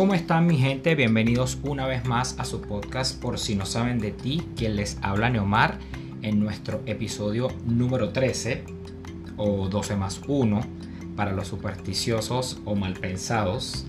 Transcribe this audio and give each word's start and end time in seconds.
¿Cómo 0.00 0.14
están 0.14 0.46
mi 0.46 0.56
gente? 0.56 0.94
Bienvenidos 0.94 1.58
una 1.62 1.86
vez 1.86 2.06
más 2.06 2.34
a 2.38 2.46
su 2.46 2.62
podcast 2.62 3.20
por 3.20 3.38
si 3.38 3.54
no 3.54 3.66
saben 3.66 3.98
de 3.98 4.12
ti, 4.12 4.42
quien 4.56 4.74
les 4.74 4.96
habla 5.02 5.28
Neomar 5.28 5.78
en 6.22 6.40
nuestro 6.40 6.80
episodio 6.86 7.48
número 7.66 8.08
13 8.08 8.64
o 9.36 9.68
12 9.68 9.96
más 9.96 10.22
1 10.26 10.60
para 11.16 11.32
los 11.32 11.48
supersticiosos 11.48 12.62
o 12.64 12.76
malpensados. 12.76 13.84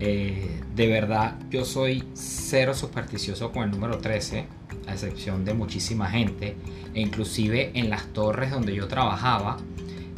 Eh, 0.00 0.58
de 0.74 0.86
verdad, 0.86 1.38
yo 1.50 1.66
soy 1.66 2.02
cero 2.14 2.72
supersticioso 2.72 3.52
con 3.52 3.64
el 3.64 3.72
número 3.72 3.98
13, 3.98 4.46
a 4.86 4.92
excepción 4.94 5.44
de 5.44 5.52
muchísima 5.52 6.08
gente. 6.08 6.56
E 6.94 7.02
inclusive 7.02 7.72
en 7.74 7.90
las 7.90 8.06
torres 8.14 8.52
donde 8.52 8.74
yo 8.74 8.88
trabajaba 8.88 9.58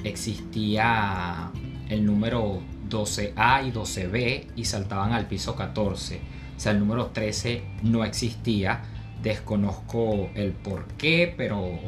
existía 0.04 1.50
el 1.88 2.06
número 2.06 2.62
12A 2.88 3.66
y 3.66 3.72
12B 3.72 4.46
y 4.56 4.64
saltaban 4.64 5.12
al 5.12 5.26
piso 5.26 5.56
14. 5.56 6.20
O 6.56 6.60
sea, 6.60 6.72
el 6.72 6.78
número 6.78 7.06
13 7.06 7.62
no 7.82 8.04
existía. 8.04 8.82
Desconozco 9.22 10.30
el 10.34 10.52
por 10.52 10.86
qué, 10.98 11.32
pero 11.36 11.78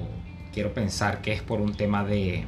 quiero 0.52 0.72
pensar 0.72 1.20
que 1.20 1.32
es 1.32 1.42
por 1.42 1.60
un 1.60 1.74
tema 1.74 2.04
de 2.04 2.44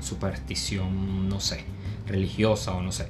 superstición, 0.00 1.28
no 1.28 1.40
sé, 1.40 1.64
religiosa 2.06 2.74
o 2.74 2.82
no 2.82 2.92
sé. 2.92 3.08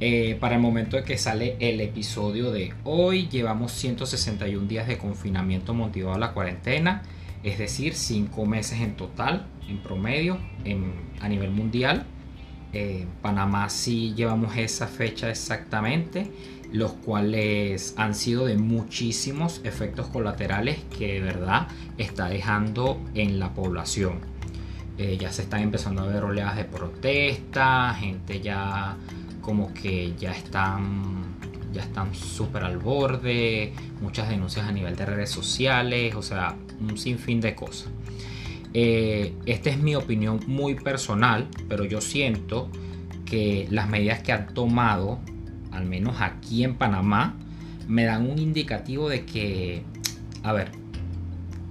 Eh, 0.00 0.36
para 0.40 0.56
el 0.56 0.60
momento 0.60 0.96
de 0.96 1.04
que 1.04 1.16
sale 1.16 1.56
el 1.60 1.80
episodio 1.80 2.50
de 2.50 2.74
hoy, 2.84 3.28
llevamos 3.28 3.72
161 3.72 4.66
días 4.66 4.86
de 4.86 4.98
confinamiento 4.98 5.72
motivado 5.72 6.16
a 6.16 6.18
la 6.18 6.32
cuarentena, 6.32 7.02
es 7.42 7.58
decir, 7.58 7.94
5 7.94 8.44
meses 8.44 8.80
en 8.80 8.96
total, 8.96 9.46
en 9.68 9.78
promedio, 9.78 10.38
a 11.20 11.28
nivel 11.28 11.50
mundial. 11.50 12.06
En 12.74 13.06
Panamá 13.22 13.70
sí 13.70 14.14
llevamos 14.16 14.56
esa 14.56 14.88
fecha 14.88 15.30
exactamente, 15.30 16.28
los 16.72 16.92
cuales 16.92 17.94
han 17.96 18.16
sido 18.16 18.46
de 18.46 18.56
muchísimos 18.56 19.60
efectos 19.62 20.08
colaterales 20.08 20.78
que 20.98 21.14
de 21.14 21.20
verdad 21.20 21.68
está 21.98 22.28
dejando 22.28 23.00
en 23.14 23.38
la 23.38 23.54
población. 23.54 24.18
Eh, 24.98 25.16
ya 25.20 25.32
se 25.32 25.42
están 25.42 25.62
empezando 25.62 26.02
a 26.02 26.06
ver 26.06 26.24
oleadas 26.24 26.56
de 26.56 26.64
protesta, 26.64 27.94
gente 27.94 28.40
ya 28.40 28.96
como 29.40 29.72
que 29.72 30.14
ya 30.18 30.32
están 30.32 31.34
ya 31.72 31.82
están 31.82 32.14
súper 32.14 32.64
al 32.64 32.78
borde, 32.78 33.72
muchas 34.00 34.28
denuncias 34.28 34.66
a 34.66 34.72
nivel 34.72 34.96
de 34.96 35.06
redes 35.06 35.30
sociales, 35.30 36.14
o 36.14 36.22
sea, 36.22 36.54
un 36.80 36.96
sinfín 36.96 37.40
de 37.40 37.54
cosas. 37.54 37.88
Eh, 38.74 39.32
esta 39.46 39.70
es 39.70 39.78
mi 39.78 39.94
opinión 39.94 40.40
muy 40.48 40.74
personal, 40.74 41.48
pero 41.68 41.84
yo 41.84 42.00
siento 42.00 42.68
que 43.24 43.68
las 43.70 43.88
medidas 43.88 44.20
que 44.20 44.32
han 44.32 44.52
tomado, 44.52 45.20
al 45.70 45.86
menos 45.86 46.20
aquí 46.20 46.64
en 46.64 46.74
Panamá, 46.74 47.36
me 47.86 48.04
dan 48.04 48.28
un 48.28 48.38
indicativo 48.38 49.08
de 49.08 49.24
que, 49.24 49.84
a 50.42 50.52
ver, 50.52 50.72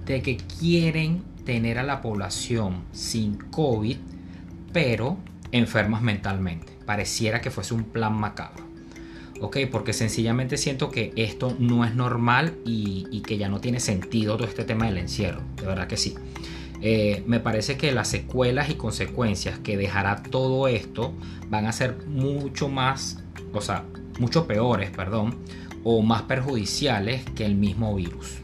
de 0.06 0.22
que 0.22 0.38
quieren 0.58 1.22
tener 1.44 1.78
a 1.78 1.82
la 1.82 2.00
población 2.00 2.84
sin 2.92 3.36
COVID, 3.36 3.98
pero 4.72 5.18
enfermas 5.52 6.00
mentalmente. 6.00 6.72
Pareciera 6.86 7.42
que 7.42 7.50
fuese 7.50 7.74
un 7.74 7.84
plan 7.84 8.14
macabro. 8.14 8.64
¿ok? 9.40 9.58
Porque 9.70 9.92
sencillamente 9.92 10.56
siento 10.56 10.90
que 10.90 11.12
esto 11.16 11.54
no 11.58 11.84
es 11.84 11.94
normal 11.94 12.54
y, 12.64 13.06
y, 13.10 13.20
que 13.20 13.36
ya 13.36 13.48
no 13.48 13.60
tiene 13.60 13.80
sentido 13.80 14.36
todo 14.36 14.46
este 14.46 14.64
tema 14.64 14.86
del 14.86 14.98
encierro, 14.98 15.42
de 15.56 15.66
verdad 15.66 15.86
que 15.86 15.96
sí. 15.96 16.14
Eh, 16.80 17.22
me 17.26 17.40
parece 17.40 17.76
que 17.76 17.92
las 17.92 18.08
secuelas 18.08 18.68
y 18.70 18.74
consecuencias 18.74 19.58
que 19.58 19.76
dejará 19.76 20.22
todo 20.22 20.68
esto 20.68 21.14
van 21.48 21.66
a 21.66 21.72
ser 21.72 22.06
mucho 22.06 22.68
más, 22.68 23.22
o 23.52 23.60
sea, 23.60 23.84
mucho 24.18 24.46
peores, 24.46 24.90
perdón, 24.90 25.38
o 25.82 26.02
más 26.02 26.22
perjudiciales 26.22 27.24
que 27.34 27.44
el 27.44 27.54
mismo 27.54 27.94
virus. 27.94 28.38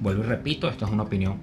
Vuelvo 0.00 0.24
y 0.24 0.26
repito, 0.26 0.68
esto 0.68 0.84
es 0.84 0.90
una 0.90 1.04
opinión 1.04 1.38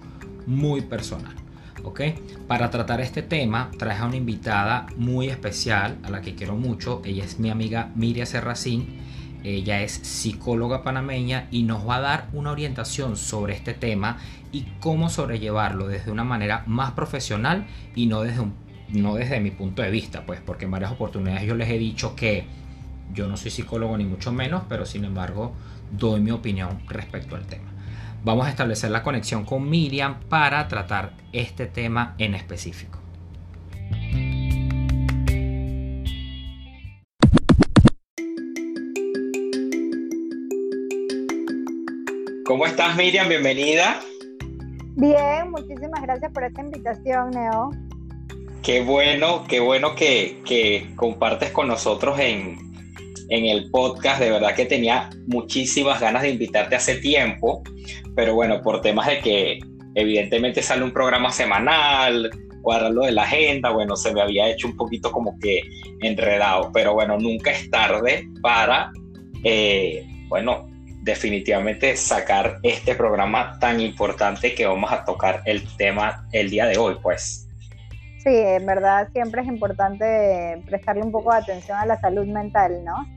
muy 0.46 0.81
personal. 0.81 1.36
¿ok? 1.84 2.02
Para 2.48 2.70
tratar 2.70 3.02
este 3.02 3.22
tema 3.22 3.72
traje 3.78 4.02
a 4.02 4.06
una 4.06 4.16
invitada 4.16 4.88
muy 4.98 5.30
especial 5.30 5.98
a 6.04 6.09
la 6.09 6.22
que 6.22 6.36
quiero 6.36 6.56
mucho. 6.56 7.02
Ella 7.06 7.24
es 7.24 7.40
mi 7.40 7.50
amiga 7.50 7.92
Miria 7.96 8.25
Serracín 8.25 8.99
ella 9.44 9.82
es 9.82 9.94
psicóloga 9.94 10.84
panameña 10.84 11.48
y 11.52 11.64
nos 11.64 11.88
va 11.88 11.98
a 11.98 12.02
dar 12.02 12.28
una 12.34 12.52
orientación 12.52 13.16
sobre 13.16 13.54
este 13.54 13.74
tema 13.74 14.18
y 14.52 14.66
cómo 14.80 15.10
sobrellevarlo 15.10 15.88
desde 15.88 16.12
una 16.12 16.24
manera 16.24 16.64
más 16.68 16.92
profesional 16.92 17.66
y 17.96 18.08
no 18.08 18.22
desde, 18.22 18.46
no 18.90 19.16
desde 19.16 19.40
mi 19.40 19.52
punto 19.52 19.82
de 19.82 19.92
vista, 19.92 20.26
pues 20.26 20.42
porque 20.42 20.66
en 20.66 20.72
varias 20.72 20.92
oportunidades 20.92 21.44
yo 21.44 21.56
les 21.56 21.70
he 21.70 21.78
dicho 21.78 22.16
que 22.16 22.46
yo 23.14 23.28
no 23.28 23.38
soy 23.38 23.52
psicólogo 23.52 23.98
ni 23.98 24.06
mucho 24.06 24.32
menos, 24.32 24.64
pero 24.68 24.86
sin 24.86 25.06
embargo 25.06 25.54
doy 25.92 26.22
mi 26.22 26.32
opinión 26.32 26.82
respecto 26.88 27.36
al 27.36 27.46
tema. 27.46 27.72
Vamos 28.24 28.48
a 28.48 28.50
establecer 28.50 28.92
la 28.92 29.04
conexión 29.04 29.46
con 29.46 29.70
Miriam 29.70 30.20
para 30.28 30.68
tratar 30.68 31.14
este 31.32 31.68
tema 31.68 32.16
en 32.18 32.36
específico. 32.36 32.99
¿Cómo 42.50 42.66
estás, 42.66 42.96
Miriam? 42.96 43.30
Bienvenida. 43.30 44.00
Bien, 44.96 45.52
muchísimas 45.52 46.02
gracias 46.02 46.32
por 46.32 46.44
esta 46.44 46.62
invitación, 46.62 47.30
Neo. 47.30 47.70
Qué 48.64 48.82
bueno, 48.82 49.44
qué 49.48 49.60
bueno 49.60 49.94
que, 49.94 50.90
compartes 50.96 51.52
con 51.52 51.68
nosotros 51.68 52.18
en, 52.18 52.58
en 53.30 53.46
el 53.46 53.70
podcast. 53.70 54.20
De 54.20 54.32
verdad 54.32 54.56
que 54.56 54.66
tenía 54.66 55.12
muchísimas 55.28 56.02
ganas 56.02 56.24
de 56.24 56.32
invitarte 56.32 56.76
hace 56.76 56.96
tiempo, 56.96 57.62
pero 58.16 58.34
bueno, 58.34 58.64
por 58.64 58.81
temas 58.81 59.06
de 59.06 59.20
que 59.20 59.60
evidentemente 59.94 60.64
sale 60.64 60.84
un 60.84 60.92
programa 60.92 61.31
semanal, 61.31 62.31
cuadrarlo 62.64 63.04
de 63.04 63.12
la 63.12 63.26
agenda, 63.26 63.70
bueno, 63.70 63.96
se 63.96 64.12
me 64.12 64.22
había 64.22 64.50
hecho 64.50 64.68
un 64.68 64.76
poquito 64.76 65.12
como 65.12 65.38
que 65.38 65.62
enredado, 66.02 66.72
pero 66.74 66.96
bueno, 66.96 67.16
nunca 67.20 67.52
es 67.52 67.70
tarde 67.70 68.28
para, 68.42 68.92
eh, 69.44 70.04
bueno, 70.30 70.69
definitivamente 71.02 71.96
sacar 71.96 72.60
este 72.64 72.96
programa 72.96 73.58
tan 73.60 73.80
importante 73.80 74.54
que 74.54 74.66
vamos 74.66 74.92
a 74.92 75.06
tocar 75.06 75.42
el 75.46 75.66
tema 75.78 76.28
el 76.32 76.50
día 76.50 76.66
de 76.66 76.78
hoy, 76.78 76.98
pues. 77.02 77.48
Sí, 78.24 78.36
en 78.36 78.66
verdad 78.66 79.08
siempre 79.14 79.42
es 79.42 79.48
importante 79.48 80.62
prestarle 80.66 81.04
un 81.04 81.12
poco 81.12 81.32
de 81.32 81.38
atención 81.38 81.78
a 81.78 81.86
la 81.86 82.00
salud 82.00 82.26
mental, 82.26 82.84
¿no? 82.84 83.08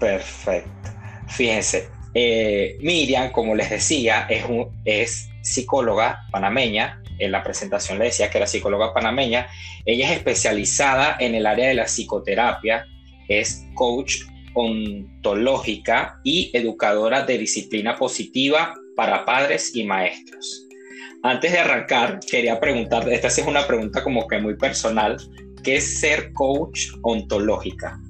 Perfecto. 0.00 0.90
Fíjense, 1.28 1.88
eh, 2.14 2.76
Miriam, 2.80 3.30
como 3.30 3.54
les 3.54 3.70
decía, 3.70 4.26
es, 4.28 4.44
un, 4.46 4.68
es 4.84 5.28
psicóloga 5.42 6.26
panameña. 6.32 7.02
En 7.18 7.32
la 7.32 7.44
presentación 7.44 7.98
le 7.98 8.06
decía 8.06 8.30
que 8.30 8.38
era 8.38 8.46
psicóloga 8.46 8.92
panameña. 8.92 9.46
Ella 9.84 10.10
es 10.10 10.16
especializada 10.16 11.16
en 11.20 11.34
el 11.34 11.46
área 11.46 11.68
de 11.68 11.74
la 11.74 11.84
psicoterapia, 11.84 12.86
es 13.28 13.64
coach 13.74 14.22
ontológica 14.54 16.20
y 16.24 16.50
educadora 16.54 17.24
de 17.24 17.38
disciplina 17.38 17.96
positiva 17.96 18.74
para 18.96 19.24
padres 19.24 19.74
y 19.74 19.84
maestros. 19.84 20.66
Antes 21.22 21.52
de 21.52 21.58
arrancar, 21.58 22.20
quería 22.20 22.58
preguntar, 22.58 23.08
esta 23.08 23.28
es 23.28 23.38
una 23.46 23.66
pregunta 23.66 24.02
como 24.02 24.26
que 24.26 24.38
muy 24.38 24.56
personal, 24.56 25.18
¿qué 25.62 25.76
es 25.76 26.00
ser 26.00 26.32
coach 26.32 26.80
ontológica? 27.02 28.00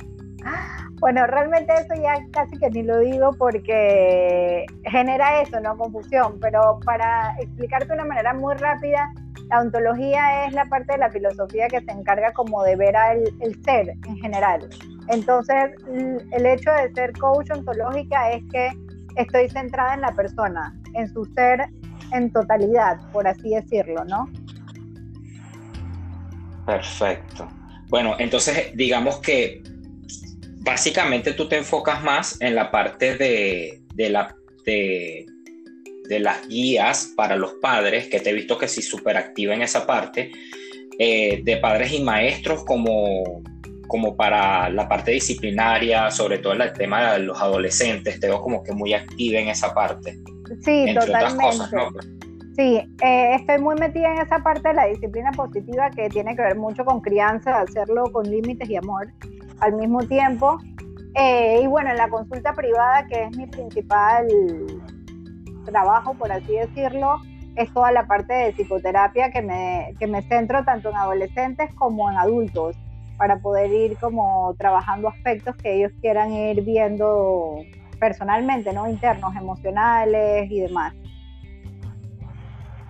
Bueno, 1.01 1.27
realmente 1.27 1.73
eso 1.73 1.95
ya 2.01 2.15
casi 2.31 2.59
que 2.59 2.69
ni 2.71 2.83
lo 2.83 2.99
digo 3.01 3.31
porque 3.39 4.67
genera 4.85 5.41
eso, 5.41 5.59
¿no? 5.61 5.77
Confusión, 5.77 6.39
pero 6.41 6.79
para 6.85 7.35
explicarte 7.41 7.87
de 7.87 7.95
una 7.95 8.05
manera 8.05 8.35
muy 8.35 8.55
rápida, 8.55 9.11
la 9.49 9.63
ontología 9.63 10.47
es 10.47 10.53
la 10.53 10.67
parte 10.67 10.93
de 10.93 10.99
la 10.99 11.11
filosofía 11.11 11.69
que 11.69 11.81
se 11.81 11.91
encarga 11.91 12.33
como 12.33 12.63
de 12.65 12.77
ver 12.77 12.95
al 12.97 13.25
el 13.41 13.65
ser 13.65 13.95
en 14.07 14.17
general. 14.19 14.69
Entonces, 15.11 15.73
el 16.33 16.47
hecho 16.47 16.71
de 16.73 16.93
ser 16.95 17.13
coach 17.19 17.51
ontológica 17.51 18.33
es 18.33 18.45
que 18.53 18.71
estoy 19.17 19.49
centrada 19.49 19.95
en 19.95 20.03
la 20.03 20.15
persona, 20.15 20.75
en 20.95 21.13
su 21.13 21.25
ser 21.35 21.69
en 22.13 22.33
totalidad, 22.33 22.99
por 23.13 23.27
así 23.27 23.51
decirlo, 23.51 24.05
¿no? 24.05 24.29
Perfecto. 26.67 27.49
Bueno, 27.89 28.15
entonces 28.19 28.71
digamos 28.75 29.19
que 29.19 29.63
básicamente 30.59 31.33
tú 31.33 31.49
te 31.49 31.57
enfocas 31.57 32.03
más 32.03 32.41
en 32.41 32.55
la 32.55 32.71
parte 32.71 33.17
de, 33.17 33.83
de, 33.95 34.11
las 36.21 36.49
guías 36.49 37.13
para 37.17 37.35
los 37.35 37.55
padres, 37.55 38.07
que 38.07 38.21
te 38.21 38.31
he 38.31 38.33
visto 38.33 38.59
que 38.59 38.69
sí 38.69 38.83
súper 38.83 39.17
activa 39.17 39.55
en 39.55 39.63
esa 39.63 39.87
parte, 39.87 40.31
eh, 40.99 41.41
de 41.43 41.57
padres 41.57 41.93
y 41.93 42.03
maestros 42.03 42.65
como 42.65 43.43
como 43.91 44.15
para 44.15 44.71
la 44.71 44.89
parte 44.89 45.11
disciplinaria, 45.11 46.13
sobre 46.13 46.39
todo 46.39 46.53
el 46.53 46.73
tema 46.73 47.15
de 47.15 47.19
los 47.19 47.43
adolescentes, 47.43 48.21
te 48.21 48.29
veo 48.29 48.41
como 48.41 48.63
que 48.63 48.73
muy 48.73 48.95
activa 48.95 49.41
en 49.41 49.49
esa 49.49 49.75
parte. 49.75 50.17
Sí, 50.63 50.87
totalmente. 50.95 51.67
Sí, 52.57 52.77
eh, 53.03 53.35
estoy 53.35 53.59
muy 53.59 53.75
metida 53.75 54.13
en 54.13 54.19
esa 54.19 54.39
parte 54.39 54.69
de 54.69 54.75
la 54.75 54.87
disciplina 54.87 55.33
positiva 55.33 55.91
que 55.91 56.09
tiene 56.09 56.37
que 56.37 56.43
ver 56.43 56.57
mucho 56.57 56.85
con 56.85 57.01
crianza, 57.01 57.61
hacerlo 57.61 58.05
con 58.13 58.31
límites 58.31 58.71
y 58.71 58.77
amor 58.77 59.09
al 59.59 59.73
mismo 59.73 59.99
tiempo. 60.07 60.59
Eh, 61.17 61.61
y 61.65 61.67
bueno, 61.67 61.91
en 61.91 61.97
la 61.97 62.09
consulta 62.09 62.53
privada, 62.55 63.09
que 63.09 63.25
es 63.25 63.37
mi 63.37 63.49
principal 63.49 64.29
trabajo, 65.65 66.15
por 66.15 66.31
así 66.31 66.53
decirlo, 66.53 67.17
es 67.57 67.73
toda 67.75 67.91
la 67.91 68.07
parte 68.07 68.33
de 68.33 68.53
psicoterapia 68.53 69.33
que 69.33 69.43
me, 69.43 69.95
que 69.99 70.07
me 70.07 70.23
centro 70.23 70.65
tanto 70.65 70.91
en 70.91 70.97
adolescentes 70.97 71.75
como 71.75 72.09
en 72.09 72.19
adultos, 72.19 72.77
para 73.21 73.39
poder 73.39 73.71
ir 73.71 73.99
como 73.99 74.55
trabajando 74.59 75.09
aspectos 75.09 75.55
que 75.57 75.75
ellos 75.75 75.93
quieran 76.01 76.33
ir 76.33 76.63
viendo 76.63 77.63
personalmente, 77.99 78.73
¿no? 78.73 78.89
Internos, 78.89 79.37
emocionales 79.37 80.51
y 80.51 80.61
demás. 80.61 80.95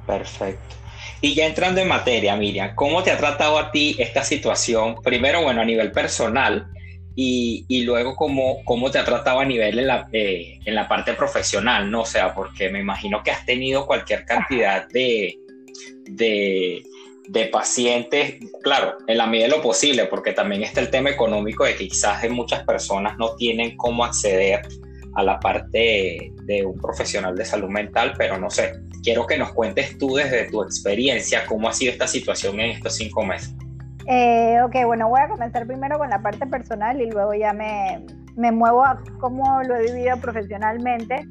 Perfecto. 0.06 0.76
Y 1.20 1.34
ya 1.34 1.46
entrando 1.46 1.80
en 1.80 1.88
materia, 1.88 2.36
Miriam, 2.36 2.76
¿cómo 2.76 3.02
te 3.02 3.10
ha 3.10 3.18
tratado 3.18 3.58
a 3.58 3.72
ti 3.72 3.96
esta 3.98 4.22
situación? 4.22 5.02
Primero, 5.02 5.42
bueno, 5.42 5.62
a 5.62 5.64
nivel 5.64 5.90
personal 5.90 6.68
y, 7.16 7.64
y 7.66 7.82
luego 7.82 8.14
cómo, 8.14 8.62
cómo 8.64 8.88
te 8.92 9.00
ha 9.00 9.04
tratado 9.04 9.40
a 9.40 9.44
nivel 9.44 9.80
en 9.80 9.88
la, 9.88 10.08
eh, 10.12 10.60
en 10.64 10.74
la 10.76 10.86
parte 10.86 11.14
profesional, 11.14 11.90
¿no? 11.90 12.02
O 12.02 12.06
sea, 12.06 12.32
porque 12.32 12.70
me 12.70 12.78
imagino 12.78 13.24
que 13.24 13.32
has 13.32 13.44
tenido 13.44 13.84
cualquier 13.84 14.24
cantidad 14.24 14.86
de, 14.90 15.36
de, 16.08 16.84
de 17.30 17.46
pacientes, 17.46 18.34
claro, 18.62 18.98
en 19.06 19.16
la 19.16 19.26
medida 19.26 19.46
de 19.46 19.56
lo 19.56 19.62
posible, 19.62 20.06
porque 20.06 20.32
también 20.32 20.64
está 20.64 20.80
el 20.80 20.90
tema 20.90 21.10
económico 21.10 21.64
de 21.64 21.76
que 21.76 21.86
quizás 21.86 22.28
muchas 22.28 22.64
personas 22.64 23.16
no 23.18 23.36
tienen 23.36 23.76
cómo 23.76 24.04
acceder 24.04 24.62
a 25.14 25.22
la 25.22 25.38
parte 25.38 26.32
de 26.44 26.66
un 26.66 26.76
profesional 26.80 27.36
de 27.36 27.44
salud 27.44 27.68
mental, 27.68 28.14
pero 28.18 28.36
no 28.36 28.50
sé, 28.50 28.72
quiero 29.04 29.26
que 29.28 29.38
nos 29.38 29.52
cuentes 29.52 29.96
tú 29.96 30.16
desde 30.16 30.50
tu 30.50 30.62
experiencia 30.62 31.46
cómo 31.46 31.68
ha 31.68 31.72
sido 31.72 31.92
esta 31.92 32.08
situación 32.08 32.58
en 32.58 32.70
estos 32.70 32.96
cinco 32.96 33.24
meses. 33.24 33.54
Eh, 34.06 34.60
ok, 34.64 34.86
bueno, 34.86 35.08
voy 35.08 35.20
a 35.20 35.28
comenzar 35.28 35.66
primero 35.68 35.98
con 35.98 36.10
la 36.10 36.20
parte 36.20 36.46
personal 36.46 37.00
y 37.00 37.08
luego 37.10 37.32
ya 37.34 37.52
me, 37.52 38.04
me 38.36 38.50
muevo 38.50 38.84
a 38.84 39.00
cómo 39.20 39.62
lo 39.62 39.76
he 39.76 39.92
vivido 39.92 40.16
profesionalmente. 40.16 41.28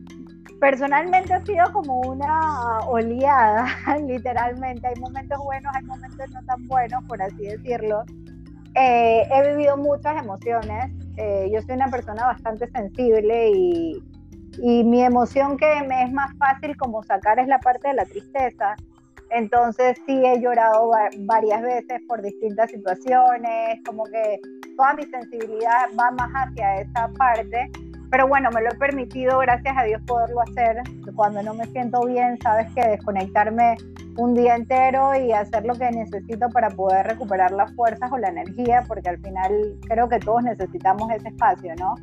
Personalmente 0.60 1.34
ha 1.34 1.46
sido 1.46 1.72
como 1.72 2.02
una 2.02 2.80
oleada, 2.88 3.66
literalmente. 4.06 4.88
Hay 4.88 4.96
momentos 5.00 5.38
buenos, 5.40 5.74
hay 5.74 5.84
momentos 5.84 6.30
no 6.32 6.44
tan 6.44 6.68
buenos, 6.68 7.04
por 7.06 7.22
así 7.22 7.46
decirlo. 7.46 8.04
Eh, 8.76 9.24
he 9.32 9.50
vivido 9.50 9.78
muchas 9.78 10.22
emociones. 10.22 10.92
Eh, 11.18 11.50
yo 11.52 11.62
soy 11.62 11.76
una 11.76 11.90
persona 11.90 12.26
bastante 12.26 12.70
sensible 12.72 13.52
y, 13.52 14.04
y 14.62 14.84
mi 14.84 15.02
emoción 15.02 15.58
que 15.58 15.82
me 15.88 16.04
es 16.04 16.12
más 16.12 16.36
fácil 16.38 16.76
como 16.78 17.04
sacar 17.04 17.40
es 17.40 17.48
la 17.48 17.60
parte 17.60 17.88
de 17.88 17.94
la 17.94 18.06
tristeza. 18.06 18.76
Entonces 19.32 19.98
sí 20.06 20.26
he 20.26 20.42
llorado 20.42 20.92
varias 21.20 21.62
veces 21.62 22.02
por 22.08 22.22
distintas 22.22 22.72
situaciones, 22.72 23.80
como 23.86 24.04
que 24.06 24.40
toda 24.76 24.94
mi 24.94 25.06
sensibilidad 25.06 25.88
va 25.98 26.12
más 26.12 26.32
hacia 26.34 26.82
esa 26.82 27.10
parte. 27.18 27.70
Pero 28.12 28.28
bueno, 28.28 28.50
me 28.52 28.62
lo 28.62 28.70
he 28.70 28.76
permitido, 28.76 29.40
gracias 29.40 29.78
a 29.78 29.84
Dios, 29.84 30.02
poderlo 30.08 30.42
hacer. 30.42 30.78
Cuando 31.16 31.44
no 31.44 31.54
me 31.54 31.66
siento 31.66 32.02
bien, 32.06 32.38
sabes 32.42 32.72
que 32.74 32.82
desconectarme 32.82 33.78
un 34.18 34.34
día 34.34 34.56
entero 34.56 35.16
y 35.16 35.32
hacer 35.32 35.66
lo 35.66 35.76
que 35.76 35.90
necesito 35.92 36.50
para 36.50 36.70
poder 36.70 37.06
recuperar 37.06 37.52
las 37.52 37.74
fuerzas 37.76 38.12
o 38.12 38.18
la 38.18 38.30
energía, 38.30 38.84
porque 38.88 39.10
al 39.10 39.20
final 39.20 39.52
creo 39.88 40.10
que 40.10 40.20
todos 40.20 40.44
necesitamos 40.44 41.10
ese 41.12 41.30
espacio, 41.30 41.74
¿no? 41.78 41.96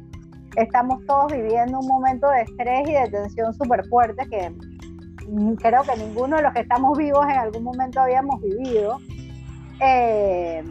estamos 0.57 1.05
todos 1.07 1.33
viviendo 1.33 1.79
un 1.79 1.87
momento 1.87 2.29
de 2.31 2.43
estrés 2.43 2.89
y 2.89 2.93
de 2.93 3.09
tensión 3.11 3.53
súper 3.55 3.85
fuerte 3.87 4.27
que 4.29 4.53
creo 5.61 5.83
que 5.83 5.97
ninguno 5.97 6.37
de 6.37 6.43
los 6.43 6.53
que 6.53 6.61
estamos 6.61 6.97
vivos 6.97 7.25
en 7.25 7.39
algún 7.39 7.65
momento 7.65 8.01
habíamos 8.01 8.41
vivido. 8.41 8.99
Eh, 9.81 10.63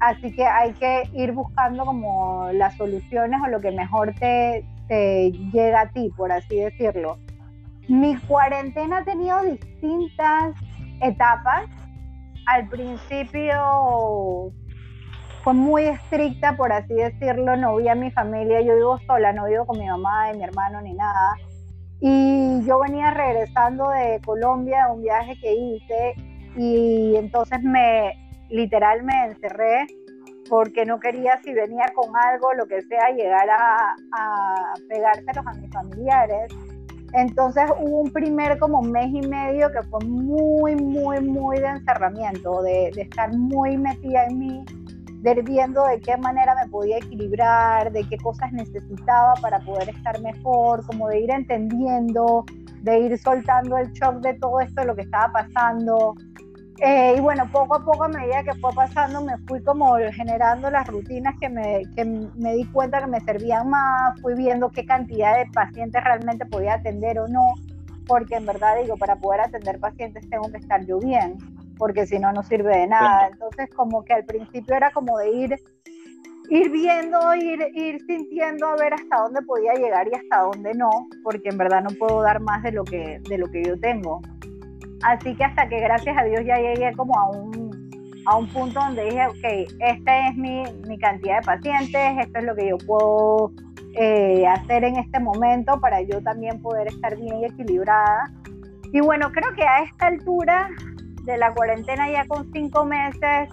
así 0.00 0.32
que 0.32 0.44
hay 0.44 0.72
que 0.74 1.08
ir 1.14 1.32
buscando 1.32 1.84
como 1.84 2.48
las 2.52 2.76
soluciones 2.76 3.40
o 3.44 3.48
lo 3.48 3.60
que 3.60 3.70
mejor 3.70 4.12
te, 4.18 4.64
llega 4.90 5.82
a 5.82 5.90
ti, 5.90 6.10
por 6.16 6.32
así 6.32 6.56
decirlo. 6.56 7.18
Mi 7.88 8.16
cuarentena 8.16 8.98
ha 8.98 9.04
tenido 9.04 9.40
distintas 9.42 10.54
etapas. 11.00 11.68
Al 12.46 12.68
principio 12.68 14.52
fue 15.42 15.54
muy 15.54 15.84
estricta, 15.84 16.56
por 16.56 16.72
así 16.72 16.94
decirlo, 16.94 17.56
no 17.56 17.76
vi 17.76 17.88
a 17.88 17.94
mi 17.94 18.10
familia, 18.10 18.60
yo 18.60 18.74
vivo 18.74 18.98
sola, 19.06 19.32
no 19.32 19.46
vivo 19.46 19.66
con 19.66 19.78
mi 19.78 19.86
mamá 19.86 20.32
y 20.32 20.36
mi 20.36 20.44
hermano 20.44 20.80
ni 20.82 20.94
nada. 20.94 21.36
Y 22.00 22.64
yo 22.64 22.80
venía 22.80 23.10
regresando 23.10 23.88
de 23.90 24.20
Colombia, 24.24 24.88
un 24.90 25.02
viaje 25.02 25.38
que 25.40 25.54
hice, 25.54 26.14
y 26.56 27.14
entonces 27.16 27.62
me, 27.62 28.12
literal 28.48 29.02
me 29.02 29.26
encerré 29.26 29.86
porque 30.50 30.84
no 30.84 31.00
quería 31.00 31.40
si 31.42 31.54
venía 31.54 31.86
con 31.94 32.14
algo, 32.14 32.52
lo 32.54 32.66
que 32.66 32.82
sea, 32.82 33.10
llegar 33.10 33.48
a, 33.48 33.94
a 34.12 34.74
pegárselos 34.88 35.46
a 35.46 35.52
mis 35.54 35.70
familiares. 35.72 36.52
Entonces 37.14 37.64
hubo 37.78 38.00
un 38.02 38.12
primer 38.12 38.58
como 38.58 38.82
mes 38.82 39.08
y 39.12 39.26
medio 39.26 39.70
que 39.72 39.82
fue 39.84 40.00
muy, 40.04 40.76
muy, 40.76 41.20
muy 41.20 41.58
de 41.58 41.68
encerramiento, 41.68 42.62
de, 42.62 42.90
de 42.94 43.02
estar 43.02 43.32
muy 43.32 43.78
metida 43.78 44.26
en 44.26 44.38
mí 44.38 44.64
de 45.22 45.34
viendo 45.42 45.84
de 45.84 46.00
qué 46.00 46.16
manera 46.16 46.54
me 46.54 46.68
podía 46.70 46.96
equilibrar, 46.96 47.92
de 47.92 48.04
qué 48.08 48.16
cosas 48.16 48.52
necesitaba 48.52 49.34
para 49.42 49.60
poder 49.60 49.90
estar 49.90 50.18
mejor, 50.22 50.84
como 50.86 51.08
de 51.08 51.20
ir 51.20 51.30
entendiendo, 51.30 52.44
de 52.82 53.00
ir 53.00 53.18
soltando 53.18 53.76
el 53.76 53.92
shock 53.92 54.16
de 54.20 54.34
todo 54.34 54.60
esto, 54.60 54.80
de 54.80 54.86
lo 54.86 54.96
que 54.96 55.02
estaba 55.02 55.32
pasando. 55.32 56.14
Eh, 56.82 57.14
y 57.16 57.20
bueno, 57.20 57.46
poco 57.52 57.74
a 57.76 57.84
poco 57.84 58.04
a 58.04 58.08
medida 58.08 58.42
que 58.42 58.54
fue 58.54 58.72
pasando, 58.74 59.20
me 59.20 59.36
fui 59.46 59.62
como 59.62 59.96
generando 60.12 60.70
las 60.70 60.86
rutinas 60.86 61.34
que 61.38 61.48
me, 61.48 61.82
que 61.94 62.04
me 62.04 62.54
di 62.54 62.64
cuenta 62.66 63.00
que 63.00 63.06
me 63.06 63.20
servían 63.20 63.68
más, 63.68 64.18
fui 64.22 64.34
viendo 64.34 64.70
qué 64.70 64.86
cantidad 64.86 65.36
de 65.36 65.46
pacientes 65.52 66.02
realmente 66.02 66.46
podía 66.46 66.74
atender 66.74 67.18
o 67.18 67.28
no, 67.28 67.52
porque 68.06 68.36
en 68.36 68.46
verdad 68.46 68.76
digo, 68.80 68.96
para 68.96 69.16
poder 69.16 69.42
atender 69.42 69.78
pacientes 69.78 70.28
tengo 70.30 70.50
que 70.50 70.56
estar 70.56 70.84
yo 70.86 70.98
bien 70.98 71.36
porque 71.80 72.06
si 72.06 72.18
no, 72.18 72.30
no 72.30 72.42
sirve 72.42 72.76
de 72.76 72.86
nada. 72.86 73.28
Entonces, 73.32 73.70
como 73.74 74.04
que 74.04 74.12
al 74.12 74.24
principio 74.26 74.76
era 74.76 74.92
como 74.92 75.16
de 75.18 75.30
ir, 75.30 75.56
ir 76.50 76.70
viendo, 76.70 77.34
ir, 77.34 77.58
ir 77.74 77.98
sintiendo 78.06 78.66
a 78.66 78.76
ver 78.76 78.92
hasta 78.92 79.22
dónde 79.22 79.40
podía 79.42 79.72
llegar 79.72 80.06
y 80.06 80.14
hasta 80.14 80.42
dónde 80.42 80.74
no, 80.74 80.90
porque 81.24 81.48
en 81.48 81.56
verdad 81.56 81.82
no 81.82 81.90
puedo 81.98 82.20
dar 82.20 82.40
más 82.40 82.62
de 82.62 82.72
lo 82.72 82.84
que, 82.84 83.20
de 83.26 83.38
lo 83.38 83.50
que 83.50 83.64
yo 83.64 83.80
tengo. 83.80 84.20
Así 85.02 85.34
que 85.34 85.44
hasta 85.44 85.68
que 85.68 85.80
gracias 85.80 86.16
a 86.16 86.24
Dios 86.24 86.42
ya 86.44 86.56
llegué 86.56 86.92
como 86.94 87.18
a 87.18 87.30
un, 87.30 87.90
a 88.26 88.36
un 88.36 88.46
punto 88.48 88.80
donde 88.80 89.04
dije, 89.04 89.26
ok, 89.26 89.72
esta 89.80 90.28
es 90.28 90.36
mi, 90.36 90.62
mi 90.86 90.98
cantidad 90.98 91.40
de 91.40 91.46
pacientes, 91.46 92.26
esto 92.26 92.38
es 92.38 92.44
lo 92.44 92.54
que 92.54 92.68
yo 92.68 92.78
puedo 92.78 93.52
eh, 93.94 94.46
hacer 94.46 94.84
en 94.84 94.96
este 94.96 95.18
momento 95.18 95.80
para 95.80 96.00
yo 96.02 96.22
también 96.22 96.60
poder 96.62 96.88
estar 96.88 97.16
bien 97.16 97.40
y 97.40 97.44
equilibrada. 97.46 98.30
Y 98.92 99.00
bueno, 99.00 99.30
creo 99.32 99.52
que 99.54 99.62
a 99.62 99.82
esta 99.82 100.06
altura 100.06 100.68
de 101.24 101.38
la 101.38 101.52
cuarentena 101.54 102.10
ya 102.10 102.26
con 102.26 102.50
cinco 102.52 102.84
meses, 102.84 103.48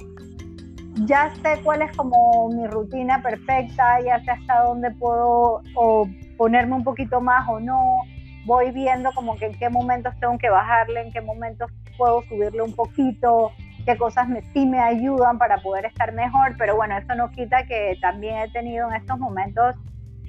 ya 1.05 1.31
sé 1.41 1.59
cuál 1.63 1.81
es 1.81 1.95
como 1.95 2.49
mi 2.49 2.67
rutina 2.67 3.21
perfecta, 3.21 3.99
ya 4.01 4.23
sé 4.23 4.31
hasta 4.31 4.63
dónde 4.63 4.91
puedo 4.91 5.61
o 5.75 6.07
ponerme 6.37 6.75
un 6.75 6.83
poquito 6.83 7.21
más 7.21 7.47
o 7.49 7.59
no. 7.59 8.01
Voy 8.47 8.71
viendo 8.71 9.11
como 9.11 9.35
que 9.35 9.47
en 9.47 9.59
qué 9.59 9.69
momentos 9.69 10.17
tengo 10.21 10.37
que 10.37 10.49
bajarle, 10.49 11.01
en 11.01 11.11
qué 11.11 11.19
momentos 11.19 11.69
puedo 11.97 12.23
subirle 12.23 12.61
un 12.61 12.73
poquito, 12.73 13.51
qué 13.85 13.97
cosas 13.97 14.29
me, 14.29 14.41
sí 14.53 14.65
me 14.65 14.79
ayudan 14.79 15.37
para 15.37 15.57
poder 15.57 15.83
estar 15.83 16.13
mejor, 16.13 16.55
pero 16.57 16.77
bueno, 16.77 16.97
eso 16.97 17.13
no 17.13 17.29
quita 17.29 17.65
que 17.67 17.97
también 18.01 18.37
he 18.37 18.49
tenido 18.49 18.89
en 18.89 18.95
estos 18.95 19.19
momentos 19.19 19.75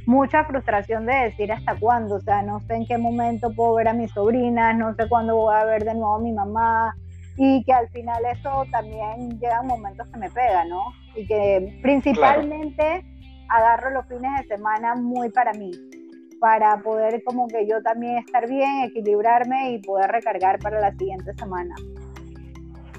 mucha 0.04 0.42
frustración 0.44 1.06
de 1.06 1.14
decir 1.14 1.52
hasta 1.52 1.76
cuándo, 1.76 2.16
o 2.16 2.20
sea, 2.20 2.42
no 2.42 2.58
sé 2.60 2.74
en 2.74 2.86
qué 2.86 2.98
momento 2.98 3.54
puedo 3.54 3.74
ver 3.74 3.86
a 3.86 3.92
mis 3.92 4.10
sobrinas, 4.10 4.76
no 4.76 4.94
sé 4.94 5.08
cuándo 5.08 5.36
voy 5.36 5.54
a 5.54 5.64
ver 5.64 5.84
de 5.84 5.94
nuevo 5.94 6.16
a 6.16 6.20
mi 6.20 6.32
mamá, 6.32 6.96
y 7.36 7.62
que 7.62 7.72
al 7.72 7.88
final 7.90 8.20
eso 8.32 8.64
también 8.72 9.38
llegan 9.38 9.64
momentos 9.68 10.08
que 10.08 10.18
me 10.18 10.28
pegan, 10.28 10.70
¿no? 10.70 10.82
Y 11.14 11.24
que 11.24 11.78
principalmente 11.82 13.04
agarro 13.48 13.90
los 13.90 14.06
fines 14.06 14.42
de 14.42 14.56
semana 14.56 14.96
muy 14.96 15.30
para 15.30 15.52
mí, 15.52 15.70
para 16.40 16.80
poder 16.82 17.22
como 17.24 17.48
que 17.48 17.66
yo 17.66 17.82
también 17.82 18.18
estar 18.18 18.48
bien, 18.48 18.84
equilibrarme 18.84 19.72
y 19.72 19.78
poder 19.78 20.10
recargar 20.10 20.58
para 20.58 20.80
la 20.80 20.92
siguiente 20.92 21.32
semana. 21.34 21.74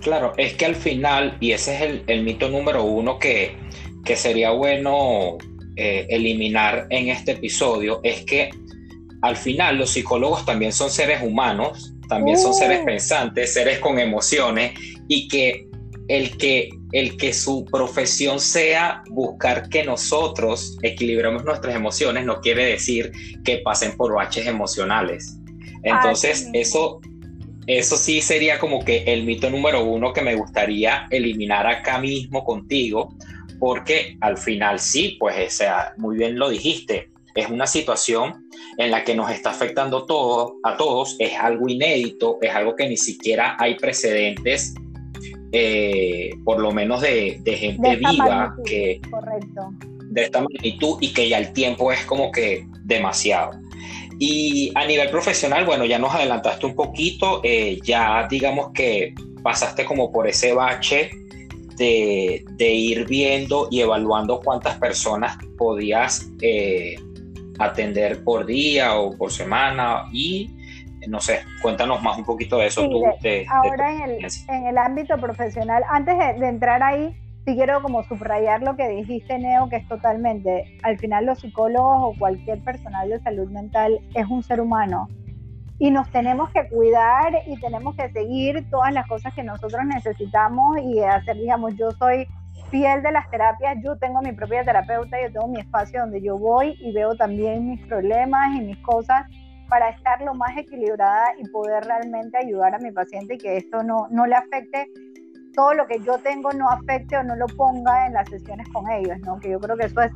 Claro, 0.01 0.33
es 0.37 0.53
que 0.53 0.65
al 0.65 0.75
final, 0.75 1.37
y 1.39 1.51
ese 1.51 1.75
es 1.75 1.81
el, 1.81 2.03
el 2.07 2.23
mito 2.23 2.49
número 2.49 2.83
uno 2.83 3.19
que, 3.19 3.55
que 4.05 4.15
sería 4.15 4.51
bueno 4.51 5.37
eh, 5.75 6.07
eliminar 6.09 6.87
en 6.89 7.09
este 7.09 7.33
episodio, 7.33 7.99
es 8.03 8.23
que 8.23 8.49
al 9.21 9.35
final 9.35 9.77
los 9.77 9.89
psicólogos 9.89 10.45
también 10.45 10.71
son 10.71 10.89
seres 10.89 11.21
humanos 11.21 11.93
también 12.09 12.37
son 12.37 12.53
seres 12.53 12.81
uh. 12.81 12.85
pensantes, 12.85 13.53
seres 13.53 13.79
con 13.79 13.99
emociones 13.99 14.73
y 15.07 15.27
que 15.29 15.68
el 16.09 16.37
que 16.37 16.69
el 16.91 17.17
que 17.17 17.33
su 17.33 17.65
profesión 17.65 18.39
sea 18.39 19.03
buscar 19.09 19.69
que 19.69 19.83
nosotros 19.83 20.77
equilibremos 20.81 21.45
nuestras 21.45 21.75
emociones 21.75 22.25
no 22.25 22.41
quiere 22.41 22.65
decir 22.65 23.11
que 23.45 23.59
pasen 23.59 23.95
por 23.95 24.13
baches 24.13 24.47
emocionales. 24.47 25.37
Entonces, 25.83 26.49
eso 26.53 26.99
eso 27.67 27.97
sí 27.97 28.19
sería 28.21 28.57
como 28.57 28.83
que 28.83 29.03
el 29.03 29.23
mito 29.25 29.47
número 29.51 29.85
uno 29.85 30.11
que 30.11 30.23
me 30.23 30.33
gustaría 30.33 31.05
eliminar 31.11 31.67
acá 31.67 31.99
mismo 31.99 32.43
contigo, 32.43 33.13
porque 33.59 34.17
al 34.21 34.37
final 34.37 34.79
sí, 34.79 35.17
pues 35.19 35.53
sea, 35.53 35.93
muy 35.97 36.17
bien 36.17 36.39
lo 36.39 36.49
dijiste, 36.49 37.11
es 37.35 37.47
una 37.47 37.67
situación 37.67 38.49
en 38.79 38.89
la 38.89 39.03
que 39.03 39.13
nos 39.13 39.29
está 39.29 39.51
afectando 39.51 40.07
todo, 40.07 40.55
a 40.63 40.77
todos, 40.77 41.15
es 41.19 41.37
algo 41.37 41.69
inédito, 41.69 42.39
es 42.41 42.49
algo 42.55 42.75
que 42.75 42.89
ni 42.89 42.97
siquiera 42.97 43.55
hay 43.59 43.75
precedentes, 43.75 44.73
eh, 45.51 46.31
por 46.43 46.59
lo 46.59 46.71
menos 46.71 47.01
de, 47.01 47.41
gente 47.45 47.95
viva 47.95 48.55
que... 48.65 49.01
Correcto. 49.09 49.73
De 50.09 50.23
esta 50.23 50.41
magnitud 50.41 50.97
y 51.01 51.13
que 51.13 51.29
ya 51.29 51.37
el 51.37 51.53
tiempo 51.53 51.91
es 51.91 52.03
como 52.05 52.31
que 52.31 52.65
demasiado. 52.83 53.51
Y 54.17 54.71
a 54.75 54.85
nivel 54.85 55.09
profesional, 55.09 55.65
bueno, 55.65 55.85
ya 55.85 55.99
nos 55.99 56.13
adelantaste 56.13 56.65
un 56.65 56.75
poquito, 56.75 57.41
eh, 57.43 57.79
ya 57.83 58.27
digamos 58.29 58.71
que 58.73 59.13
pasaste 59.43 59.85
como 59.85 60.11
por 60.11 60.27
ese 60.27 60.53
bache 60.53 61.11
de, 61.77 62.43
ir 62.59 63.07
viendo 63.07 63.67
y 63.71 63.79
evaluando 63.79 64.41
cuántas 64.41 64.77
personas 64.77 65.37
podías 65.57 66.29
eh, 66.41 66.95
atender 67.59 68.23
por 68.23 68.45
día 68.45 68.97
o 68.97 69.15
por 69.15 69.31
semana 69.31 70.03
y 70.11 70.49
no 71.07 71.19
sé, 71.19 71.41
cuéntanos 71.61 72.01
más 72.01 72.17
un 72.17 72.25
poquito 72.25 72.57
de 72.57 72.67
eso 72.67 72.87
tú. 72.89 73.03
ahora 73.49 73.93
en, 73.93 74.01
el, 74.01 74.25
en, 74.47 74.67
el, 74.67 74.77
ámbito 74.77 75.17
profesional, 75.17 75.83
antes 75.89 76.17
de, 76.17 76.47
entrar 76.47 76.83
ahí, 76.83 77.15
sí 77.45 77.55
quiero 77.55 77.81
como 77.81 78.03
subrayar 78.03 78.61
lo 78.61 78.75
que 78.75 78.87
dijiste, 78.89 79.39
Neo, 79.39 79.69
que 79.69 79.77
es 79.77 79.87
totalmente, 79.87 80.77
al 80.83 80.97
final 80.99 81.25
los 81.25 81.39
psicólogos 81.39 81.97
o 82.01 82.19
cualquier 82.19 82.63
personal 82.63 83.09
de 83.09 83.19
salud 83.19 83.49
mental 83.49 83.99
es 84.13 84.27
un 84.27 84.43
ser 84.43 84.61
humano 84.61 85.07
y 85.79 85.91
nos 85.91 86.09
tenemos 86.11 86.49
que 86.51 86.67
cuidar 86.67 87.33
y 87.47 87.57
tenemos 87.59 87.95
que 87.95 88.09
seguir 88.11 88.69
todas 88.69 88.93
las 88.93 89.07
cosas 89.07 89.33
que 89.33 89.43
nosotros 89.43 89.81
necesitamos 89.85 90.77
y 90.81 90.99
hacer, 90.99 91.37
digamos, 91.37 91.73
yo 91.77 91.91
soy 91.91 92.27
fiel 92.69 93.01
de 93.01 93.11
las 93.11 93.29
terapias, 93.31 93.77
yo 93.83 93.97
tengo 93.97 94.21
mi 94.21 94.33
propia 94.33 94.63
terapeuta, 94.63 95.17
yo 95.21 95.31
tengo 95.31 95.47
mi 95.47 95.61
espacio 95.61 96.01
donde 96.01 96.21
yo 96.21 96.37
voy 96.37 96.75
y 96.81 96.91
veo 96.91 97.15
también 97.15 97.69
mis 97.69 97.81
problemas 97.87 98.55
y 98.57 98.61
mis 98.61 98.77
cosas 98.79 99.25
para 99.69 99.89
estar 99.89 100.21
lo 100.21 100.33
más 100.33 100.57
equilibrada 100.57 101.33
y 101.37 101.47
poder 101.49 101.85
realmente 101.85 102.37
ayudar 102.37 102.75
a 102.75 102.79
mi 102.79 102.91
paciente 102.91 103.35
y 103.35 103.37
que 103.37 103.57
esto 103.57 103.83
no, 103.83 104.07
no 104.09 104.25
le 104.25 104.35
afecte, 104.35 104.91
todo 105.53 105.73
lo 105.73 105.87
que 105.87 105.99
yo 106.01 106.17
tengo 106.19 106.51
no 106.51 106.69
afecte 106.69 107.17
o 107.17 107.23
no 107.23 107.35
lo 107.35 107.47
ponga 107.47 108.07
en 108.07 108.13
las 108.13 108.27
sesiones 108.29 108.67
con 108.69 108.89
ellos, 108.91 109.17
¿no? 109.25 109.39
Que 109.39 109.51
yo 109.51 109.59
creo 109.59 109.77
que 109.77 109.85
eso 109.85 110.01
es 110.01 110.11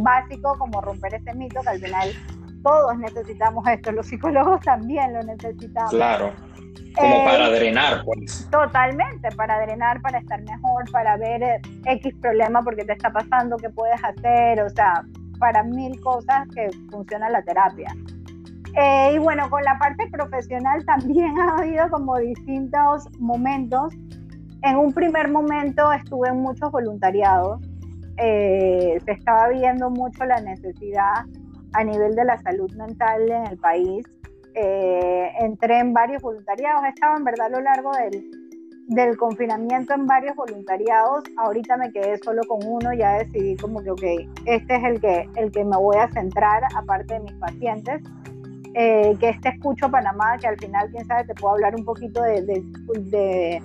básico 0.00 0.56
como 0.58 0.80
romper 0.80 1.14
ese 1.14 1.34
mito 1.34 1.60
que 1.62 1.68
al 1.68 1.80
final 1.80 2.10
todos 2.62 2.98
necesitamos 2.98 3.66
esto, 3.68 3.92
los 3.92 4.06
psicólogos 4.06 4.60
también 4.62 5.12
lo 5.12 5.22
necesitamos. 5.22 5.90
Claro. 5.90 6.32
Como 6.96 7.16
eh, 7.16 7.24
para 7.24 7.50
drenar, 7.50 8.04
pues. 8.04 8.48
Totalmente, 8.50 9.28
para 9.36 9.60
drenar, 9.60 10.00
para 10.00 10.18
estar 10.18 10.40
mejor, 10.42 10.90
para 10.90 11.16
ver 11.16 11.42
eh, 11.42 11.60
X 11.86 12.14
problema 12.20 12.62
porque 12.62 12.84
te 12.84 12.92
está 12.92 13.10
pasando, 13.10 13.56
qué 13.56 13.68
puedes 13.68 14.02
hacer, 14.02 14.60
o 14.62 14.70
sea, 14.70 15.04
para 15.38 15.62
mil 15.62 16.00
cosas 16.00 16.46
que 16.54 16.70
funciona 16.90 17.28
la 17.30 17.42
terapia. 17.42 17.94
Eh, 18.76 19.12
y 19.14 19.18
bueno, 19.18 19.48
con 19.50 19.62
la 19.62 19.78
parte 19.78 20.08
profesional 20.10 20.84
también 20.84 21.38
ha 21.40 21.58
habido 21.58 21.88
como 21.90 22.18
distintos 22.18 23.08
momentos. 23.18 23.94
En 24.62 24.76
un 24.76 24.92
primer 24.92 25.30
momento 25.30 25.92
estuve 25.92 26.28
en 26.28 26.40
muchos 26.40 26.70
voluntariados. 26.72 27.60
se 28.16 29.00
estaba 29.06 29.48
viendo 29.48 29.90
mucho 29.90 30.24
la 30.24 30.40
necesidad 30.40 31.24
a 31.74 31.84
nivel 31.84 32.14
de 32.14 32.24
la 32.24 32.38
salud 32.38 32.72
mental 32.74 33.30
en 33.30 33.46
el 33.46 33.58
país. 33.58 34.04
Eh, 34.54 35.32
entré 35.40 35.80
en 35.80 35.92
varios 35.92 36.22
voluntariados, 36.22 36.84
estaba 36.86 37.16
en 37.16 37.24
verdad 37.24 37.46
a 37.46 37.50
lo 37.50 37.60
largo 37.60 37.90
del, 37.92 38.30
del 38.86 39.16
confinamiento 39.16 39.94
en 39.94 40.06
varios 40.06 40.36
voluntariados. 40.36 41.24
Ahorita 41.36 41.76
me 41.76 41.90
quedé 41.92 42.18
solo 42.18 42.42
con 42.46 42.60
uno, 42.64 42.92
ya 42.92 43.18
decidí 43.18 43.56
como 43.56 43.82
que, 43.82 43.90
ok, 43.90 44.02
este 44.46 44.76
es 44.76 44.84
el 44.84 45.00
que, 45.00 45.28
el 45.36 45.50
que 45.50 45.64
me 45.64 45.76
voy 45.76 45.96
a 45.96 46.08
centrar, 46.12 46.62
aparte 46.76 47.14
de 47.14 47.20
mis 47.20 47.34
pacientes. 47.34 48.02
Eh, 48.74 49.14
que 49.20 49.28
este 49.28 49.50
Escucho 49.50 49.88
Panamá, 49.88 50.36
que 50.38 50.48
al 50.48 50.58
final, 50.58 50.90
quién 50.90 51.06
sabe, 51.06 51.24
te 51.24 51.34
puedo 51.34 51.54
hablar 51.54 51.76
un 51.76 51.84
poquito 51.84 52.20
de, 52.22 52.42
de, 52.42 52.62
de 53.02 53.62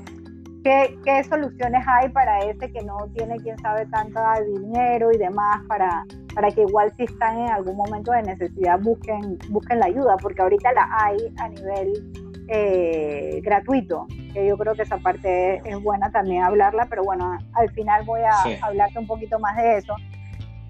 qué, 0.64 0.98
qué, 1.04 1.24
soluciones 1.24 1.84
hay 1.88 2.10
para 2.10 2.40
ese 2.42 2.72
que 2.72 2.84
no 2.84 2.98
tiene, 3.16 3.38
quién 3.38 3.58
sabe, 3.58 3.88
tanto 3.88 4.20
dinero 4.56 5.12
y 5.12 5.18
demás 5.18 5.62
para, 5.68 6.06
para 6.36 6.52
que 6.52 6.62
igual 6.62 6.94
si 6.96 7.06
están 7.06 7.40
en 7.40 7.50
algún 7.50 7.76
momento 7.76 8.12
de 8.12 8.22
necesidad 8.22 8.80
busquen, 8.80 9.40
busquen 9.50 9.80
la 9.80 9.88
ayuda, 9.88 10.16
porque 10.18 10.44
ahorita 10.44 10.74
la 10.74 10.88
hay 10.92 11.18
a 11.38 11.50
nivel 11.50 12.14
eh, 12.48 13.42
gratuito, 13.44 14.06
que 14.34 14.48
yo 14.48 14.58
creo 14.58 14.74
que 14.74 14.84
esa 14.84 14.98
parte 14.98 15.62
es, 15.68 15.84
buena 15.84 16.12
también 16.12 16.44
hablarla, 16.44 16.86
pero 16.90 17.04
bueno, 17.04 17.38
al 17.54 17.70
final 17.72 18.06
voy 18.06 18.22
a 18.22 18.66
hablarte 18.66 19.00
un 19.00 19.08
poquito 19.08 19.40
más 19.40 19.58
de 19.58 19.78
eso. 19.78 19.96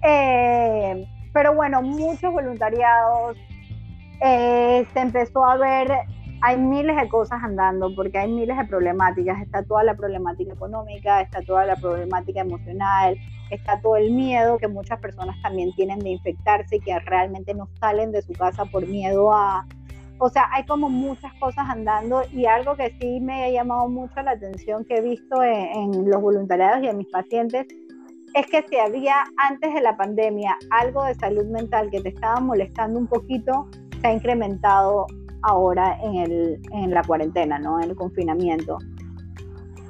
Eh, 0.02 1.06
pero 1.32 1.54
bueno, 1.54 1.82
muchos 1.82 2.32
voluntariados, 2.32 3.36
eh, 4.20 4.86
se 4.92 5.00
empezó 5.00 5.44
a 5.44 5.56
ver 5.56 5.90
hay 6.42 6.56
miles 6.58 6.96
de 6.96 7.08
cosas 7.08 7.42
andando 7.42 7.94
porque 7.94 8.18
hay 8.18 8.32
miles 8.32 8.56
de 8.56 8.64
problemáticas. 8.64 9.42
Está 9.42 9.62
toda 9.62 9.84
la 9.84 9.94
problemática 9.94 10.54
económica, 10.54 11.20
está 11.20 11.42
toda 11.42 11.66
la 11.66 11.76
problemática 11.76 12.40
emocional, 12.40 13.16
está 13.50 13.80
todo 13.80 13.96
el 13.96 14.12
miedo 14.12 14.58
que 14.58 14.68
muchas 14.68 14.98
personas 15.00 15.36
también 15.42 15.72
tienen 15.74 15.98
de 15.98 16.10
infectarse 16.10 16.76
y 16.76 16.80
que 16.80 16.98
realmente 17.00 17.54
no 17.54 17.68
salen 17.78 18.10
de 18.12 18.22
su 18.22 18.32
casa 18.32 18.64
por 18.64 18.86
miedo 18.86 19.32
a... 19.32 19.66
O 20.18 20.28
sea, 20.28 20.48
hay 20.52 20.64
como 20.66 20.90
muchas 20.90 21.32
cosas 21.34 21.66
andando 21.68 22.22
y 22.32 22.44
algo 22.44 22.76
que 22.76 22.94
sí 23.00 23.20
me 23.20 23.44
ha 23.44 23.50
llamado 23.50 23.88
mucho 23.88 24.20
la 24.22 24.32
atención 24.32 24.84
que 24.84 24.96
he 24.96 25.00
visto 25.00 25.42
en, 25.42 25.74
en 25.74 26.10
los 26.10 26.20
voluntariados 26.20 26.82
y 26.82 26.88
en 26.88 26.98
mis 26.98 27.08
pacientes 27.08 27.66
es 28.34 28.46
que 28.46 28.62
si 28.68 28.78
había 28.78 29.14
antes 29.48 29.74
de 29.74 29.80
la 29.80 29.96
pandemia 29.96 30.56
algo 30.70 31.04
de 31.04 31.14
salud 31.14 31.46
mental 31.46 31.90
que 31.90 32.00
te 32.00 32.10
estaba 32.10 32.38
molestando 32.38 32.98
un 32.98 33.06
poquito, 33.06 33.66
se 34.00 34.06
ha 34.06 34.12
incrementado 34.12 35.06
ahora 35.42 35.98
en, 36.02 36.16
el, 36.16 36.60
en 36.72 36.90
la 36.90 37.02
cuarentena, 37.02 37.58
¿no? 37.58 37.80
En 37.80 37.90
el 37.90 37.96
confinamiento. 37.96 38.78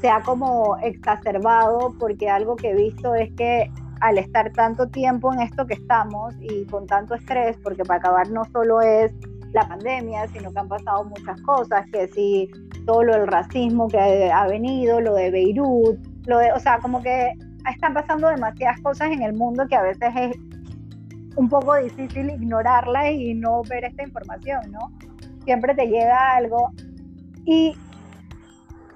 Se 0.00 0.08
ha 0.08 0.22
como 0.22 0.76
exacerbado 0.78 1.94
porque 1.98 2.28
algo 2.28 2.56
que 2.56 2.70
he 2.70 2.74
visto 2.74 3.14
es 3.14 3.30
que 3.36 3.70
al 4.00 4.16
estar 4.16 4.50
tanto 4.52 4.88
tiempo 4.88 5.32
en 5.32 5.40
esto 5.40 5.66
que 5.66 5.74
estamos 5.74 6.34
y 6.40 6.64
con 6.66 6.86
tanto 6.86 7.14
estrés, 7.14 7.58
porque 7.62 7.84
para 7.84 7.98
acabar 7.98 8.30
no 8.30 8.44
solo 8.46 8.80
es 8.80 9.12
la 9.52 9.68
pandemia, 9.68 10.26
sino 10.28 10.52
que 10.52 10.58
han 10.58 10.68
pasado 10.68 11.04
muchas 11.04 11.40
cosas, 11.42 11.84
que 11.92 12.08
si 12.08 12.50
todo 12.86 13.02
lo 13.02 13.12
del 13.12 13.26
racismo 13.26 13.88
que 13.88 14.30
ha 14.32 14.46
venido, 14.46 15.00
lo 15.00 15.14
de 15.14 15.30
Beirut, 15.30 15.98
lo 16.26 16.38
de, 16.38 16.52
o 16.52 16.58
sea, 16.58 16.78
como 16.78 17.02
que 17.02 17.32
están 17.70 17.92
pasando 17.92 18.28
demasiadas 18.28 18.80
cosas 18.80 19.10
en 19.10 19.22
el 19.22 19.34
mundo 19.34 19.66
que 19.68 19.76
a 19.76 19.82
veces 19.82 20.10
es 20.16 20.36
un 21.36 21.48
poco 21.48 21.76
difícil 21.76 22.30
ignorarla 22.30 23.10
y 23.10 23.34
no 23.34 23.62
ver 23.62 23.84
esta 23.84 24.02
información, 24.02 24.60
¿no? 24.70 24.92
siempre 25.44 25.74
te 25.74 25.86
llega 25.86 26.36
algo 26.36 26.70
y 27.44 27.76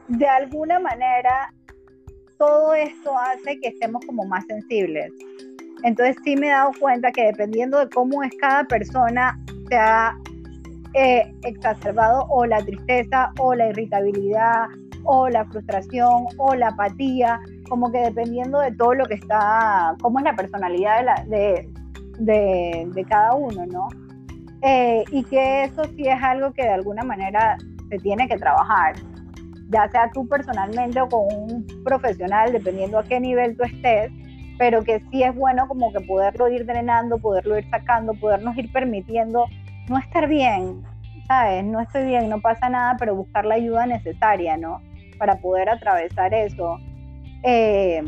de 0.09 0.27
alguna 0.27 0.79
manera 0.79 1.53
todo 2.39 2.75
esto 2.75 3.13
hace 3.19 3.59
que 3.61 3.69
estemos 3.69 4.05
como 4.07 4.25
más 4.25 4.45
sensibles. 4.47 5.13
Entonces 5.83 6.17
sí 6.25 6.37
me 6.37 6.49
he 6.49 6.51
dado 6.51 6.73
cuenta 6.79 7.11
que 7.13 7.25
dependiendo 7.25 7.79
de 7.79 7.89
cómo 7.89 8.23
es 8.23 8.33
cada 8.41 8.65
persona, 8.65 9.39
se 9.69 9.77
ha 9.77 10.17
eh, 10.95 11.33
exacerbado 11.43 12.27
o 12.29 12.47
la 12.47 12.59
tristeza 12.59 13.33
o 13.39 13.55
la 13.55 13.69
irritabilidad 13.69 14.67
o 15.05 15.29
la 15.29 15.45
frustración 15.47 16.27
o 16.39 16.55
la 16.55 16.69
apatía, 16.69 17.41
como 17.69 17.93
que 17.93 17.99
dependiendo 17.99 18.61
de 18.61 18.73
todo 18.73 18.95
lo 18.95 19.05
que 19.05 19.15
está, 19.15 19.95
cómo 20.01 20.19
es 20.19 20.25
la 20.25 20.35
personalidad 20.35 21.25
de, 21.27 21.37
de, 21.37 21.71
de 22.19 23.07
cada 23.09 23.35
uno, 23.35 23.67
¿no? 23.67 23.89
Eh, 24.67 25.05
y 25.11 25.23
que 25.25 25.65
eso 25.65 25.85
sí 25.95 26.09
es 26.09 26.23
algo 26.23 26.55
que 26.55 26.63
de 26.63 26.71
alguna 26.71 27.03
manera 27.03 27.59
se 27.91 27.99
tiene 27.99 28.27
que 28.27 28.39
trabajar, 28.39 28.95
ya 29.69 29.87
sea 29.91 30.11
tú 30.11 30.27
personalmente 30.27 30.99
o 31.03 31.09
con 31.09 31.27
un 31.35 31.67
profesional, 31.85 32.51
dependiendo 32.51 32.99
a 32.99 33.05
qué 33.05 33.21
nivel 33.21 33.59
tú 33.59 33.65
estés, 33.65 34.11
pero 34.59 34.83
que 34.83 35.01
sí 35.11 35.23
es 35.23 35.35
bueno 35.35 35.69
como 35.69 35.93
que 35.93 36.01
poderlo 36.01 36.49
ir 36.49 36.65
drenando, 36.65 37.19
poderlo 37.19 37.59
ir 37.59 37.69
sacando, 37.69 38.15
podernos 38.15 38.57
ir 38.57 38.73
permitiendo 38.73 39.45
no 39.91 39.99
estar 39.99 40.29
bien, 40.29 40.83
¿sabes? 41.29 41.63
No 41.63 41.81
estoy 41.81 42.07
bien, 42.07 42.31
no 42.31 42.41
pasa 42.41 42.71
nada, 42.71 42.97
pero 42.99 43.15
buscar 43.15 43.45
la 43.45 43.57
ayuda 43.57 43.85
necesaria, 43.85 44.57
¿no? 44.57 44.81
Para 45.19 45.37
poder 45.37 45.69
atravesar 45.69 46.33
eso. 46.33 46.79
Eh, 47.43 48.03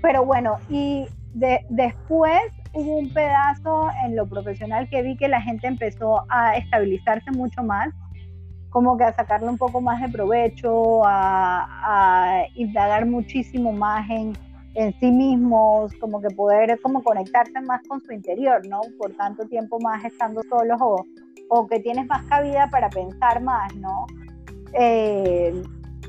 pero 0.00 0.24
bueno, 0.24 0.58
y 0.68 1.08
de, 1.32 1.66
después 1.68 2.42
hubo 2.74 2.98
un 2.98 3.08
pedazo 3.08 3.88
en 4.04 4.16
lo 4.16 4.26
profesional 4.26 4.88
que 4.88 5.02
vi 5.02 5.16
que 5.16 5.28
la 5.28 5.40
gente 5.40 5.66
empezó 5.66 6.24
a 6.28 6.56
estabilizarse 6.56 7.30
mucho 7.30 7.62
más, 7.62 7.88
como 8.70 8.96
que 8.96 9.04
a 9.04 9.14
sacarle 9.14 9.48
un 9.48 9.56
poco 9.56 9.80
más 9.80 10.00
de 10.02 10.08
provecho, 10.08 11.02
a, 11.04 12.44
indagar 12.54 13.06
muchísimo 13.06 13.72
más 13.72 14.10
en, 14.10 14.32
en, 14.74 14.92
sí 14.98 15.10
mismos, 15.12 15.92
como 16.00 16.20
que 16.20 16.28
poder 16.34 16.78
como 16.82 17.02
conectarse 17.02 17.60
más 17.60 17.80
con 17.86 18.02
su 18.02 18.12
interior, 18.12 18.66
¿no? 18.66 18.80
Por 18.98 19.12
tanto 19.14 19.46
tiempo 19.46 19.78
más 19.80 20.04
estando 20.04 20.42
solos 20.48 20.78
o, 20.80 21.06
o 21.50 21.66
que 21.68 21.78
tienes 21.78 22.06
más 22.06 22.24
cabida 22.24 22.68
para 22.70 22.90
pensar 22.90 23.40
más, 23.40 23.72
¿no? 23.76 24.06
Eh, 24.72 25.62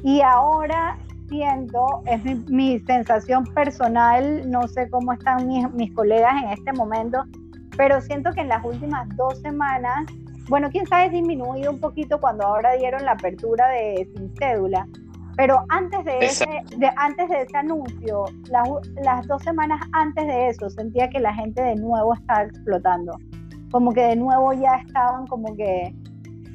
y 0.03 0.21
ahora 0.21 0.97
siento, 1.27 2.01
es 2.05 2.23
mi, 2.49 2.79
sensación 2.79 3.45
personal, 3.53 4.49
no 4.49 4.67
sé 4.67 4.89
cómo 4.89 5.13
están 5.13 5.47
mis, 5.47 5.69
mis 5.73 5.93
colegas 5.93 6.43
en 6.43 6.49
este 6.49 6.73
momento, 6.73 7.23
pero 7.77 8.01
siento 8.01 8.31
que 8.31 8.41
en 8.41 8.49
las 8.49 8.63
últimas 8.63 9.07
dos 9.15 9.39
semanas, 9.41 10.05
bueno, 10.49 10.69
quién 10.71 10.85
sabe, 10.87 11.09
disminuido 11.09 11.71
un 11.71 11.79
poquito 11.79 12.19
cuando 12.19 12.45
ahora 12.45 12.73
dieron 12.73 13.03
la 13.05 13.11
apertura 13.11 13.67
de 13.69 14.07
sin 14.15 14.33
cédula, 14.35 14.87
pero 15.37 15.65
antes 15.69 16.05
de 16.05 16.19
ese, 16.19 16.45
de, 16.77 16.89
antes 16.95 17.29
de 17.29 17.41
ese 17.41 17.57
anuncio, 17.57 18.25
las 18.49 19.27
dos 19.27 19.43
semanas 19.43 19.81
antes 19.91 20.25
de 20.25 20.49
eso, 20.49 20.69
sentía 20.69 21.09
que 21.09 21.19
la 21.19 21.33
gente 21.33 21.61
de 21.61 21.75
nuevo 21.75 22.13
estaba 22.13 22.43
explotando. 22.43 23.17
Como 23.71 23.91
que 23.93 24.01
de 24.01 24.15
nuevo 24.15 24.53
ya 24.53 24.75
estaban 24.75 25.27
como 25.27 25.53
que, 25.55 25.93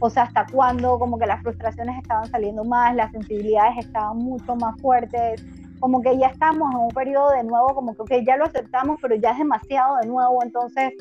o 0.00 0.11
sea, 0.11 0.25
hasta 0.25 0.47
cuándo, 0.50 0.99
como 0.99 1.19
que 1.19 1.26
las 1.26 1.42
frustraciones 1.42 1.99
estaban 1.99 2.26
saliendo 2.30 2.64
más, 2.64 2.95
las 2.97 3.12
sensibilidades 3.12 3.78
estaban 3.78 4.16
mucho 4.16 4.57
más 4.57 4.80
fuertes, 4.80 5.45
como 5.78 6.00
que 6.00 6.19
ya 6.19 6.28
estamos 6.28 6.71
en 6.73 6.78
un 6.78 6.88
periodo 6.88 7.30
de 7.30 7.45
nuevo, 7.45 7.75
como 7.75 7.95
que 7.95 8.02
okay, 8.02 8.25
ya 8.25 8.37
lo 8.37 8.47
aceptamos, 8.47 8.99
pero 9.00 9.14
ya 9.14 9.30
es 9.30 9.38
demasiado 9.38 9.99
de 9.99 10.07
nuevo, 10.07 10.42
entonces 10.42 10.92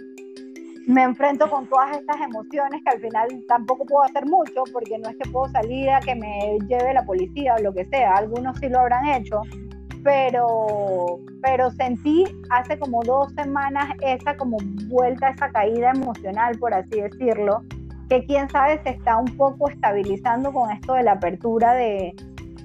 me 0.86 1.04
enfrento 1.04 1.50
con 1.50 1.68
todas 1.68 1.98
estas 1.98 2.20
emociones 2.20 2.82
que 2.84 2.90
al 2.90 3.00
final 3.00 3.28
tampoco 3.48 3.86
puedo 3.86 4.04
hacer 4.04 4.26
mucho 4.26 4.64
porque 4.74 4.98
no 4.98 5.10
es 5.10 5.18
que 5.18 5.30
puedo 5.30 5.48
salir 5.52 5.90
a 5.90 6.00
que 6.00 6.16
me 6.16 6.58
lleve 6.68 6.94
la 6.94 7.06
policía 7.06 7.56
o 7.56 7.62
lo 7.62 7.74
que 7.74 7.86
sea, 7.86 8.16
algunos 8.16 8.58
sí 8.58 8.68
lo 8.68 8.80
habrán 8.80 9.06
hecho, 9.06 9.42
pero, 10.04 11.20
pero 11.42 11.72
sentí 11.72 12.26
hace 12.50 12.78
como 12.80 13.02
dos 13.04 13.32
semanas 13.34 13.94
esa 14.02 14.36
como 14.36 14.58
vuelta, 14.88 15.30
esa 15.30 15.50
caída 15.52 15.92
emocional, 15.92 16.58
por 16.58 16.74
así 16.74 17.02
decirlo, 17.02 17.64
que 18.10 18.26
quién 18.26 18.50
sabe 18.50 18.82
se 18.84 18.90
está 18.90 19.18
un 19.18 19.38
poco 19.38 19.70
estabilizando 19.70 20.52
con 20.52 20.72
esto 20.72 20.94
de 20.96 21.04
la 21.04 21.14
apertura 21.14 21.74
de, 21.74 22.16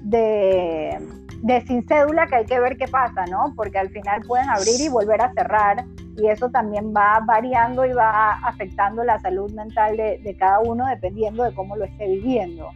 de, 0.01 0.97
de 1.41 1.61
sin 1.67 1.87
cédula, 1.87 2.27
que 2.27 2.35
hay 2.37 2.45
que 2.45 2.59
ver 2.59 2.77
qué 2.77 2.87
pasa, 2.87 3.25
¿no? 3.27 3.53
Porque 3.55 3.77
al 3.77 3.89
final 3.89 4.21
pueden 4.27 4.49
abrir 4.49 4.81
y 4.81 4.89
volver 4.89 5.21
a 5.21 5.31
cerrar 5.33 5.85
y 6.17 6.27
eso 6.27 6.49
también 6.49 6.93
va 6.95 7.19
variando 7.25 7.85
y 7.85 7.93
va 7.93 8.39
afectando 8.39 9.03
la 9.03 9.19
salud 9.19 9.51
mental 9.51 9.97
de, 9.97 10.35
cada 10.39 10.59
uno 10.59 10.87
dependiendo 10.87 11.43
de 11.43 11.53
cómo 11.53 11.75
lo 11.75 11.85
esté 11.85 12.07
viviendo. 12.07 12.71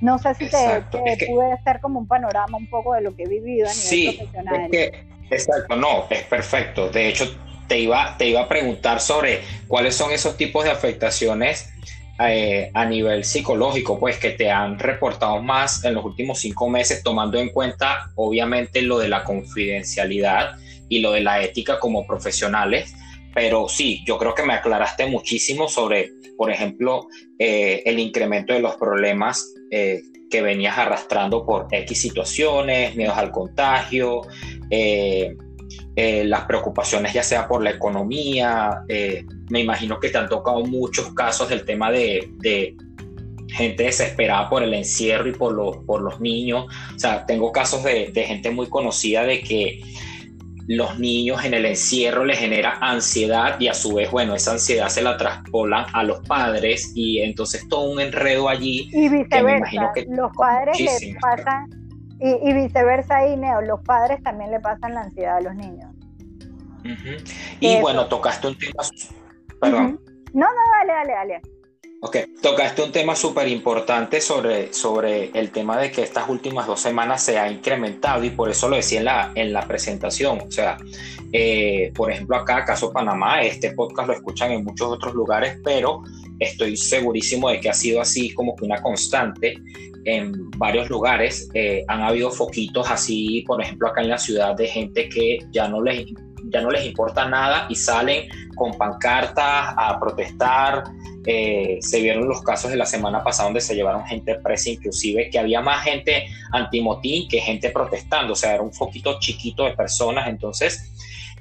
No 0.00 0.18
sé 0.18 0.34
si 0.34 0.48
te, 0.48 0.84
pude 1.26 1.52
hacer 1.52 1.80
como 1.80 2.00
un 2.00 2.06
panorama 2.06 2.56
un 2.56 2.68
poco 2.68 2.94
de 2.94 3.02
lo 3.02 3.14
que 3.14 3.22
he 3.22 3.28
vivido 3.28 3.68
a 3.68 3.70
nivel 3.70 3.74
sí, 3.74 4.16
profesional. 4.16 4.70
exacto, 5.30 5.76
no, 5.76 6.04
es 6.10 6.24
perfecto. 6.24 6.90
De 6.90 7.08
hecho, 7.08 7.24
te 7.68 7.78
iba, 7.78 8.16
te 8.18 8.28
iba 8.28 8.42
a 8.42 8.48
preguntar 8.48 9.00
sobre 9.00 9.40
cuáles 9.68 9.94
son 9.94 10.12
esos 10.12 10.36
tipos 10.36 10.64
de 10.64 10.70
afectaciones 10.70 11.72
eh, 12.20 12.70
a 12.74 12.84
nivel 12.84 13.24
psicológico, 13.24 13.98
pues 13.98 14.18
que 14.18 14.30
te 14.30 14.50
han 14.50 14.78
reportado 14.78 15.42
más 15.42 15.84
en 15.84 15.94
los 15.94 16.04
últimos 16.04 16.40
cinco 16.40 16.68
meses, 16.68 17.02
tomando 17.02 17.38
en 17.38 17.48
cuenta 17.48 18.10
obviamente 18.16 18.82
lo 18.82 18.98
de 18.98 19.08
la 19.08 19.24
confidencialidad 19.24 20.52
y 20.88 21.00
lo 21.00 21.12
de 21.12 21.22
la 21.22 21.42
ética 21.42 21.78
como 21.78 22.06
profesionales. 22.06 22.94
Pero 23.34 23.66
sí, 23.68 24.04
yo 24.06 24.18
creo 24.18 24.34
que 24.34 24.42
me 24.42 24.52
aclaraste 24.52 25.06
muchísimo 25.06 25.68
sobre, 25.68 26.12
por 26.36 26.50
ejemplo, 26.50 27.06
eh, 27.38 27.82
el 27.86 27.98
incremento 27.98 28.52
de 28.52 28.60
los 28.60 28.76
problemas 28.76 29.54
eh, 29.70 30.02
que 30.30 30.42
venías 30.42 30.76
arrastrando 30.76 31.46
por 31.46 31.66
X 31.70 31.98
situaciones, 31.98 32.94
miedos 32.94 33.16
al 33.16 33.30
contagio, 33.30 34.22
las 35.94 36.44
preocupaciones 36.44 37.12
ya 37.12 37.22
sea 37.22 37.46
por 37.46 37.62
la 37.62 37.70
economía. 37.70 38.82
me 39.50 39.60
imagino 39.60 40.00
que 40.00 40.08
te 40.08 40.18
han 40.18 40.28
tocado 40.28 40.64
muchos 40.64 41.12
casos 41.14 41.48
del 41.48 41.64
tema 41.64 41.90
de, 41.90 42.30
de 42.38 42.76
gente 43.52 43.84
desesperada 43.84 44.48
por 44.48 44.62
el 44.62 44.74
encierro 44.74 45.28
y 45.28 45.32
por 45.32 45.52
los, 45.52 45.78
por 45.84 46.00
los 46.02 46.20
niños. 46.20 46.66
O 46.94 46.98
sea, 46.98 47.26
tengo 47.26 47.52
casos 47.52 47.84
de, 47.84 48.10
de 48.12 48.24
gente 48.24 48.50
muy 48.50 48.68
conocida 48.68 49.24
de 49.24 49.40
que 49.42 49.80
los 50.68 50.98
niños 50.98 51.44
en 51.44 51.54
el 51.54 51.66
encierro 51.66 52.24
les 52.24 52.38
genera 52.38 52.78
ansiedad 52.80 53.58
y 53.60 53.68
a 53.68 53.74
su 53.74 53.94
vez, 53.94 54.10
bueno, 54.10 54.34
esa 54.34 54.52
ansiedad 54.52 54.88
se 54.88 55.02
la 55.02 55.16
traspolan 55.16 55.86
a 55.92 56.04
los 56.04 56.20
padres 56.26 56.92
y 56.94 57.18
entonces 57.20 57.66
todo 57.68 57.90
un 57.90 58.00
enredo 58.00 58.48
allí. 58.48 58.88
Y 58.92 59.08
viceversa, 59.08 59.92
los 60.08 60.30
padres 60.36 60.78
le 60.78 61.16
pasan, 61.20 61.68
y, 62.22 62.52
viceversa, 62.52 63.26
Ineo, 63.26 63.60
los 63.62 63.80
padres 63.80 64.22
también 64.22 64.50
le 64.50 64.60
pasan 64.60 64.94
la 64.94 65.02
ansiedad 65.02 65.36
a 65.36 65.40
los 65.40 65.54
niños. 65.54 65.90
Y 67.60 67.80
bueno, 67.80 68.06
tocaste 68.06 68.48
un 68.48 68.58
tema... 68.58 68.82
Perdón. 69.60 70.00
No, 70.32 70.46
no, 70.46 70.70
dale, 70.78 70.92
dale, 70.92 71.12
dale. 71.12 71.42
Ok, 72.04 72.16
tocaste 72.42 72.82
un 72.82 72.90
tema 72.90 73.14
súper 73.14 73.46
importante 73.46 74.20
sobre, 74.20 74.72
sobre 74.72 75.30
el 75.38 75.52
tema 75.52 75.78
de 75.78 75.92
que 75.92 76.02
estas 76.02 76.28
últimas 76.28 76.66
dos 76.66 76.80
semanas 76.80 77.22
se 77.22 77.38
ha 77.38 77.48
incrementado 77.48 78.24
y 78.24 78.30
por 78.30 78.50
eso 78.50 78.68
lo 78.68 78.74
decía 78.74 78.98
en 78.98 79.04
la, 79.04 79.32
en 79.36 79.52
la 79.52 79.68
presentación. 79.68 80.40
O 80.40 80.50
sea, 80.50 80.78
eh, 81.32 81.92
por 81.94 82.10
ejemplo, 82.10 82.34
acá, 82.34 82.64
caso 82.64 82.92
Panamá, 82.92 83.42
este 83.42 83.70
podcast 83.70 84.08
lo 84.08 84.14
escuchan 84.14 84.50
en 84.50 84.64
muchos 84.64 84.88
otros 84.88 85.14
lugares, 85.14 85.60
pero 85.62 86.02
estoy 86.40 86.76
segurísimo 86.76 87.48
de 87.50 87.60
que 87.60 87.70
ha 87.70 87.72
sido 87.72 88.00
así 88.00 88.34
como 88.34 88.56
que 88.56 88.64
una 88.64 88.82
constante 88.82 89.54
en 90.04 90.50
varios 90.58 90.90
lugares. 90.90 91.48
Eh, 91.54 91.84
han 91.86 92.02
habido 92.02 92.32
foquitos 92.32 92.90
así, 92.90 93.44
por 93.46 93.62
ejemplo, 93.62 93.86
acá 93.86 94.00
en 94.00 94.08
la 94.08 94.18
ciudad 94.18 94.56
de 94.56 94.66
gente 94.66 95.08
que 95.08 95.38
ya 95.52 95.68
no 95.68 95.80
les, 95.80 96.06
ya 96.52 96.60
no 96.60 96.70
les 96.70 96.84
importa 96.84 97.28
nada 97.28 97.66
y 97.68 97.74
salen 97.74 98.28
con 98.54 98.76
pancartas 98.76 99.74
a 99.76 99.98
protestar. 99.98 100.84
Eh, 101.24 101.78
se 101.80 102.00
vieron 102.00 102.28
los 102.28 102.42
casos 102.42 102.70
de 102.70 102.76
la 102.76 102.84
semana 102.84 103.22
pasada 103.22 103.44
donde 103.44 103.60
se 103.60 103.74
llevaron 103.74 104.04
gente 104.04 104.34
presa, 104.36 104.70
inclusive 104.70 105.30
que 105.30 105.38
había 105.38 105.60
más 105.60 105.84
gente 105.84 106.26
antimotín 106.50 107.28
que 107.28 107.40
gente 107.40 107.70
protestando, 107.70 108.32
o 108.32 108.36
sea, 108.36 108.54
era 108.54 108.62
un 108.62 108.72
foquito 108.72 109.18
chiquito 109.20 109.64
de 109.64 109.72
personas, 109.72 110.28
entonces 110.28 110.90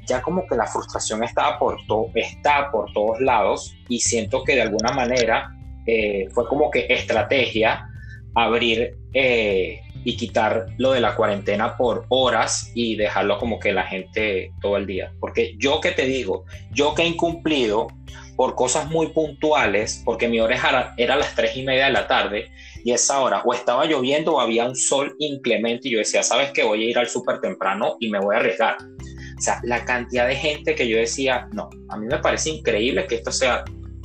ya 0.06 0.22
como 0.22 0.46
que 0.48 0.56
la 0.56 0.68
frustración 0.68 1.22
por 1.60 1.78
está 2.16 2.72
por 2.72 2.92
todos 2.94 3.20
lados 3.22 3.76
y 3.88 4.00
siento 4.00 4.44
que 4.44 4.56
de 4.56 4.62
alguna 4.62 4.92
manera 4.92 5.56
eh, 5.86 6.28
fue 6.32 6.48
como 6.48 6.70
que 6.70 6.86
estrategia 6.90 7.88
abrir 8.36 8.98
eh, 9.14 9.82
y 10.04 10.18
quitar 10.18 10.68
lo 10.78 10.92
de 10.92 11.02
la 11.02 11.16
cuarentena 11.16 11.78
por 11.78 12.06
horas 12.10 12.72
y 12.74 12.96
dejarlo 12.96 13.38
como 13.38 13.60
que 13.60 13.74
la 13.74 13.84
gente 13.84 14.52
todo 14.62 14.78
el 14.78 14.88
día. 14.88 15.14
Porque 15.20 15.56
yo 15.58 15.80
que 15.80 15.92
te 15.92 16.06
digo, 16.06 16.46
yo 16.72 16.96
que 16.96 17.04
he 17.04 17.08
incumplido 17.08 17.88
por 18.36 18.56
cosas 18.56 18.90
muy 18.90 19.08
puntuales, 19.08 20.02
porque 20.04 20.28
mi 20.28 20.40
hora 20.40 20.94
era 20.98 21.14
a 21.14 21.18
las 21.18 21.36
tres 21.36 21.56
y 21.56 21.64
media 21.64 21.86
de 21.86 21.92
la 21.92 22.08
tarde 22.08 22.50
y 22.84 22.92
esa 22.92 23.20
hora 23.20 23.42
o 23.46 23.54
estaba 23.54 23.86
lloviendo 23.86 24.34
o 24.34 24.40
había 24.40 24.66
un 24.66 24.76
sol 24.76 25.16
inclemente 25.20 25.88
y 25.88 25.92
yo 25.92 26.00
decía, 26.00 26.24
sabes 26.24 26.52
que 26.52 26.64
voy 26.64 26.84
a 26.84 26.90
ir 26.90 26.98
al 26.98 27.08
súper 27.08 27.40
temprano 27.40 27.98
y 28.00 28.10
me 28.10 28.20
voy 28.20 28.36
a 28.36 28.40
arriesgar. 28.40 28.78
O 29.38 29.42
sea, 29.42 29.60
la 29.64 29.86
cantidad 29.86 30.28
de 30.28 30.36
gente 30.36 30.76
que 30.76 30.88
yo 30.88 30.98
decía, 30.98 31.48
no, 31.54 31.70
a 31.90 31.98
mí 31.98 32.08
me 32.08 32.18
parece 32.18 32.50
increíble 32.50 33.06
que 33.08 33.16
esto 33.16 33.32
sea, 33.32 33.64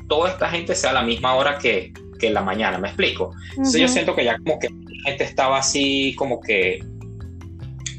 toda 0.09 0.31
esta 0.31 0.49
gente 0.49 0.75
sea 0.75 0.91
a 0.91 0.95
la 0.95 1.03
misma 1.03 1.35
hora 1.35 1.59
que, 1.59 1.93
que 2.19 2.29
en 2.29 2.35
la 2.35 2.43
mañana, 2.43 2.79
¿me 2.79 2.89
explico? 2.89 3.33
Entonces 3.51 3.81
yo 3.81 3.89
siento 3.89 4.15
que 4.15 4.25
ya 4.25 4.39
como 4.39 4.59
que 4.59 4.69
gente 5.07 5.25
estaba 5.25 5.59
así 5.59 6.15
como 6.17 6.41
que 6.41 6.81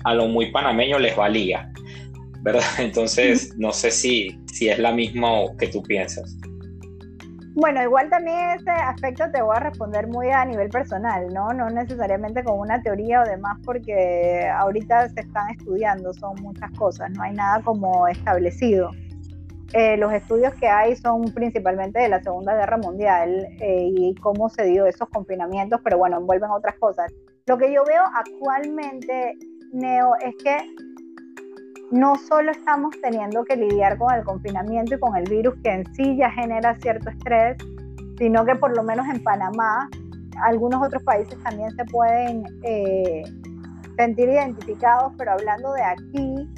a 0.03 0.13
lo 0.13 0.27
muy 0.27 0.51
panameño 0.51 0.99
les 0.99 1.15
valía, 1.15 1.71
¿verdad? 2.41 2.63
Entonces 2.79 3.55
no 3.57 3.71
sé 3.71 3.91
si, 3.91 4.39
si 4.51 4.69
es 4.69 4.79
la 4.79 4.91
misma 4.91 5.29
que 5.57 5.67
tú 5.67 5.81
piensas. 5.83 6.37
Bueno, 7.59 7.81
igual 7.81 8.07
también 8.11 8.51
ese 8.51 8.69
aspecto 8.69 9.23
te 9.31 9.41
voy 9.41 9.55
a 9.55 9.59
responder 9.59 10.05
muy 10.05 10.29
a 10.29 10.45
nivel 10.45 10.69
personal, 10.69 11.33
¿no? 11.33 11.53
No 11.53 11.71
necesariamente 11.71 12.43
con 12.43 12.59
una 12.59 12.83
teoría 12.83 13.23
o 13.23 13.25
demás, 13.25 13.57
porque 13.65 14.47
ahorita 14.47 15.09
se 15.09 15.21
están 15.21 15.49
estudiando, 15.49 16.13
son 16.13 16.39
muchas 16.43 16.69
cosas, 16.77 17.09
no 17.11 17.23
hay 17.23 17.33
nada 17.33 17.63
como 17.63 18.07
establecido. 18.07 18.91
Eh, 19.73 19.97
los 19.97 20.13
estudios 20.13 20.53
que 20.55 20.67
hay 20.67 20.95
son 20.95 21.25
principalmente 21.33 21.99
de 21.99 22.07
la 22.07 22.21
Segunda 22.21 22.55
Guerra 22.55 22.77
Mundial 22.77 23.47
eh, 23.59 23.89
y 23.91 24.15
cómo 24.15 24.49
se 24.49 24.63
dio 24.63 24.85
esos 24.85 25.09
confinamientos, 25.09 25.81
pero 25.83 25.97
bueno, 25.97 26.17
envuelven 26.17 26.49
otras 26.51 26.75
cosas. 26.79 27.11
Lo 27.47 27.57
que 27.57 27.73
yo 27.73 27.83
veo 27.85 28.03
actualmente, 28.15 29.37
Neo, 29.73 30.13
es 30.23 30.35
que 30.43 30.57
no 31.91 32.15
solo 32.15 32.51
estamos 32.51 32.95
teniendo 33.01 33.43
que 33.43 33.55
lidiar 33.55 33.97
con 33.97 34.13
el 34.13 34.23
confinamiento 34.23 34.95
y 34.95 34.99
con 34.99 35.15
el 35.15 35.29
virus 35.29 35.55
que 35.63 35.69
en 35.69 35.95
sí 35.95 36.17
ya 36.17 36.29
genera 36.31 36.75
cierto 36.79 37.09
estrés, 37.09 37.57
sino 38.17 38.45
que 38.45 38.55
por 38.55 38.75
lo 38.75 38.83
menos 38.83 39.05
en 39.07 39.23
Panamá, 39.23 39.89
algunos 40.43 40.85
otros 40.85 41.03
países 41.03 41.37
también 41.43 41.71
se 41.75 41.85
pueden 41.85 42.43
eh, 42.63 43.23
sentir 43.97 44.29
identificados, 44.29 45.13
pero 45.17 45.31
hablando 45.31 45.73
de 45.73 45.83
aquí, 45.83 46.49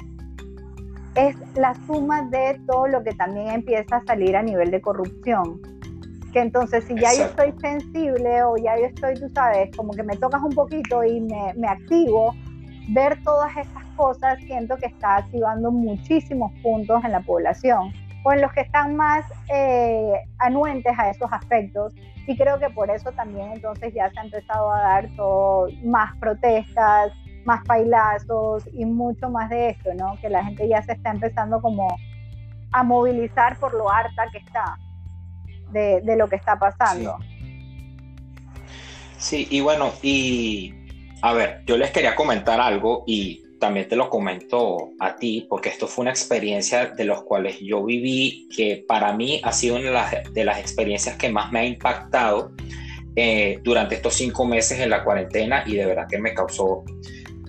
es 1.14 1.36
la 1.56 1.74
suma 1.86 2.22
de 2.22 2.60
todo 2.66 2.86
lo 2.86 3.02
que 3.02 3.12
también 3.12 3.48
empieza 3.48 3.96
a 3.96 4.04
salir 4.04 4.36
a 4.36 4.42
nivel 4.42 4.70
de 4.70 4.80
corrupción. 4.80 5.60
Que 6.32 6.40
entonces 6.40 6.84
si 6.84 6.94
ya 6.94 7.12
yo 7.12 7.24
estoy 7.24 7.52
sensible 7.60 8.42
o 8.44 8.56
ya 8.56 8.78
yo 8.78 8.86
estoy, 8.86 9.14
tú 9.14 9.28
sabes, 9.30 9.74
como 9.76 9.92
que 9.92 10.02
me 10.02 10.16
tocas 10.16 10.40
un 10.42 10.54
poquito 10.54 11.02
y 11.02 11.20
me, 11.20 11.52
me 11.54 11.66
activo, 11.66 12.32
ver 12.90 13.18
todas 13.24 13.56
estas 13.56 13.84
cosas 13.96 14.38
siento 14.44 14.76
que 14.76 14.86
está 14.86 15.16
activando 15.16 15.70
muchísimos 15.70 16.52
puntos 16.62 17.04
en 17.04 17.12
la 17.12 17.20
población 17.20 17.92
o 18.24 18.32
en 18.32 18.40
los 18.40 18.52
que 18.52 18.60
están 18.60 18.96
más 18.96 19.24
eh, 19.52 20.12
anuentes 20.38 20.92
a 20.98 21.10
esos 21.10 21.32
aspectos 21.32 21.94
y 22.26 22.36
creo 22.36 22.58
que 22.58 22.70
por 22.70 22.90
eso 22.90 23.10
también 23.12 23.52
entonces 23.52 23.92
ya 23.94 24.10
se 24.10 24.18
ha 24.18 24.22
empezado 24.22 24.70
a 24.72 24.80
dar 24.80 25.08
todo, 25.16 25.68
más 25.82 26.16
protestas, 26.18 27.12
más 27.44 27.62
bailazos 27.64 28.64
y 28.72 28.84
mucho 28.84 29.30
más 29.30 29.50
de 29.50 29.70
esto, 29.70 29.94
¿no? 29.94 30.18
Que 30.20 30.28
la 30.28 30.44
gente 30.44 30.68
ya 30.68 30.82
se 30.82 30.92
está 30.92 31.10
empezando 31.10 31.60
como 31.60 31.88
a 32.72 32.82
movilizar 32.82 33.58
por 33.58 33.74
lo 33.74 33.90
harta 33.90 34.26
que 34.30 34.38
está 34.38 34.78
de, 35.72 36.16
lo 36.16 36.28
que 36.28 36.36
está 36.36 36.58
pasando. 36.58 37.16
Sí. 39.18 39.46
sí, 39.46 39.48
y 39.50 39.60
bueno, 39.60 39.92
y 40.02 40.74
a 41.22 41.32
ver, 41.32 41.62
yo 41.66 41.76
les 41.76 41.90
quería 41.90 42.14
comentar 42.14 42.60
algo 42.60 43.04
y 43.06 43.42
también 43.60 43.86
te 43.88 43.94
lo 43.94 44.10
comento 44.10 44.90
a 44.98 45.14
ti, 45.16 45.46
porque 45.48 45.68
esto 45.68 45.86
fue 45.86 46.02
una 46.02 46.10
experiencia 46.10 46.86
de 46.86 47.04
los 47.04 47.22
cuales 47.22 47.60
yo 47.60 47.84
viví, 47.84 48.48
que 48.56 48.84
para 48.88 49.12
mí 49.12 49.40
ha 49.44 49.52
sido 49.52 49.76
una 49.76 50.10
de 50.32 50.44
las, 50.44 50.58
experiencias 50.58 51.16
que 51.16 51.28
más 51.28 51.52
me 51.52 51.60
ha 51.60 51.64
impactado 51.64 52.52
eh, 53.14 53.60
durante 53.62 53.96
estos 53.96 54.14
cinco 54.14 54.46
meses 54.46 54.80
en 54.80 54.90
la 54.90 55.04
cuarentena 55.04 55.62
y 55.66 55.76
de 55.76 55.84
verdad 55.84 56.06
que 56.08 56.18
me 56.18 56.32
causó 56.32 56.84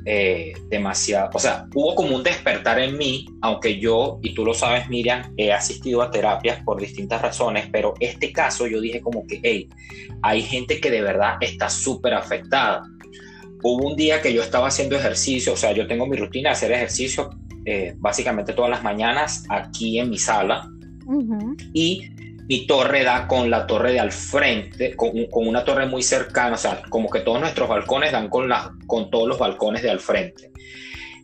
eh, 0.05 0.53
demasiado, 0.69 1.29
o 1.33 1.39
sea, 1.39 1.67
hubo 1.73 1.95
como 1.95 2.15
un 2.15 2.23
despertar 2.23 2.79
en 2.79 2.97
mí, 2.97 3.27
aunque 3.41 3.79
yo, 3.79 4.19
y 4.23 4.33
tú 4.33 4.43
lo 4.43 4.53
sabes 4.53 4.89
Miriam, 4.89 5.33
he 5.37 5.51
asistido 5.51 6.01
a 6.01 6.09
terapias 6.09 6.63
por 6.63 6.79
distintas 6.79 7.21
razones, 7.21 7.67
pero 7.71 7.93
este 7.99 8.31
caso 8.31 8.67
yo 8.67 8.81
dije 8.81 9.01
como 9.01 9.25
que, 9.27 9.39
hey, 9.43 9.69
hay 10.21 10.41
gente 10.41 10.79
que 10.79 10.89
de 10.89 11.01
verdad 11.01 11.37
está 11.41 11.69
súper 11.69 12.13
afectada 12.13 12.83
hubo 13.63 13.87
un 13.87 13.95
día 13.95 14.21
que 14.21 14.33
yo 14.33 14.41
estaba 14.41 14.67
haciendo 14.67 14.95
ejercicio, 14.95 15.53
o 15.53 15.55
sea, 15.55 15.71
yo 15.71 15.87
tengo 15.87 16.07
mi 16.07 16.17
rutina 16.17 16.49
de 16.49 16.53
hacer 16.53 16.71
ejercicio 16.71 17.29
eh, 17.65 17.93
básicamente 17.97 18.53
todas 18.53 18.71
las 18.71 18.83
mañanas 18.83 19.45
aquí 19.49 19.99
en 19.99 20.09
mi 20.09 20.17
sala 20.17 20.67
y 21.73 22.09
mi 22.51 22.67
torre 22.67 23.05
da 23.05 23.29
con 23.29 23.49
la 23.49 23.65
torre 23.65 23.93
de 23.93 24.01
al 24.01 24.11
frente, 24.11 24.93
con, 24.97 25.13
una 25.31 25.63
torre 25.63 25.85
muy 25.85 26.03
cercana, 26.03 26.55
o 26.55 26.57
sea, 26.57 26.81
como 26.89 27.09
que 27.09 27.21
todos 27.21 27.39
nuestros 27.39 27.69
balcones 27.69 28.11
dan 28.11 28.27
con, 28.27 28.49
la, 28.49 28.75
con 28.87 29.09
todos 29.09 29.25
los 29.25 29.39
balcones 29.39 29.83
de 29.83 29.89
al 29.89 30.01
frente. 30.01 30.51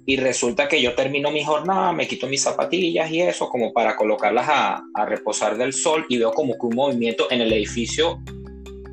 Y 0.05 0.15
resulta 0.15 0.69
que 0.69 0.81
yo 0.81 0.95
termino 0.95 1.29
mi 1.29 1.43
jornada, 1.43 1.91
me 1.91 2.07
quito 2.07 2.27
mis 2.27 2.43
zapatillas 2.43 3.11
y 3.11 3.19
eso, 3.19 3.49
como 3.49 3.73
para 3.73 3.97
colocarlas 3.97 4.47
a, 4.47 4.81
a 4.93 5.05
reposar 5.05 5.57
del 5.57 5.73
sol 5.73 6.05
y 6.07 6.17
veo 6.17 6.31
como 6.31 6.53
que 6.53 6.65
un 6.65 6.75
movimiento 6.75 7.29
en 7.29 7.41
el 7.41 7.51
edificio 7.51 8.21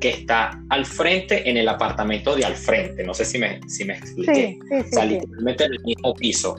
que 0.01 0.09
está 0.09 0.61
al 0.69 0.85
frente 0.85 1.49
en 1.49 1.55
el 1.55 1.69
apartamento 1.69 2.35
de 2.35 2.43
al 2.43 2.57
frente. 2.57 3.05
No 3.05 3.13
sé 3.13 3.23
si 3.23 3.37
me, 3.37 3.61
si 3.69 3.85
me 3.85 3.93
expliqué. 3.93 4.59
Sí, 4.91 5.01
literalmente 5.07 5.63
en 5.63 5.71
el 5.71 5.83
mismo 5.85 6.13
piso. 6.13 6.57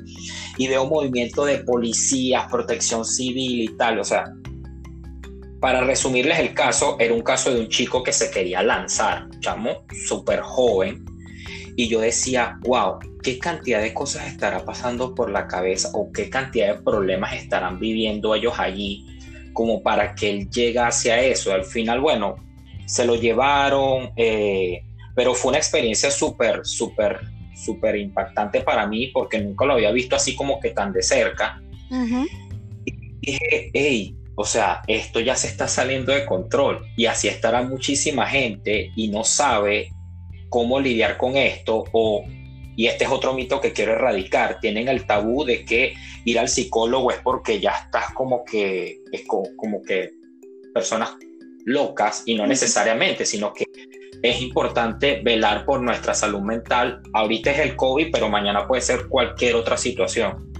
Y 0.56 0.68
veo 0.68 0.86
movimiento 0.86 1.44
de 1.44 1.58
policías, 1.58 2.50
protección 2.50 3.04
civil 3.04 3.60
y 3.60 3.68
tal. 3.76 3.98
O 3.98 4.04
sea, 4.04 4.24
para 5.66 5.80
resumirles 5.80 6.38
el 6.38 6.54
caso, 6.54 6.96
era 7.00 7.12
un 7.12 7.22
caso 7.22 7.52
de 7.52 7.58
un 7.58 7.68
chico 7.68 8.00
que 8.00 8.12
se 8.12 8.30
quería 8.30 8.62
lanzar, 8.62 9.26
chamo, 9.40 9.84
súper 10.06 10.38
joven. 10.38 11.04
Y 11.74 11.88
yo 11.88 11.98
decía, 11.98 12.56
wow, 12.60 13.00
¿qué 13.20 13.40
cantidad 13.40 13.82
de 13.82 13.92
cosas 13.92 14.28
estará 14.28 14.64
pasando 14.64 15.12
por 15.12 15.28
la 15.28 15.48
cabeza 15.48 15.90
o 15.92 16.12
qué 16.12 16.30
cantidad 16.30 16.76
de 16.76 16.82
problemas 16.84 17.34
estarán 17.34 17.80
viviendo 17.80 18.32
ellos 18.36 18.54
allí 18.60 19.18
como 19.54 19.82
para 19.82 20.14
que 20.14 20.30
él 20.30 20.48
llegue 20.50 20.78
hacia 20.78 21.20
eso? 21.20 21.52
Al 21.52 21.64
final, 21.64 22.00
bueno, 22.00 22.36
se 22.86 23.04
lo 23.04 23.16
llevaron, 23.16 24.12
eh, 24.14 24.84
pero 25.16 25.34
fue 25.34 25.48
una 25.48 25.58
experiencia 25.58 26.12
súper, 26.12 26.60
súper, 26.62 27.18
súper 27.56 27.96
impactante 27.96 28.60
para 28.60 28.86
mí 28.86 29.08
porque 29.08 29.40
nunca 29.40 29.64
lo 29.64 29.72
había 29.72 29.90
visto 29.90 30.14
así 30.14 30.36
como 30.36 30.60
que 30.60 30.70
tan 30.70 30.92
de 30.92 31.02
cerca. 31.02 31.60
Y 32.84 33.16
dije, 33.20 33.70
hey, 33.74 34.16
o 34.36 34.44
sea, 34.44 34.82
esto 34.86 35.20
ya 35.20 35.34
se 35.34 35.48
está 35.48 35.66
saliendo 35.66 36.12
de 36.12 36.26
control 36.26 36.86
y 36.96 37.06
así 37.06 37.26
estará 37.26 37.62
muchísima 37.62 38.26
gente 38.26 38.90
y 38.94 39.08
no 39.08 39.24
sabe 39.24 39.90
cómo 40.50 40.78
lidiar 40.78 41.16
con 41.16 41.36
esto 41.36 41.84
o 41.92 42.24
y 42.78 42.88
este 42.88 43.04
es 43.04 43.10
otro 43.10 43.32
mito 43.32 43.58
que 43.58 43.72
quiero 43.72 43.92
erradicar, 43.92 44.60
tienen 44.60 44.88
el 44.88 45.06
tabú 45.06 45.44
de 45.44 45.64
que 45.64 45.94
ir 46.26 46.38
al 46.38 46.50
psicólogo 46.50 47.10
es 47.10 47.16
porque 47.24 47.58
ya 47.58 47.70
estás 47.70 48.12
como 48.12 48.44
que 48.44 49.00
es 49.10 49.22
como 49.26 49.82
que 49.82 50.10
personas 50.74 51.16
locas 51.64 52.22
y 52.26 52.34
no 52.34 52.46
necesariamente, 52.46 53.24
sino 53.24 53.54
que 53.54 53.64
es 54.22 54.40
importante 54.42 55.20
velar 55.22 55.64
por 55.64 55.80
nuestra 55.80 56.12
salud 56.12 56.40
mental. 56.40 57.00
Ahorita 57.14 57.50
es 57.50 57.60
el 57.60 57.76
COVID, 57.76 58.08
pero 58.12 58.28
mañana 58.28 58.66
puede 58.66 58.82
ser 58.82 59.08
cualquier 59.08 59.54
otra 59.54 59.78
situación. 59.78 60.52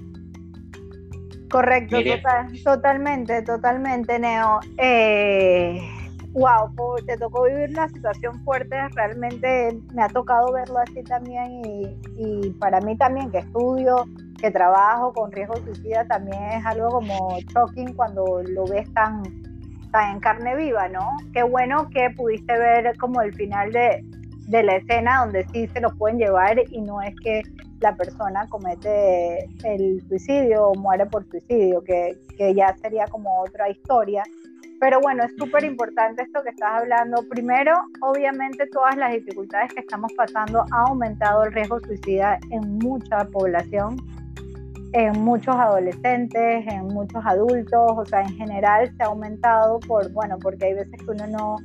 Correcto, 1.50 1.98
totalmente, 2.64 3.42
totalmente, 3.42 4.18
Neo. 4.18 4.60
Eh, 4.78 5.80
wow, 6.32 6.70
te 7.06 7.16
tocó 7.16 7.44
vivir 7.44 7.70
una 7.70 7.88
situación 7.88 8.42
fuerte, 8.44 8.76
realmente 8.94 9.78
me 9.94 10.02
ha 10.02 10.08
tocado 10.08 10.52
verlo 10.52 10.78
así 10.78 11.02
también 11.04 11.64
y, 11.64 11.96
y 12.16 12.50
para 12.58 12.80
mí 12.80 12.96
también 12.96 13.30
que 13.30 13.38
estudio, 13.38 14.04
que 14.38 14.50
trabajo 14.50 15.12
con 15.12 15.32
riesgo 15.32 15.56
suicida, 15.56 16.04
también 16.06 16.42
es 16.52 16.66
algo 16.66 16.90
como 16.90 17.38
shocking 17.54 17.94
cuando 17.94 18.42
lo 18.42 18.66
ves 18.66 18.92
tan, 18.92 19.22
en 20.12 20.20
carne 20.20 20.54
viva, 20.56 20.88
¿no? 20.88 21.16
Qué 21.32 21.42
bueno 21.42 21.88
que 21.88 22.10
pudiste 22.10 22.58
ver 22.58 22.96
como 22.98 23.22
el 23.22 23.34
final 23.34 23.72
de, 23.72 24.04
la 24.48 24.76
escena 24.76 25.24
donde 25.24 25.46
sí 25.52 25.66
se 25.68 25.80
lo 25.80 25.90
pueden 25.96 26.18
llevar 26.18 26.58
y 26.70 26.80
no 26.80 27.00
es 27.02 27.14
que 27.22 27.42
la 27.80 27.94
persona 27.94 28.46
comete 28.48 29.44
el 29.64 30.02
suicidio 30.08 30.68
o 30.68 30.74
muere 30.74 31.06
por 31.06 31.28
suicidio, 31.28 31.82
que, 31.82 32.18
que 32.36 32.54
ya 32.54 32.74
sería 32.78 33.06
como 33.06 33.40
otra 33.40 33.68
historia. 33.68 34.22
Pero 34.78 35.00
bueno, 35.00 35.24
es 35.24 35.32
súper 35.38 35.64
importante 35.64 36.22
esto 36.22 36.42
que 36.42 36.50
estás 36.50 36.82
hablando. 36.82 37.22
Primero, 37.30 37.72
obviamente 38.02 38.66
todas 38.66 38.96
las 38.96 39.12
dificultades 39.12 39.72
que 39.72 39.80
estamos 39.80 40.12
pasando 40.14 40.64
ha 40.70 40.82
aumentado 40.88 41.44
el 41.44 41.52
riesgo 41.52 41.80
suicida 41.80 42.38
en 42.50 42.78
mucha 42.78 43.24
población 43.24 43.96
en 44.92 45.20
muchos 45.22 45.54
adolescentes, 45.54 46.66
en 46.66 46.86
muchos 46.86 47.22
adultos, 47.24 47.92
o 47.96 48.04
sea, 48.06 48.22
en 48.22 48.34
general 48.36 48.90
se 48.96 49.02
ha 49.02 49.06
aumentado 49.06 49.78
por, 49.80 50.10
bueno, 50.12 50.38
porque 50.40 50.66
hay 50.66 50.74
veces 50.74 50.98
que 50.98 51.10
uno 51.10 51.26
no, 51.26 51.56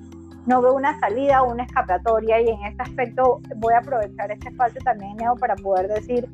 no 0.46 0.62
ve 0.62 0.72
una 0.72 1.00
salida 1.00 1.44
o 1.44 1.52
una 1.52 1.64
escapatoria 1.64 2.42
y 2.42 2.50
en 2.50 2.64
este 2.66 2.84
aspecto 2.84 3.42
voy 3.58 3.74
a 3.74 3.80
aprovechar 3.80 4.32
este 4.32 4.50
espacio 4.50 4.82
también, 4.84 5.18
Neo, 5.18 5.36
para 5.36 5.56
poder 5.56 5.88
decir 5.88 6.30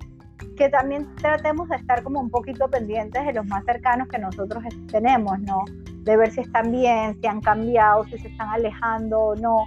que 0.56 0.70
también 0.70 1.08
tratemos 1.15 1.70
de 1.70 1.76
estar 1.76 2.04
como 2.04 2.20
un 2.20 2.30
poquito 2.30 2.67
pendientes 2.67 3.26
de 3.26 3.34
los 3.34 3.46
más 3.46 3.63
cercanos 3.65 4.08
que 4.08 4.17
nosotros 4.17 4.63
tenemos, 4.91 5.39
¿no? 5.41 5.63
De 6.04 6.17
ver 6.17 6.32
si 6.32 6.41
están 6.41 6.72
bien, 6.72 7.20
si 7.20 7.28
han 7.28 7.41
cambiado, 7.41 8.04
si 8.06 8.17
se 8.17 8.28
están 8.28 8.50
alejando 8.50 9.20
o 9.20 9.36
no 9.36 9.65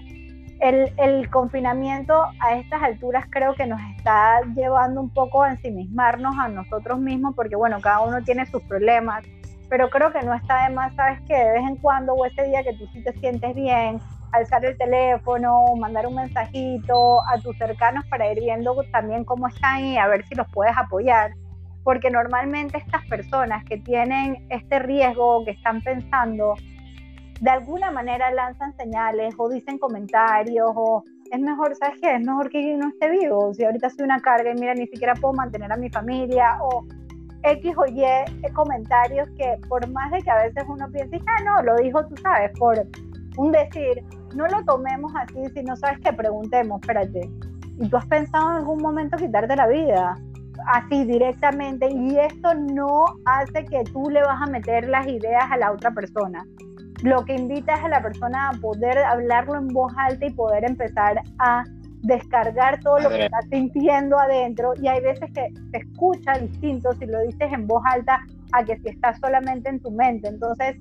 el, 0.61 1.31
confinamiento 1.31 2.15
a 2.41 2.57
estas 2.57 2.83
alturas 2.83 3.25
creo 3.31 3.55
que 3.55 3.67
nos 3.67 3.81
está 3.97 4.41
llevando 4.55 5.01
un 5.01 5.11
poco 5.11 5.43
a 5.43 5.51
ensimismarnos 5.51 6.35
a 6.39 6.49
nosotros 6.49 6.99
mismos, 6.99 7.35
porque 7.35 7.57
bueno, 7.57 7.81
cada 7.81 8.01
uno 8.01 8.23
tiene 8.23 8.47
sus 8.47 8.63
problemas, 8.63 9.25
pero 9.69 9.89
creo 9.89 10.13
que 10.13 10.21
no 10.23 10.35
está 10.35 10.69
de 10.69 10.75
más, 10.75 10.95
sabes 10.95 11.21
que 11.23 11.35
de 11.35 11.53
vez 11.53 11.63
en 11.63 11.77
cuando 11.77 12.13
o 12.15 12.27
ese 12.27 12.45
día 12.45 12.63
que 12.63 12.75
tú 12.75 12.87
sí 12.93 13.03
te 13.03 13.13
sientes 13.15 13.55
bien, 13.55 13.99
alzar 14.33 14.65
el 14.65 14.77
teléfono, 14.77 15.65
mandar 15.77 16.07
un 16.07 16.15
mensajito 16.15 17.21
a 17.29 17.39
tus 17.39 17.57
cercanos 17.57 18.05
para 18.07 18.31
ir 18.33 18.41
viendo 18.41 18.75
también 18.93 19.25
cómo 19.25 19.49
están 19.49 19.85
y 19.85 19.99
a 19.99 20.07
ver 20.07 20.25
si 20.27 20.35
los 20.35 20.47
puedes 20.53 20.77
apoyar. 20.77 21.33
Porque 21.85 22.11
normalmente 22.11 22.79
estas 22.79 23.07
personas 23.07 23.65
que 23.65 23.79
tienen 23.79 24.47
este 24.51 24.79
riesgo, 24.79 25.45
que 25.45 25.53
están 25.53 25.81
pensando 25.83 26.55
de 27.41 27.51
alguna 27.51 27.91
manera 27.91 28.31
lanzan 28.33 28.77
señales 28.77 29.35
o 29.39 29.49
dicen 29.49 29.79
comentarios 29.79 30.71
o 30.75 31.03
es 31.31 31.41
mejor, 31.41 31.75
¿sabes 31.77 31.99
qué? 32.01 32.17
Es 32.17 32.21
mejor 32.21 32.51
que 32.51 32.71
yo 32.71 32.77
no 32.77 32.89
esté 32.89 33.11
vivo. 33.11 33.55
Si 33.55 33.65
ahorita 33.65 33.89
soy 33.89 34.05
una 34.05 34.21
carga 34.21 34.51
y 34.51 34.55
mira, 34.55 34.75
ni 34.75 34.87
siquiera 34.89 35.15
puedo 35.15 35.33
mantener 35.35 35.73
a 35.73 35.77
mi 35.77 35.89
familia 35.89 36.59
o 36.61 36.85
X 37.43 37.75
o 37.77 37.87
Y 37.87 38.53
comentarios 38.53 39.29
que 39.39 39.59
por 39.69 39.89
más 39.91 40.11
de 40.11 40.21
que 40.21 40.31
a 40.31 40.43
veces 40.43 40.65
uno 40.69 40.91
piense, 40.91 41.19
ah, 41.27 41.43
no, 41.45 41.63
lo 41.63 41.77
dijo, 41.77 42.05
tú 42.07 42.17
sabes, 42.19 42.51
por 42.59 42.87
un 43.37 43.53
decir, 43.53 44.05
no 44.35 44.47
lo 44.47 44.65
tomemos 44.65 45.13
así, 45.17 45.45
si 45.55 45.63
no 45.63 45.77
sabes 45.77 46.01
que 46.01 46.13
preguntemos, 46.13 46.81
espérate, 46.81 47.31
¿y 47.79 47.89
tú 47.89 47.97
has 47.97 48.07
pensado 48.07 48.51
en 48.51 48.57
algún 48.59 48.83
momento 48.83 49.17
quitarte 49.17 49.57
la 49.57 49.67
vida? 49.67 50.17
Así 50.67 51.05
directamente, 51.05 51.89
y 51.91 52.19
esto 52.19 52.55
no 52.55 53.05
hace 53.25 53.65
que 53.65 53.83
tú 53.93 54.11
le 54.11 54.21
vas 54.21 54.43
a 54.43 54.47
meter 54.47 54.89
las 54.89 55.07
ideas 55.07 55.45
a 55.51 55.57
la 55.57 55.73
otra 55.73 55.91
persona 55.93 56.45
lo 57.03 57.25
que 57.25 57.35
invita 57.35 57.75
es 57.75 57.85
a 57.85 57.89
la 57.89 58.03
persona 58.03 58.51
a 58.51 58.53
poder 58.61 58.99
hablarlo 58.99 59.57
en 59.57 59.69
voz 59.69 59.93
alta 59.97 60.27
y 60.27 60.31
poder 60.31 60.65
empezar 60.65 61.23
a 61.39 61.65
descargar 62.03 62.81
todo 62.81 62.99
lo 62.99 63.09
que 63.11 63.25
está 63.25 63.41
sintiendo 63.51 64.19
adentro 64.19 64.73
y 64.81 64.89
hay 64.89 65.01
veces 65.03 65.31
que 65.35 65.49
se 65.71 65.79
escucha 65.79 66.39
distinto 66.39 66.93
si 66.95 67.07
lo 67.07 67.21
dices 67.21 67.53
en 67.53 67.67
voz 67.67 67.83
alta 67.85 68.21
a 68.53 68.65
que 68.65 68.79
si 68.79 68.89
estás 68.89 69.19
solamente 69.21 69.69
en 69.69 69.81
tu 69.81 69.91
mente. 69.91 70.29
Entonces, 70.29 70.77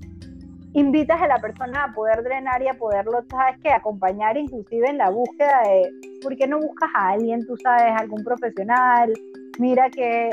invitas 0.73 1.21
a 1.21 1.27
la 1.27 1.39
persona 1.39 1.86
a 1.86 1.93
poder 1.93 2.23
drenar 2.23 2.62
y 2.62 2.67
a 2.67 2.73
poderlo, 2.75 3.23
sabes 3.29 3.58
que 3.62 3.71
acompañar 3.71 4.38
inclusive 4.38 4.89
en 4.89 4.97
la 4.97 5.10
búsqueda 5.10 5.62
de, 5.63 5.91
¿por 6.21 6.36
qué 6.36 6.47
no 6.47 6.60
buscas 6.60 6.89
a 6.95 7.10
alguien, 7.10 7.45
tú 7.45 7.55
sabes, 7.58 7.93
algún 7.97 8.23
profesional? 8.23 9.13
Mira 9.58 9.89
que 9.89 10.29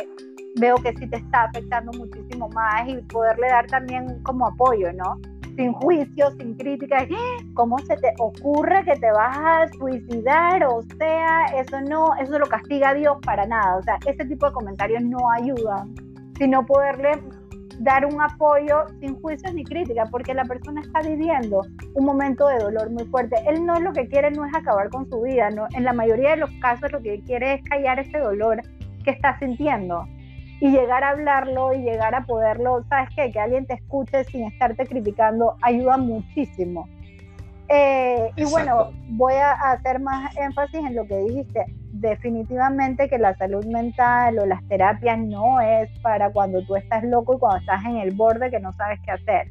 veo 0.56 0.76
que 0.76 0.94
sí 0.96 1.08
te 1.08 1.16
está 1.16 1.44
afectando 1.44 1.92
muchísimo 1.92 2.48
más 2.50 2.88
y 2.88 2.96
poderle 3.02 3.48
dar 3.48 3.66
también 3.66 4.22
como 4.22 4.46
apoyo, 4.46 4.92
¿no? 4.92 5.18
sin 5.56 5.72
juicio, 5.72 6.30
sin 6.38 6.54
crítica, 6.54 7.06
¿cómo 7.54 7.78
se 7.78 7.96
te 7.96 8.12
ocurre 8.18 8.84
que 8.84 8.96
te 8.96 9.10
vas 9.10 9.36
a 9.38 9.68
suicidar? 9.78 10.64
O 10.64 10.82
sea, 10.98 11.46
eso 11.56 11.80
no, 11.80 12.14
eso 12.20 12.38
lo 12.38 12.46
castiga 12.46 12.90
a 12.90 12.94
Dios 12.94 13.16
para 13.24 13.46
nada. 13.46 13.76
O 13.78 13.82
sea, 13.82 13.98
ese 14.06 14.24
tipo 14.26 14.46
de 14.46 14.52
comentarios 14.52 15.02
no 15.02 15.30
ayudan, 15.30 15.94
sino 16.38 16.64
poderle 16.64 17.12
dar 17.78 18.06
un 18.06 18.20
apoyo 18.20 18.86
sin 19.00 19.20
juicios 19.20 19.52
ni 19.54 19.64
crítica, 19.64 20.06
porque 20.10 20.34
la 20.34 20.44
persona 20.44 20.80
está 20.80 21.00
viviendo 21.02 21.62
un 21.94 22.04
momento 22.04 22.48
de 22.48 22.58
dolor 22.58 22.90
muy 22.90 23.04
fuerte. 23.06 23.36
Él 23.46 23.64
no 23.64 23.78
lo 23.80 23.92
que 23.92 24.08
quiere 24.08 24.30
no 24.30 24.44
es 24.44 24.54
acabar 24.54 24.88
con 24.88 25.08
su 25.08 25.22
vida, 25.22 25.50
¿no? 25.50 25.66
en 25.74 25.84
la 25.84 25.92
mayoría 25.92 26.30
de 26.30 26.36
los 26.38 26.50
casos 26.60 26.90
lo 26.92 27.00
que 27.02 27.20
quiere 27.22 27.54
es 27.54 27.62
callar 27.64 27.98
ese 27.98 28.18
dolor 28.18 28.62
que 29.04 29.10
está 29.10 29.38
sintiendo 29.38 30.06
y 30.60 30.70
llegar 30.70 31.04
a 31.04 31.10
hablarlo 31.10 31.74
y 31.74 31.82
llegar 31.82 32.14
a 32.14 32.24
poderlo, 32.24 32.82
¿sabes 32.88 33.10
qué? 33.14 33.30
Que 33.30 33.38
alguien 33.38 33.66
te 33.66 33.74
escuche 33.74 34.24
sin 34.24 34.44
estarte 34.44 34.86
criticando 34.86 35.56
ayuda 35.62 35.98
muchísimo. 35.98 36.88
Eh, 37.68 38.30
y 38.36 38.44
bueno, 38.44 38.92
voy 39.08 39.34
a 39.34 39.52
hacer 39.52 40.00
más 40.00 40.34
énfasis 40.36 40.80
en 40.80 40.94
lo 40.94 41.06
que 41.06 41.18
dijiste. 41.18 41.66
Definitivamente 42.00 43.08
que 43.08 43.18
la 43.18 43.34
salud 43.36 43.64
mental 43.66 44.38
o 44.38 44.46
las 44.46 44.66
terapias 44.68 45.18
no 45.18 45.60
es 45.60 45.90
para 46.00 46.30
cuando 46.30 46.64
tú 46.64 46.76
estás 46.76 47.04
loco 47.04 47.34
y 47.34 47.38
cuando 47.38 47.58
estás 47.60 47.84
en 47.84 47.96
el 47.96 48.14
borde 48.14 48.50
que 48.50 48.60
no 48.60 48.72
sabes 48.72 49.00
qué 49.04 49.12
hacer. 49.12 49.50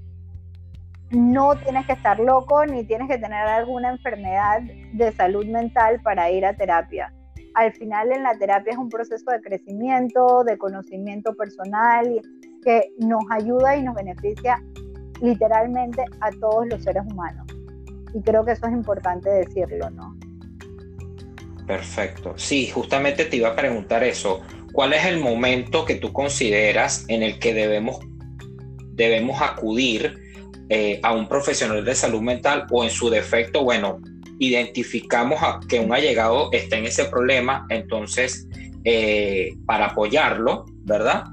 No 1.12 1.55
tienes 1.55 1.86
que 1.86 1.93
estar 1.93 2.19
loco 2.19 2.65
ni 2.65 2.84
tienes 2.84 3.08
que 3.08 3.17
tener 3.17 3.47
alguna 3.47 3.91
enfermedad 3.91 4.62
de 4.93 5.12
salud 5.12 5.45
mental 5.45 6.01
para 6.01 6.29
ir 6.31 6.45
a 6.45 6.53
terapia 6.53 7.12
al 7.55 7.73
final 7.73 8.12
en 8.12 8.23
la 8.23 8.38
terapia 8.38 8.73
es 8.73 8.77
un 8.77 8.89
proceso 8.89 9.31
de 9.31 9.41
crecimiento, 9.41 10.43
de 10.43 10.58
conocimiento 10.58 11.34
personal 11.36 12.21
que 12.63 12.91
nos 12.99 13.23
ayuda 13.31 13.77
y 13.77 13.84
nos 13.84 13.95
beneficia 13.95 14.62
literalmente 15.21 16.03
a 16.19 16.29
todos 16.39 16.67
los 16.67 16.84
seres 16.84 17.03
humanos. 17.10 17.47
Y 18.13 18.21
creo 18.21 18.43
que 18.43 18.51
eso 18.51 18.67
es 18.67 18.73
importante 18.73 19.29
decirlo, 19.29 19.89
¿no? 19.89 20.15
Perfecto. 21.67 22.34
Sí, 22.38 22.67
justamente 22.67 23.25
te 23.25 23.38
iba 23.38 23.49
a 23.49 23.56
preguntar 23.56 24.04
eso. 24.04 24.41
¿Cuál 24.71 24.93
es 24.93 25.06
el 25.06 25.19
momento 25.19 25.86
que 25.86 25.95
tú 25.95 26.12
consideras 26.13 27.06
en 27.08 27.23
el 27.23 27.39
que 27.39 27.54
debemos, 27.54 27.99
debemos 28.93 29.41
acudir 29.41 30.19
eh, 30.69 30.99
a 31.04 31.13
un 31.13 31.28
profesional 31.28 31.86
de 31.86 31.95
salud 31.95 32.21
mental 32.21 32.65
o 32.71 32.84
en 32.84 32.89
su 32.89 33.10
defecto, 33.10 33.63
bueno, 33.63 33.99
identificamos 34.39 35.41
a, 35.41 35.60
que 35.67 35.80
un 35.80 35.93
allegado 35.93 36.49
está 36.51 36.78
en 36.78 36.86
ese 36.86 37.06
problema, 37.06 37.65
entonces 37.69 38.47
eh, 38.84 39.54
para 39.65 39.88
apoyarlo, 39.88 40.65
¿verdad? 40.84 41.25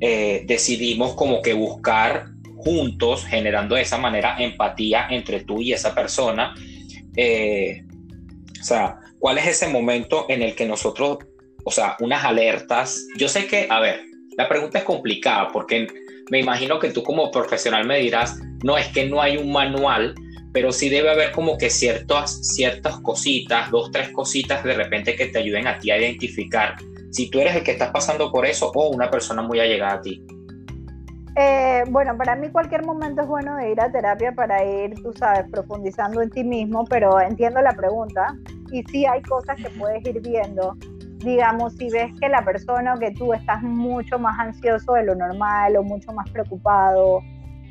Eh, 0.00 0.44
decidimos 0.46 1.14
como 1.14 1.42
que 1.42 1.52
buscar 1.52 2.26
juntos, 2.56 3.24
generando 3.24 3.74
de 3.74 3.82
esa 3.82 3.98
manera 3.98 4.36
empatía 4.38 5.08
entre 5.10 5.40
tú 5.40 5.60
y 5.60 5.72
esa 5.72 5.94
persona. 5.94 6.54
O 8.60 8.64
sea, 8.64 9.01
¿cuál 9.22 9.38
es 9.38 9.46
ese 9.46 9.68
momento 9.68 10.26
en 10.28 10.42
el 10.42 10.54
que 10.56 10.66
nosotros, 10.66 11.18
o 11.64 11.70
sea, 11.70 11.96
unas 12.00 12.24
alertas? 12.24 13.06
Yo 13.16 13.28
sé 13.28 13.46
que, 13.46 13.68
a 13.70 13.78
ver, 13.78 14.02
la 14.36 14.48
pregunta 14.48 14.78
es 14.78 14.84
complicada 14.84 15.48
porque 15.52 15.86
me 16.30 16.40
imagino 16.40 16.80
que 16.80 16.90
tú 16.90 17.04
como 17.04 17.30
profesional 17.30 17.86
me 17.86 18.00
dirás, 18.00 18.38
no, 18.64 18.76
es 18.76 18.88
que 18.88 19.08
no 19.08 19.22
hay 19.22 19.36
un 19.36 19.50
manual 19.50 20.14
pero 20.52 20.70
sí 20.70 20.88
debe 20.88 21.10
haber 21.10 21.32
como 21.32 21.56
que 21.56 21.70
ciertas, 21.70 22.46
ciertas 22.54 23.00
cositas, 23.00 23.70
dos, 23.70 23.90
tres 23.90 24.10
cositas 24.10 24.62
de 24.62 24.74
repente 24.74 25.16
que 25.16 25.28
te 25.28 25.38
ayuden 25.38 25.66
a 25.66 25.78
ti 25.78 25.90
a 25.90 25.98
identificar 25.98 26.76
si 27.10 27.30
tú 27.30 27.40
eres 27.40 27.56
el 27.56 27.62
que 27.62 27.72
estás 27.72 27.90
pasando 27.90 28.30
por 28.30 28.46
eso 28.46 28.70
o 28.74 28.88
una 28.88 29.10
persona 29.10 29.42
muy 29.42 29.60
allegada 29.60 29.94
a 29.94 30.00
ti. 30.00 30.22
Eh, 31.34 31.84
bueno, 31.88 32.16
para 32.16 32.36
mí 32.36 32.50
cualquier 32.50 32.84
momento 32.84 33.22
es 33.22 33.28
bueno 33.28 33.56
de 33.56 33.70
ir 33.70 33.80
a 33.80 33.90
terapia 33.90 34.32
para 34.32 34.62
ir, 34.64 34.94
tú 35.02 35.12
sabes, 35.14 35.48
profundizando 35.50 36.20
en 36.20 36.30
ti 36.30 36.44
mismo, 36.44 36.84
pero 36.84 37.20
entiendo 37.20 37.60
la 37.62 37.72
pregunta 37.72 38.34
y 38.70 38.82
sí 38.84 39.06
hay 39.06 39.22
cosas 39.22 39.56
que 39.56 39.70
puedes 39.70 40.04
ir 40.06 40.20
viendo. 40.20 40.76
Digamos, 41.18 41.74
si 41.74 41.88
ves 41.88 42.12
que 42.20 42.28
la 42.28 42.44
persona 42.44 42.94
o 42.94 42.98
que 42.98 43.12
tú 43.12 43.32
estás 43.32 43.62
mucho 43.62 44.18
más 44.18 44.38
ansioso 44.38 44.92
de 44.94 45.04
lo 45.04 45.14
normal 45.14 45.76
o 45.76 45.82
mucho 45.82 46.12
más 46.12 46.28
preocupado 46.30 47.22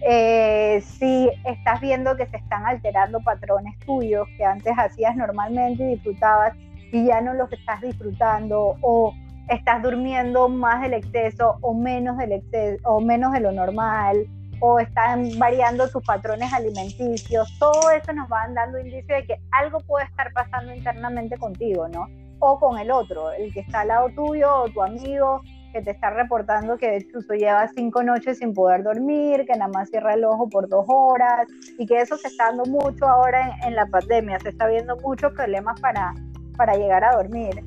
eh, 0.04 0.82
si 0.82 1.30
estás 1.45 1.80
viendo 1.80 2.15
que 2.17 2.26
se 2.26 2.38
están 2.38 2.65
alterando 2.65 3.21
patrones 3.21 3.78
tuyos 3.86 4.28
que 4.36 4.43
antes 4.43 4.74
hacías 4.76 5.15
normalmente 5.15 5.84
y 5.84 5.95
disfrutabas 5.95 6.56
y 6.91 7.06
ya 7.06 7.21
no 7.21 7.36
los 7.36 7.52
estás 7.54 7.82
disfrutando 7.82 8.78
o 8.82 9.13
estás 9.51 9.83
durmiendo 9.83 10.47
más 10.47 10.81
del 10.81 10.93
exceso 10.93 11.57
o 11.61 11.73
menos 11.73 12.17
del 12.17 12.31
exceso 12.31 12.81
o 12.85 13.01
menos 13.01 13.33
de 13.33 13.41
lo 13.41 13.51
normal 13.51 14.25
o 14.61 14.79
están 14.79 15.27
variando 15.37 15.89
tus 15.89 16.03
patrones 16.03 16.53
alimenticios, 16.53 17.49
todo 17.59 17.89
eso 17.89 18.13
nos 18.13 18.31
va 18.31 18.47
dando 18.53 18.79
indicio 18.79 19.15
de 19.15 19.25
que 19.25 19.35
algo 19.51 19.79
puede 19.79 20.05
estar 20.05 20.31
pasando 20.33 20.73
internamente 20.73 21.35
contigo, 21.37 21.87
¿no? 21.87 22.07
O 22.39 22.59
con 22.59 22.77
el 22.77 22.91
otro, 22.91 23.31
el 23.31 23.51
que 23.53 23.61
está 23.61 23.81
al 23.81 23.87
lado 23.89 24.09
tuyo 24.15 24.63
o 24.63 24.69
tu 24.69 24.83
amigo 24.83 25.41
que 25.73 25.81
te 25.81 25.91
está 25.91 26.09
reportando 26.11 26.77
que 26.77 26.97
incluso 26.97 27.33
lleva 27.33 27.67
cinco 27.69 28.03
noches 28.03 28.39
sin 28.39 28.53
poder 28.53 28.83
dormir, 28.83 29.45
que 29.45 29.53
nada 29.53 29.71
más 29.73 29.89
cierra 29.89 30.13
el 30.13 30.25
ojo 30.25 30.49
por 30.49 30.67
dos 30.67 30.85
horas 30.87 31.47
y 31.77 31.85
que 31.85 32.01
eso 32.01 32.17
se 32.17 32.27
está 32.27 32.47
dando 32.47 32.65
mucho 32.65 33.07
ahora 33.07 33.55
en, 33.65 33.75
la 33.75 33.85
pandemia, 33.87 34.39
se 34.39 34.49
está 34.49 34.67
viendo 34.67 34.97
muchos 34.97 35.33
problemas 35.33 35.79
para, 35.79 36.13
para 36.57 36.75
llegar 36.75 37.03
a 37.03 37.15
dormir. 37.15 37.63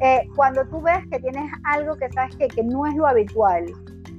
Eh, 0.00 0.28
cuando 0.36 0.64
tú 0.66 0.80
ves 0.80 1.04
que 1.10 1.18
tienes 1.18 1.50
algo 1.64 1.96
que 1.96 2.10
sabes 2.12 2.36
que, 2.36 2.48
que 2.48 2.62
no 2.62 2.86
es 2.86 2.94
lo 2.94 3.06
habitual, 3.06 3.64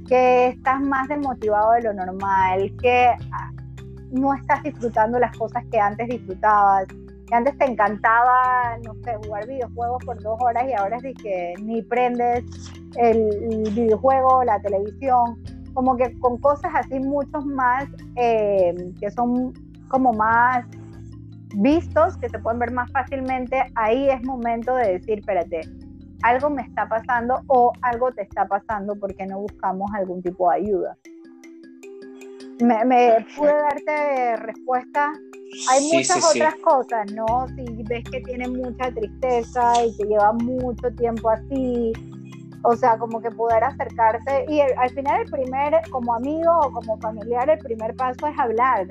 que 0.08 0.48
estás 0.48 0.82
más 0.82 1.08
desmotivado 1.08 1.72
de 1.74 1.84
lo 1.84 1.94
normal, 1.94 2.76
que 2.82 3.08
ah, 3.32 3.52
no 4.12 4.34
estás 4.34 4.64
disfrutando 4.64 5.20
las 5.20 5.38
cosas 5.38 5.64
que 5.72 5.80
antes 5.80 6.08
disfrutabas, 6.10 6.88
que 7.28 7.36
antes 7.36 7.58
te 7.58 7.66
encantaba, 7.66 8.78
no 8.84 8.96
sé, 9.04 9.16
jugar 9.24 9.48
videojuegos 9.48 10.04
por 10.04 10.22
dos 10.22 10.38
horas 10.42 10.66
y 10.68 10.74
ahora 10.74 10.98
es 10.98 11.16
que 11.22 11.54
ni 11.62 11.82
prendes 11.84 12.44
el 12.98 13.64
videojuego, 13.72 14.44
la 14.44 14.60
televisión, 14.62 15.42
como 15.74 15.96
que 15.96 16.18
con 16.20 16.38
cosas 16.40 16.72
así 16.74 17.00
muchos 17.00 17.46
más 17.46 17.86
eh, 18.16 18.76
que 19.00 19.12
son 19.12 19.54
como 19.88 20.12
más 20.12 20.66
vistos, 21.56 22.18
que 22.18 22.30
se 22.30 22.40
pueden 22.40 22.60
ver 22.60 22.72
más 22.72 22.92
fácilmente, 22.92 23.64
ahí 23.76 24.10
es 24.10 24.24
momento 24.24 24.76
de 24.76 24.94
decir, 24.94 25.20
espérate, 25.20 25.62
algo 26.24 26.50
me 26.50 26.62
está 26.62 26.88
pasando 26.88 27.42
o 27.48 27.72
algo 27.82 28.12
te 28.12 28.24
está 28.24 28.46
pasando 28.46 28.96
porque 28.96 29.26
no 29.26 29.40
buscamos 29.40 29.90
algún 29.94 30.22
tipo 30.22 30.50
de 30.50 30.58
ayuda. 30.58 30.98
¿Me, 32.62 32.84
me 32.84 33.26
pude 33.36 33.54
darte 33.54 34.36
respuesta? 34.38 35.14
Hay 35.70 35.92
muchas 35.92 36.24
otras 36.30 36.56
cosas, 36.56 37.12
¿no? 37.14 37.48
Si 37.56 37.84
ves 37.84 38.04
que 38.12 38.22
tiene 38.22 38.48
mucha 38.48 38.92
tristeza 38.92 39.86
y 39.86 39.96
que 39.96 40.04
lleva 40.04 40.34
mucho 40.34 40.92
tiempo 40.96 41.30
así, 41.30 41.94
o 42.64 42.76
sea, 42.76 42.98
como 42.98 43.22
que 43.22 43.32
poder 43.32 43.64
acercarse 43.64 44.46
y 44.48 44.62
al 44.62 44.90
final 44.90 45.22
el 45.22 45.32
primer, 45.32 45.74
como 45.92 46.14
amigo 46.14 46.52
o 46.60 46.72
como 46.72 46.98
familiar, 46.98 47.50
el 47.50 47.60
primer 47.60 47.96
paso 47.96 48.28
es 48.28 48.38
hablar. 48.38 48.88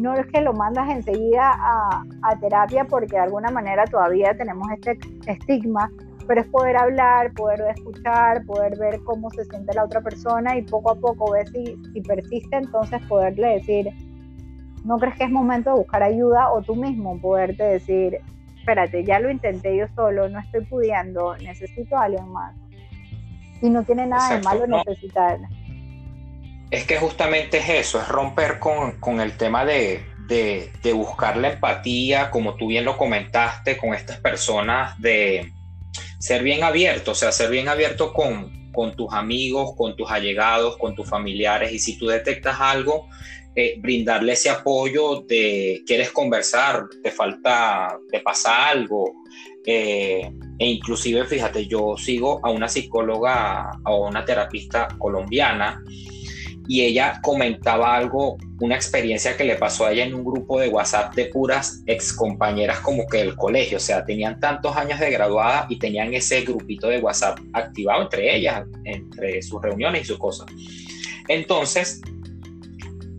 No 0.00 0.14
es 0.14 0.26
que 0.28 0.40
lo 0.40 0.52
mandas 0.52 0.88
enseguida 0.88 1.52
a, 1.52 2.36
terapia 2.40 2.84
porque 2.84 3.16
de 3.16 3.22
alguna 3.22 3.50
manera 3.50 3.84
todavía 3.84 4.34
tenemos 4.34 4.66
este 4.70 4.98
estigma, 5.26 5.90
pero 6.26 6.40
es 6.40 6.46
poder 6.46 6.76
hablar, 6.76 7.32
poder 7.34 7.60
escuchar, 7.76 8.46
poder 8.46 8.78
ver 8.78 9.00
cómo 9.04 9.28
se 9.30 9.44
siente 9.44 9.74
la 9.74 9.84
otra 9.84 10.00
persona 10.00 10.56
y 10.56 10.62
poco 10.62 10.92
a 10.92 10.94
poco 10.94 11.32
ver 11.32 11.48
si, 11.48 11.76
si 11.92 12.00
persiste, 12.00 12.56
entonces 12.56 13.02
poderle 13.08 13.54
decir, 13.54 13.90
¿no 14.84 14.96
crees 14.96 15.16
que 15.16 15.24
es 15.24 15.30
momento 15.30 15.70
de 15.70 15.76
buscar 15.76 16.02
ayuda? 16.02 16.50
O 16.52 16.62
tú 16.62 16.76
mismo 16.76 17.20
poderte 17.20 17.64
decir, 17.64 18.18
espérate, 18.56 19.04
ya 19.04 19.20
lo 19.20 19.30
intenté 19.30 19.76
yo 19.76 19.86
solo, 19.94 20.28
no 20.28 20.38
estoy 20.38 20.64
pudiendo, 20.64 21.36
necesito 21.38 21.96
a 21.96 22.04
alguien 22.04 22.28
más. 22.28 22.54
Y 23.62 23.70
no 23.70 23.82
tiene 23.84 24.06
nada 24.06 24.36
de 24.36 24.42
malo 24.42 24.66
necesitar. 24.66 25.38
Es 26.70 26.84
que 26.84 26.96
justamente 26.96 27.58
es 27.58 27.68
eso, 27.68 28.00
es 28.00 28.08
romper 28.08 28.58
con, 28.58 29.20
el 29.20 29.36
tema 29.36 29.64
de, 29.64 30.04
buscar 30.94 31.36
la 31.36 31.52
empatía, 31.52 32.30
como 32.30 32.54
tú 32.54 32.68
bien 32.68 32.84
lo 32.84 32.96
comentaste, 32.96 33.76
con 33.76 33.94
estas 33.94 34.18
personas, 34.18 35.00
de 35.00 35.52
ser 36.18 36.42
bien 36.42 36.62
abierto, 36.62 37.10
o 37.10 37.14
sea, 37.14 37.32
ser 37.32 37.50
bien 37.50 37.68
abierto 37.68 38.12
con, 38.12 38.70
con 38.72 38.94
tus 38.94 39.12
amigos, 39.12 39.74
con 39.76 39.96
tus 39.96 40.10
allegados, 40.10 40.76
con 40.76 40.94
tus 40.94 41.08
familiares, 41.08 41.72
y 41.72 41.78
si 41.80 41.98
tú 41.98 42.06
detectas 42.06 42.60
algo, 42.60 43.08
eh, 43.54 43.76
brindarle 43.80 44.32
ese 44.32 44.50
apoyo 44.50 45.22
de 45.22 45.82
quieres 45.86 46.10
conversar, 46.10 46.86
te 47.02 47.10
falta, 47.10 47.98
te 48.10 48.20
pasa 48.20 48.68
algo, 48.68 49.12
eh, 49.66 50.30
e 50.58 50.66
inclusive, 50.66 51.24
fíjate, 51.24 51.66
yo 51.66 51.96
sigo 51.96 52.40
a 52.44 52.50
una 52.50 52.68
psicóloga 52.68 53.72
o 53.84 54.08
una 54.08 54.24
terapista 54.24 54.88
colombiana 54.98 55.82
y 56.68 56.82
ella 56.82 57.20
comentaba 57.22 57.96
algo, 57.96 58.36
una 58.60 58.76
experiencia 58.76 59.36
que 59.36 59.44
le 59.44 59.56
pasó 59.56 59.86
a 59.86 59.92
ella 59.92 60.04
en 60.04 60.14
un 60.14 60.24
grupo 60.24 60.60
de 60.60 60.68
WhatsApp 60.68 61.14
de 61.16 61.24
puras 61.26 61.82
ex 61.86 62.12
compañeras 62.12 62.78
como 62.80 63.08
que 63.08 63.18
del 63.18 63.34
colegio, 63.34 63.78
o 63.78 63.80
sea, 63.80 64.04
tenían 64.04 64.38
tantos 64.38 64.76
años 64.76 65.00
de 65.00 65.10
graduada 65.10 65.66
y 65.68 65.80
tenían 65.80 66.14
ese 66.14 66.42
grupito 66.42 66.86
de 66.86 66.98
WhatsApp 66.98 67.40
activado 67.54 68.02
entre 68.02 68.36
ellas, 68.36 68.64
entre 68.84 69.42
sus 69.42 69.60
reuniones 69.60 70.02
y 70.02 70.04
sus 70.04 70.18
cosas. 70.18 70.46
Entonces, 71.26 72.00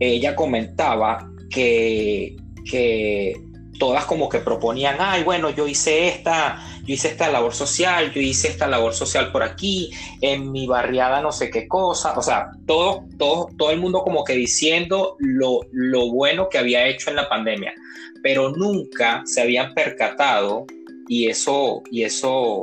ella 0.08 0.34
comentaba 0.34 1.30
que, 1.50 2.36
que 2.68 3.34
todas 3.78 4.04
como 4.04 4.28
que 4.28 4.38
proponían, 4.38 4.96
ay, 5.00 5.24
bueno, 5.24 5.50
yo 5.50 5.66
hice 5.66 6.06
esta, 6.06 6.64
yo 6.84 6.94
hice 6.94 7.08
esta 7.08 7.28
labor 7.28 7.52
social, 7.52 8.12
yo 8.12 8.20
hice 8.20 8.48
esta 8.48 8.68
labor 8.68 8.94
social 8.94 9.32
por 9.32 9.42
aquí, 9.42 9.90
en 10.20 10.52
mi 10.52 10.68
barriada 10.68 11.20
no 11.20 11.32
sé 11.32 11.50
qué 11.50 11.66
cosa, 11.66 12.12
o 12.16 12.22
sea, 12.22 12.50
todo, 12.66 13.04
todo, 13.18 13.48
todo 13.58 13.70
el 13.72 13.80
mundo 13.80 14.02
como 14.02 14.22
que 14.22 14.34
diciendo 14.34 15.16
lo, 15.18 15.60
lo 15.72 16.12
bueno 16.12 16.48
que 16.48 16.58
había 16.58 16.86
hecho 16.86 17.10
en 17.10 17.16
la 17.16 17.28
pandemia, 17.28 17.74
pero 18.22 18.50
nunca 18.50 19.22
se 19.24 19.42
habían 19.42 19.74
percatado 19.74 20.64
y 21.08 21.26
eso, 21.28 21.82
y 21.90 22.04
eso, 22.04 22.60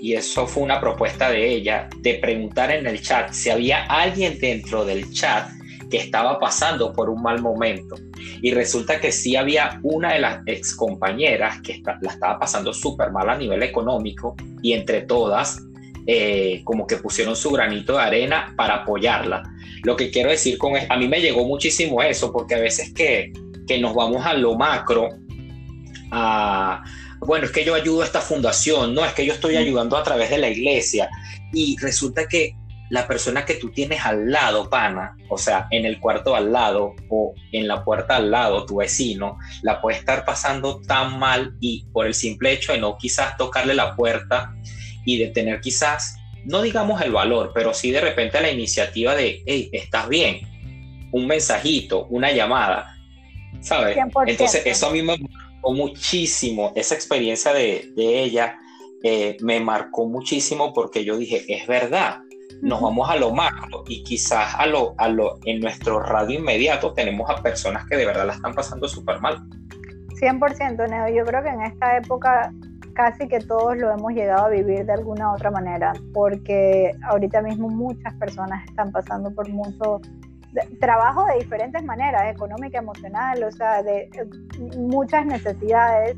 y 0.00 0.14
eso 0.14 0.46
fue 0.46 0.62
una 0.62 0.80
propuesta 0.80 1.30
de 1.30 1.48
ella, 1.48 1.88
de 1.98 2.14
preguntar 2.14 2.70
en 2.70 2.86
el 2.86 3.02
chat 3.02 3.32
si 3.32 3.50
había 3.50 3.86
alguien 3.86 4.38
dentro 4.38 4.84
del 4.84 5.12
chat 5.12 5.57
que 5.90 5.98
estaba 5.98 6.38
pasando 6.38 6.92
por 6.92 7.10
un 7.10 7.22
mal 7.22 7.40
momento. 7.40 7.96
Y 8.42 8.52
resulta 8.52 9.00
que 9.00 9.12
sí 9.12 9.36
había 9.36 9.80
una 9.82 10.12
de 10.12 10.20
las 10.20 10.40
ex 10.46 10.74
compañeras 10.74 11.60
que 11.62 11.82
la 11.84 12.12
estaba 12.12 12.38
pasando 12.38 12.72
súper 12.72 13.10
mal 13.10 13.28
a 13.28 13.36
nivel 13.36 13.62
económico 13.62 14.36
y 14.62 14.72
entre 14.72 15.02
todas 15.02 15.62
eh, 16.10 16.62
como 16.64 16.86
que 16.86 16.96
pusieron 16.96 17.36
su 17.36 17.50
granito 17.50 17.92
de 17.92 18.02
arena 18.02 18.54
para 18.56 18.76
apoyarla. 18.76 19.42
Lo 19.82 19.94
que 19.94 20.10
quiero 20.10 20.30
decir 20.30 20.56
con 20.56 20.72
a 20.76 20.96
mí 20.96 21.06
me 21.06 21.20
llegó 21.20 21.44
muchísimo 21.44 22.02
eso 22.02 22.32
porque 22.32 22.54
a 22.54 22.60
veces 22.60 22.92
que, 22.94 23.32
que 23.66 23.78
nos 23.78 23.94
vamos 23.94 24.24
a 24.24 24.32
lo 24.32 24.54
macro, 24.54 25.10
a, 26.10 26.82
bueno, 27.20 27.44
es 27.44 27.52
que 27.52 27.64
yo 27.64 27.74
ayudo 27.74 28.00
a 28.00 28.06
esta 28.06 28.20
fundación, 28.20 28.94
no, 28.94 29.04
es 29.04 29.12
que 29.12 29.26
yo 29.26 29.34
estoy 29.34 29.56
ayudando 29.56 29.96
a 29.96 30.02
través 30.02 30.30
de 30.30 30.38
la 30.38 30.48
iglesia 30.48 31.10
y 31.52 31.76
resulta 31.78 32.26
que 32.26 32.54
la 32.90 33.06
persona 33.06 33.44
que 33.44 33.54
tú 33.54 33.70
tienes 33.70 34.04
al 34.04 34.30
lado, 34.30 34.70
pana, 34.70 35.16
o 35.28 35.36
sea, 35.36 35.66
en 35.70 35.84
el 35.84 36.00
cuarto 36.00 36.34
al 36.34 36.52
lado 36.52 36.94
o 37.08 37.34
en 37.52 37.68
la 37.68 37.84
puerta 37.84 38.16
al 38.16 38.30
lado, 38.30 38.64
tu 38.64 38.76
vecino, 38.76 39.38
la 39.62 39.80
puede 39.80 39.98
estar 39.98 40.24
pasando 40.24 40.80
tan 40.80 41.18
mal 41.18 41.54
y 41.60 41.84
por 41.92 42.06
el 42.06 42.14
simple 42.14 42.52
hecho 42.52 42.72
de 42.72 42.78
no 42.78 42.96
quizás 42.96 43.36
tocarle 43.36 43.74
la 43.74 43.94
puerta 43.94 44.54
y 45.04 45.18
de 45.18 45.28
tener 45.28 45.60
quizás, 45.60 46.16
no 46.44 46.62
digamos 46.62 47.02
el 47.02 47.12
valor, 47.12 47.52
pero 47.54 47.74
sí 47.74 47.90
de 47.90 48.00
repente 48.00 48.40
la 48.40 48.50
iniciativa 48.50 49.14
de, 49.14 49.42
hey, 49.46 49.68
estás 49.72 50.08
bien, 50.08 50.40
un 51.12 51.26
mensajito, 51.26 52.06
una 52.06 52.32
llamada, 52.32 52.94
¿sabes? 53.60 53.96
Entonces, 54.26 54.62
eso 54.64 54.86
a 54.86 54.90
mí 54.90 55.02
me 55.02 55.18
marcó 55.18 55.72
muchísimo, 55.72 56.72
esa 56.74 56.94
experiencia 56.94 57.52
de, 57.52 57.90
ella. 57.96 58.56
Eh, 59.04 59.36
me 59.42 59.60
marcó 59.60 60.08
muchísimo 60.08 60.72
porque 60.74 61.04
yo 61.04 61.16
dije, 61.16 61.44
es 61.46 61.68
verdad, 61.68 62.18
nos 62.62 62.80
vamos 62.80 63.08
a 63.08 63.16
lo 63.16 63.32
macro 63.32 63.84
y 63.86 64.02
quizás 64.02 64.54
a 64.56 64.66
lo, 64.66 64.94
a 64.98 65.08
lo, 65.08 65.38
en 65.44 65.60
nuestro 65.60 66.00
radio 66.00 66.38
inmediato 66.38 66.92
tenemos 66.92 67.28
a 67.30 67.42
personas 67.42 67.86
que 67.86 67.96
de 67.96 68.06
verdad 68.06 68.26
la 68.26 68.34
están 68.34 68.54
pasando 68.54 68.88
súper 68.88 69.20
mal. 69.20 69.38
100%, 70.20 70.88
Neo. 70.88 71.08
Yo 71.14 71.24
creo 71.24 71.42
que 71.42 71.50
en 71.50 71.62
esta 71.62 71.96
época 71.96 72.52
casi 72.94 73.28
que 73.28 73.38
todos 73.38 73.76
lo 73.76 73.92
hemos 73.92 74.12
llegado 74.12 74.46
a 74.46 74.48
vivir 74.48 74.84
de 74.84 74.92
alguna 74.92 75.30
u 75.30 75.34
otra 75.34 75.52
manera, 75.52 75.92
porque 76.12 76.90
ahorita 77.08 77.42
mismo 77.42 77.68
muchas 77.68 78.12
personas 78.14 78.64
están 78.68 78.90
pasando 78.90 79.32
por 79.32 79.48
mucho 79.48 80.00
trabajo 80.80 81.24
de 81.26 81.38
diferentes 81.38 81.84
maneras, 81.84 82.34
económica, 82.34 82.78
emocional, 82.78 83.44
o 83.44 83.52
sea, 83.52 83.84
de 83.84 84.10
muchas 84.76 85.26
necesidades 85.26 86.16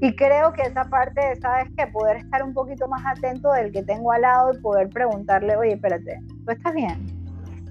y 0.00 0.14
creo 0.14 0.52
que 0.52 0.62
esa 0.62 0.84
parte, 0.84 1.34
¿sabes 1.40 1.68
que 1.76 1.86
Poder 1.88 2.18
estar 2.18 2.42
un 2.42 2.54
poquito 2.54 2.86
más 2.86 3.04
atento 3.04 3.50
del 3.52 3.72
que 3.72 3.82
tengo 3.82 4.12
al 4.12 4.22
lado 4.22 4.52
y 4.52 4.58
poder 4.58 4.88
preguntarle, 4.88 5.56
oye, 5.56 5.72
espérate, 5.72 6.20
¿tú 6.44 6.52
estás 6.52 6.74
bien? 6.74 7.06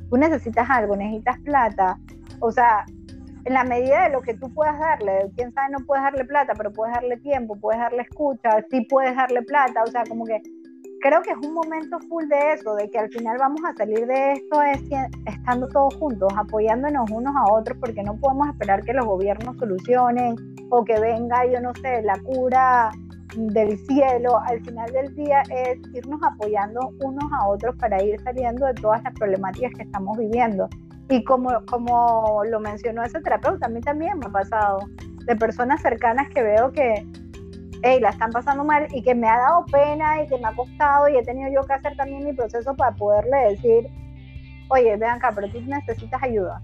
¿Tú 0.10 0.18
necesitas 0.18 0.70
algo? 0.70 0.96
¿Necesitas 0.96 1.40
plata? 1.40 1.98
O 2.40 2.52
sea, 2.52 2.86
en 3.46 3.54
la 3.54 3.64
medida 3.64 4.04
de 4.04 4.10
lo 4.10 4.22
que 4.22 4.34
tú 4.34 4.54
puedas 4.54 4.78
darle, 4.78 5.32
quién 5.36 5.54
sabe, 5.54 5.72
no 5.72 5.86
puedes 5.86 6.04
darle 6.04 6.26
plata, 6.26 6.54
pero 6.58 6.74
puedes 6.74 6.94
darle 6.96 7.18
tiempo, 7.18 7.56
puedes 7.56 7.80
darle 7.80 8.02
escucha, 8.02 8.62
sí 8.70 8.82
puedes 8.90 9.16
darle 9.16 9.42
plata, 9.44 9.84
o 9.84 9.88
sea, 9.88 10.04
como 10.08 10.26
que 10.26 10.42
creo 11.02 11.22
que 11.22 11.32
es 11.32 11.38
un 11.38 11.54
momento 11.54 12.00
full 12.10 12.26
de 12.28 12.54
eso, 12.54 12.76
de 12.76 12.90
que 12.90 13.00
al 13.00 13.10
final 13.10 13.38
vamos 13.38 13.62
a 13.66 13.74
salir 13.76 14.06
de 14.06 14.34
esto 14.34 14.62
estando 15.26 15.68
todos 15.70 15.96
juntos, 15.96 16.32
apoyándonos 16.36 17.10
unos 17.12 17.36
a 17.36 17.54
otros, 17.54 17.78
porque 17.80 18.04
no 18.04 18.16
podemos 18.18 18.50
esperar 18.50 18.82
que 18.84 18.94
los 18.94 19.06
gobiernos 19.06 19.58
solucionen 19.58 20.36
o 20.70 20.84
que 20.84 21.00
venga, 21.00 21.46
yo 21.46 21.62
no 21.62 21.74
sé, 21.82 22.02
la 22.04 22.20
cura 22.22 22.92
del 23.36 23.78
cielo. 23.86 24.40
Al 24.46 24.64
final 24.64 24.92
del 24.92 25.14
día 25.16 25.42
es 25.50 25.80
irnos 25.94 26.20
apoyando 26.24 26.92
unos 27.02 27.32
a 27.34 27.48
otros 27.48 27.76
para 27.78 28.02
ir 28.04 28.20
saliendo 28.22 28.66
de 28.66 28.74
todas 28.76 29.04
las 29.04 29.14
problemáticas 29.14 29.72
que 29.76 29.84
estamos 29.84 30.18
viviendo. 30.18 30.68
Y 31.10 31.24
como, 31.24 31.50
como 31.70 32.44
lo 32.50 32.60
mencionó 32.60 33.04
ese 33.04 33.22
terapeuta, 33.22 33.68
a 33.68 33.70
mí 33.70 33.80
también 33.82 34.20
me 34.20 34.26
ha 34.26 34.32
pasado 34.32 34.80
de 35.26 35.36
personas 35.36 35.82
cercanas 35.82 36.30
que 36.30 36.42
veo 36.42 36.72
que 36.72 37.06
hey, 37.84 38.00
la 38.00 38.10
están 38.10 38.32
pasando 38.32 38.64
mal 38.64 38.88
y 38.92 39.02
que 39.02 39.16
me 39.16 39.28
ha 39.28 39.38
dado 39.38 39.66
pena 39.66 40.22
y 40.22 40.28
que 40.28 40.38
me 40.38 40.48
ha 40.48 40.56
costado 40.56 41.10
y 41.10 41.18
he 41.18 41.24
tenido 41.24 41.50
yo 41.52 41.68
que 41.68 41.74
hacer 41.74 41.96
también 41.96 42.24
mi 42.24 42.34
proceso 42.34 42.76
para 42.76 42.96
poderle 42.96 43.38
decir, 43.50 43.88
oye, 44.70 44.96
ven 44.98 45.10
acá, 45.10 45.32
pero 45.34 45.50
tú 45.50 45.62
necesitas 45.62 46.22
ayuda. 46.22 46.62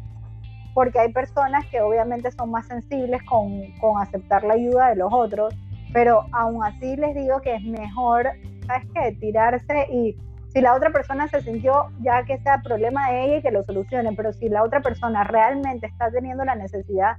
Porque 0.74 1.00
hay 1.00 1.14
personas 1.14 1.66
que 1.68 1.82
obviamente 1.82 2.32
son 2.32 2.52
más 2.52 2.68
sensibles 2.68 3.22
con, 3.24 3.72
con 3.80 4.02
aceptar 4.02 4.44
la 4.44 4.56
ayuda 4.56 4.90
de 4.90 4.96
los 4.96 5.14
otros, 5.14 5.54
pero 5.94 6.26
aún 6.32 6.64
así 6.64 6.96
les 6.96 7.16
digo 7.16 7.40
que 7.42 7.56
es 7.56 7.64
mejor, 7.64 8.30
¿sabes 8.66 8.88
qué? 8.94 9.12
Tirarse 9.20 9.88
y 9.92 10.18
si 10.54 10.62
la 10.62 10.76
otra 10.76 10.92
persona 10.92 11.28
se 11.28 11.42
sintió 11.42 11.90
ya 12.02 12.24
que 12.26 12.38
sea 12.40 12.62
problema 12.62 13.10
de 13.10 13.26
ella 13.26 13.38
y 13.38 13.42
que 13.42 13.52
lo 13.52 13.64
solucione, 13.64 14.14
pero 14.16 14.34
si 14.34 14.50
la 14.50 14.64
otra 14.64 14.82
persona 14.82 15.24
realmente 15.24 15.88
está 15.88 16.12
teniendo 16.12 16.46
la 16.46 16.56
necesidad 16.56 17.18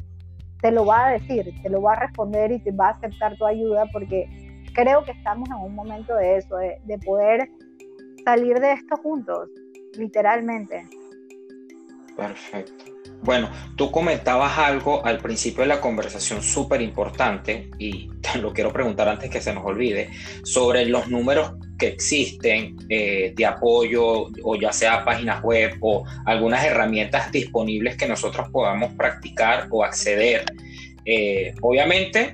te 0.64 0.72
lo 0.72 0.86
va 0.86 1.08
a 1.08 1.10
decir, 1.10 1.52
te 1.62 1.68
lo 1.68 1.82
va 1.82 1.92
a 1.92 1.96
responder 1.96 2.50
y 2.50 2.58
te 2.58 2.72
va 2.72 2.86
a 2.86 2.90
aceptar 2.92 3.36
tu 3.36 3.44
ayuda 3.44 3.84
porque 3.92 4.26
creo 4.72 5.04
que 5.04 5.10
estamos 5.10 5.46
en 5.50 5.56
un 5.56 5.74
momento 5.74 6.16
de 6.16 6.38
eso, 6.38 6.56
de, 6.56 6.98
poder 7.04 7.50
salir 8.24 8.58
de 8.58 8.72
esto 8.72 8.96
juntos, 8.96 9.50
literalmente. 9.98 10.88
Perfecto. 12.16 12.82
Bueno, 13.20 13.50
tú 13.76 13.90
comentabas 13.90 14.56
algo 14.56 15.04
al 15.04 15.18
principio 15.18 15.64
de 15.64 15.68
la 15.68 15.82
conversación 15.82 16.40
súper 16.40 16.80
importante 16.80 17.70
y 17.78 18.08
te 18.22 18.38
lo 18.38 18.54
quiero 18.54 18.72
preguntar 18.72 19.06
antes 19.06 19.28
que 19.28 19.42
se 19.42 19.52
nos 19.52 19.66
olvide, 19.66 20.12
sobre 20.44 20.86
los 20.86 21.08
números 21.08 21.56
que 21.84 21.90
existen 21.90 22.76
eh, 22.88 23.32
de 23.36 23.46
apoyo 23.46 24.30
o 24.42 24.56
ya 24.56 24.72
sea 24.72 25.04
páginas 25.04 25.42
web 25.42 25.76
o 25.80 26.04
algunas 26.24 26.64
herramientas 26.64 27.30
disponibles 27.30 27.96
que 27.96 28.06
nosotros 28.08 28.48
podamos 28.50 28.94
practicar 28.94 29.68
o 29.70 29.84
acceder. 29.84 30.44
Eh, 31.04 31.54
obviamente, 31.60 32.32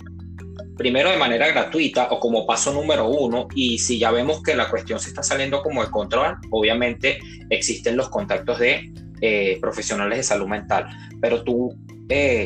primero 0.76 1.10
de 1.10 1.16
manera 1.16 1.48
gratuita 1.48 2.08
o 2.10 2.20
como 2.20 2.46
paso 2.46 2.72
número 2.72 3.08
uno 3.08 3.48
y 3.54 3.78
si 3.78 3.98
ya 3.98 4.12
vemos 4.12 4.40
que 4.42 4.54
la 4.54 4.70
cuestión 4.70 5.00
se 5.00 5.08
está 5.08 5.22
saliendo 5.22 5.62
como 5.62 5.84
de 5.84 5.90
control, 5.90 6.36
obviamente 6.50 7.18
existen 7.50 7.96
los 7.96 8.08
contactos 8.08 8.60
de 8.60 8.92
eh, 9.20 9.58
profesionales 9.60 10.18
de 10.18 10.22
salud 10.22 10.46
mental. 10.46 10.86
Pero 11.20 11.42
tú 11.42 11.76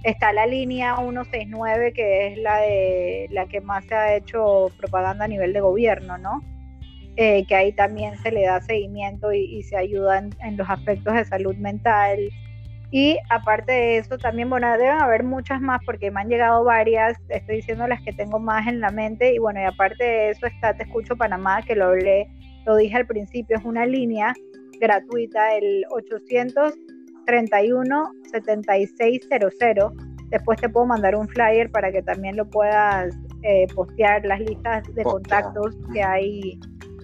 Está 0.03 0.33
la 0.33 0.47
línea 0.47 0.97
169 0.97 1.93
que 1.93 2.29
es 2.29 2.39
la 2.39 2.57
de 2.59 3.27
la 3.31 3.45
que 3.47 3.61
más 3.61 3.85
se 3.85 3.95
ha 3.95 4.17
hecho 4.17 4.71
propaganda 4.79 5.27
a 5.27 5.29
nivel 5.29 5.53
de 5.53 5.61
gobierno, 5.61 6.17
¿no? 6.19 6.41
Eh, 7.17 7.45
que 7.47 7.55
ahí 7.55 7.73
también 7.73 8.17
se 8.19 8.31
le 8.31 8.47
da 8.47 8.61
seguimiento 8.61 9.33
y, 9.33 9.63
se 9.65 9.77
ayuda 9.77 10.19
en, 10.19 10.57
los 10.57 10.71
aspectos 10.71 11.15
de 11.15 11.25
salud 11.25 11.57
mental. 11.57 12.19
Y 12.93 13.19
aparte 13.29 13.73
de 13.73 13.99
eso, 13.99 14.19
también, 14.19 14.49
bueno, 14.49 14.71
deben 14.73 15.01
haber 15.01 15.23
muchas 15.23 15.61
más 15.61 15.81
porque 15.85 16.11
me 16.11 16.21
han 16.21 16.29
llegado 16.29 16.65
varias, 16.65 17.19
estoy 17.29 17.57
diciendo 17.57 17.87
las 17.87 18.01
que 18.03 18.13
tengo 18.13 18.39
más 18.39 18.67
en 18.67 18.81
la 18.81 18.91
mente. 18.91 19.35
Y 19.35 19.39
bueno, 19.39 19.61
y 19.61 19.65
aparte 19.65 20.03
de 20.03 20.31
eso 20.31 20.47
está 20.47 20.75
Te 20.75 20.85
Escucho 20.85 21.17
Panamá, 21.17 21.63
que 21.63 21.77
lo 21.77 21.87
hablé, 21.87 22.29
lo 22.67 22.77
dije 22.77 22.97
al 22.97 23.07
principio, 23.07 23.59
es 23.59 23.65
una 23.65 23.87
línea 23.87 24.33
gratuita, 24.81 25.57
el 25.57 25.85
831 25.91 28.13
7600. 28.33 29.55
Después 30.31 30.61
te 30.61 30.69
puedo 30.69 30.87
mandar 30.87 31.17
un 31.17 31.29
flyer 31.29 31.71
para 31.71 31.93
que 31.93 32.03
también 32.03 32.37
lo 32.37 32.49
puedas 32.49 33.15
eh, 33.43 33.67
postear, 33.75 34.25
las 34.25 34.41
listas 34.41 34.83
de 34.95 35.03
contactos 35.03 35.77
que 35.93 36.03
hay. 36.03 36.59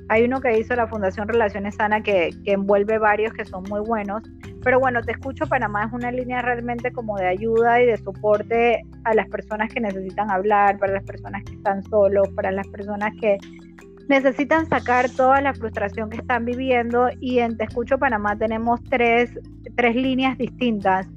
Hay 0.08 0.24
uno 0.24 0.40
que 0.40 0.58
hizo 0.58 0.74
la 0.76 0.86
Fundación 0.86 1.26
Relaciones 1.26 1.74
Sana 1.74 2.02
que, 2.02 2.30
que 2.44 2.52
envuelve 2.52 2.98
varios 2.98 3.32
que 3.32 3.44
son 3.44 3.64
muy 3.64 3.80
buenos. 3.80 4.22
Pero 4.62 4.78
bueno, 4.80 5.02
Te 5.02 5.12
Escucho 5.12 5.46
Panamá 5.46 5.84
es 5.84 5.92
una 5.92 6.10
línea 6.10 6.42
realmente 6.42 6.92
como 6.92 7.16
de 7.16 7.26
ayuda 7.26 7.82
y 7.82 7.86
de 7.86 7.96
soporte 7.96 8.82
a 9.04 9.14
las 9.14 9.28
personas 9.28 9.72
que 9.72 9.80
necesitan 9.80 10.30
hablar, 10.30 10.78
para 10.78 10.92
las 10.92 11.04
personas 11.04 11.42
que 11.44 11.54
están 11.54 11.82
solos, 11.84 12.28
para 12.30 12.50
las 12.50 12.66
personas 12.68 13.12
que 13.20 13.38
necesitan 14.08 14.66
sacar 14.68 15.10
toda 15.10 15.40
la 15.40 15.54
frustración 15.54 16.10
que 16.10 16.18
están 16.18 16.44
viviendo 16.44 17.08
y 17.20 17.40
en 17.40 17.56
Te 17.56 17.64
Escucho 17.64 17.98
Panamá 17.98 18.36
tenemos 18.36 18.82
tres, 18.84 19.30
tres 19.76 19.96
líneas 19.96 20.38
distintas 20.38 21.08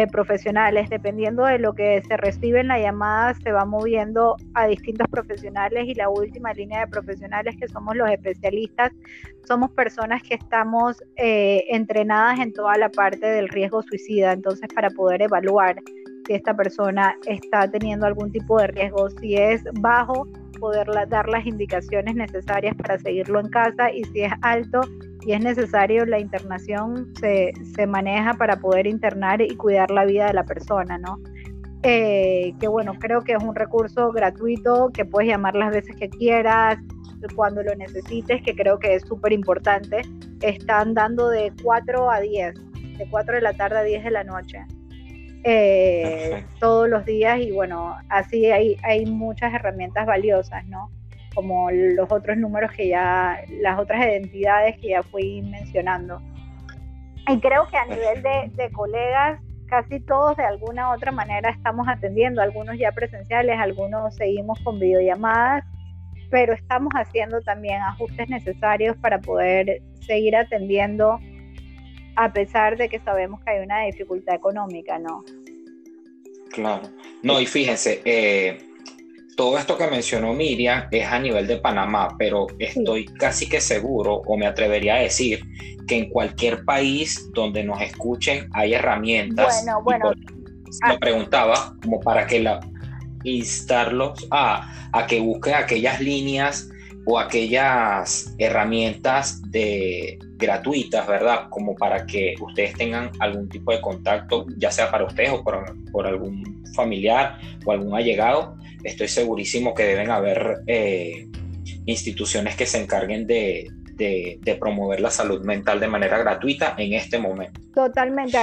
de 0.00 0.06
profesionales, 0.06 0.90
dependiendo 0.90 1.44
de 1.44 1.58
lo 1.58 1.74
que 1.74 2.02
se 2.06 2.16
recibe 2.18 2.60
en 2.60 2.68
la 2.68 2.78
llamada, 2.78 3.32
se 3.34 3.50
va 3.50 3.64
moviendo 3.64 4.36
a 4.54 4.66
distintos 4.66 5.08
profesionales 5.08 5.86
y 5.86 5.94
la 5.94 6.10
última 6.10 6.52
línea 6.52 6.80
de 6.80 6.88
profesionales 6.88 7.56
que 7.58 7.66
somos 7.66 7.96
los 7.96 8.10
especialistas, 8.10 8.92
somos 9.46 9.70
personas 9.70 10.22
que 10.22 10.34
estamos 10.34 11.02
eh, 11.16 11.64
entrenadas 11.70 12.40
en 12.40 12.52
toda 12.52 12.76
la 12.76 12.90
parte 12.90 13.26
del 13.26 13.48
riesgo 13.48 13.82
suicida, 13.82 14.32
entonces 14.32 14.68
para 14.74 14.90
poder 14.90 15.22
evaluar 15.22 15.76
si 16.26 16.34
esta 16.34 16.54
persona 16.54 17.16
está 17.26 17.70
teniendo 17.70 18.04
algún 18.04 18.30
tipo 18.30 18.58
de 18.58 18.66
riesgo, 18.66 19.08
si 19.08 19.36
es 19.36 19.62
bajo, 19.80 20.28
poder 20.60 20.88
dar 21.08 21.28
las 21.28 21.46
indicaciones 21.46 22.16
necesarias 22.16 22.74
para 22.76 22.98
seguirlo 22.98 23.40
en 23.40 23.48
casa 23.48 23.90
y 23.92 24.04
si 24.04 24.22
es 24.22 24.32
alto 24.42 24.80
y 25.26 25.32
es 25.32 25.40
necesario, 25.40 26.06
la 26.06 26.20
internación 26.20 27.12
se, 27.18 27.52
se 27.74 27.86
maneja 27.86 28.34
para 28.34 28.60
poder 28.60 28.86
internar 28.86 29.42
y 29.42 29.56
cuidar 29.56 29.90
la 29.90 30.04
vida 30.04 30.28
de 30.28 30.32
la 30.32 30.44
persona, 30.44 30.98
¿no? 30.98 31.18
Eh, 31.82 32.54
que 32.60 32.68
bueno, 32.68 32.94
creo 32.98 33.22
que 33.22 33.32
es 33.32 33.42
un 33.42 33.54
recurso 33.54 34.12
gratuito 34.12 34.90
que 34.94 35.04
puedes 35.04 35.28
llamar 35.28 35.56
las 35.56 35.72
veces 35.72 35.96
que 35.96 36.08
quieras, 36.08 36.78
cuando 37.34 37.62
lo 37.62 37.74
necesites, 37.74 38.40
que 38.42 38.54
creo 38.54 38.78
que 38.78 38.94
es 38.94 39.02
súper 39.02 39.32
importante. 39.32 40.02
Están 40.42 40.94
dando 40.94 41.28
de 41.28 41.52
4 41.62 42.10
a 42.10 42.20
10, 42.20 42.54
de 42.98 43.08
4 43.10 43.34
de 43.34 43.40
la 43.40 43.52
tarde 43.52 43.78
a 43.78 43.82
10 43.82 44.04
de 44.04 44.10
la 44.10 44.24
noche. 44.24 44.64
Eh, 45.42 46.44
todos 46.60 46.88
los 46.88 47.04
días 47.04 47.40
y 47.40 47.52
bueno, 47.52 47.96
así 48.08 48.46
hay, 48.46 48.76
hay 48.82 49.06
muchas 49.06 49.52
herramientas 49.54 50.06
valiosas, 50.06 50.66
¿no? 50.66 50.90
Como 51.36 51.70
los 51.70 52.10
otros 52.10 52.36
números 52.36 52.72
que 52.72 52.88
ya, 52.88 53.38
las 53.60 53.78
otras 53.78 54.04
identidades 54.04 54.76
que 54.80 54.88
ya 54.88 55.04
fui 55.04 55.42
mencionando. 55.42 56.20
Y 57.28 57.38
creo 57.38 57.68
que 57.68 57.76
a 57.76 57.84
nivel 57.84 58.22
de, 58.22 58.50
de 58.54 58.72
colegas, 58.72 59.40
casi 59.68 60.00
todos 60.00 60.36
de 60.36 60.44
alguna 60.44 60.90
u 60.90 60.94
otra 60.94 61.12
manera 61.12 61.50
estamos 61.50 61.86
atendiendo, 61.88 62.42
algunos 62.42 62.76
ya 62.78 62.90
presenciales, 62.90 63.56
algunos 63.60 64.16
seguimos 64.16 64.58
con 64.64 64.80
videollamadas, 64.80 65.64
pero 66.30 66.52
estamos 66.54 66.92
haciendo 66.94 67.40
también 67.42 67.80
ajustes 67.82 68.28
necesarios 68.28 68.96
para 68.96 69.20
poder 69.20 69.80
seguir 70.00 70.34
atendiendo 70.34 71.20
a 72.16 72.32
pesar 72.32 72.76
de 72.76 72.88
que 72.88 72.98
sabemos 73.00 73.40
que 73.44 73.50
hay 73.50 73.64
una 73.64 73.84
dificultad 73.84 74.34
económica, 74.34 74.98
¿no? 74.98 75.22
Claro. 76.50 76.88
No, 77.22 77.40
y 77.40 77.46
fíjense, 77.46 78.00
eh, 78.04 78.58
todo 79.36 79.58
esto 79.58 79.76
que 79.76 79.86
mencionó 79.86 80.32
Miriam 80.32 80.88
es 80.90 81.06
a 81.06 81.18
nivel 81.18 81.46
de 81.46 81.58
Panamá, 81.58 82.16
pero 82.18 82.46
estoy 82.58 83.04
casi 83.04 83.48
que 83.48 83.60
seguro, 83.60 84.22
o 84.26 84.36
me 84.36 84.46
atrevería 84.46 84.96
a 84.96 85.00
decir, 85.00 85.44
que 85.86 85.98
en 85.98 86.10
cualquier 86.10 86.64
país 86.64 87.30
donde 87.32 87.62
nos 87.62 87.80
escuchen 87.80 88.48
hay 88.52 88.74
herramientas. 88.74 89.62
Bueno, 89.62 89.82
bueno. 89.82 90.12
me 90.86 90.94
ah. 90.94 90.98
preguntaba, 90.98 91.76
como 91.82 92.00
para 92.00 92.26
que 92.26 92.40
la 92.40 92.60
instarlos 93.24 94.26
a, 94.30 94.88
a 94.92 95.06
que 95.06 95.20
busquen 95.20 95.54
aquellas 95.54 96.00
líneas 96.00 96.68
o 97.06 97.18
aquellas 97.18 98.34
herramientas 98.38 99.40
de 99.50 100.18
gratuitas, 100.36 101.06
¿verdad? 101.06 101.48
Como 101.50 101.74
para 101.76 102.04
que 102.04 102.34
ustedes 102.40 102.74
tengan 102.74 103.10
algún 103.20 103.48
tipo 103.48 103.72
de 103.72 103.80
contacto, 103.80 104.46
ya 104.58 104.70
sea 104.70 104.90
para 104.90 105.04
ustedes 105.04 105.30
o 105.30 105.42
por, 105.42 106.06
algún 106.06 106.64
familiar 106.74 107.38
o 107.64 107.72
algún 107.72 107.94
allegado. 107.94 108.56
Estoy 108.86 109.08
segurísimo 109.08 109.74
que 109.74 109.84
deben 109.84 110.10
haber 110.10 110.58
eh, 110.66 111.28
instituciones 111.86 112.56
que 112.56 112.66
se 112.66 112.82
encarguen 112.82 113.26
de, 113.26 113.68
de, 113.96 114.56
promover 114.60 115.00
la 115.00 115.10
salud 115.10 115.44
mental 115.44 115.80
de 115.80 115.88
manera 115.88 116.18
gratuita 116.18 116.74
en 116.78 116.92
este 116.92 117.18
momento. 117.18 117.60
Totalmente. 117.74 118.38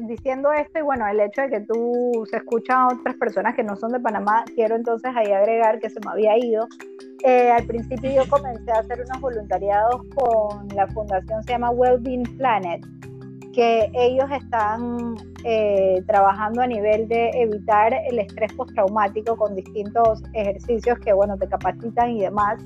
diciendo 0.00 0.52
esto 0.52 0.78
y 0.78 0.82
bueno, 0.82 1.06
el 1.06 1.20
hecho 1.20 1.42
de 1.42 1.50
que 1.50 1.60
tú 1.60 2.26
se 2.30 2.38
escuchan 2.38 2.78
a 2.78 2.88
otras 2.88 3.16
personas 3.16 3.54
que 3.54 3.62
no 3.62 3.76
son 3.76 3.92
de 3.92 4.00
Panamá, 4.00 4.44
quiero 4.54 4.76
entonces 4.76 5.10
ahí 5.14 5.32
agregar 5.32 5.78
que 5.80 5.90
se 5.90 6.00
me 6.04 6.12
había 6.12 6.36
ido. 6.38 6.66
Eh, 7.24 7.50
al 7.50 7.64
principio 7.64 8.10
yo 8.10 8.28
comencé 8.28 8.70
a 8.70 8.80
hacer 8.80 9.00
unos 9.00 9.20
voluntariados 9.20 10.02
con 10.14 10.68
la 10.74 10.86
fundación, 10.88 11.42
se 11.44 11.52
llama 11.52 11.70
Wellbeing 11.70 12.36
Planet, 12.36 12.84
que 13.54 13.90
ellos 13.94 14.26
están 14.30 15.14
eh, 15.44 16.02
trabajando 16.06 16.62
a 16.62 16.66
nivel 16.66 17.08
de 17.08 17.30
evitar 17.34 17.94
el 18.10 18.18
estrés 18.18 18.52
postraumático 18.54 19.36
con 19.36 19.54
distintos 19.54 20.22
ejercicios 20.32 20.98
que, 20.98 21.12
bueno, 21.12 21.36
te 21.38 21.48
capacitan 21.48 22.10
y 22.10 22.22
demás. 22.22 22.60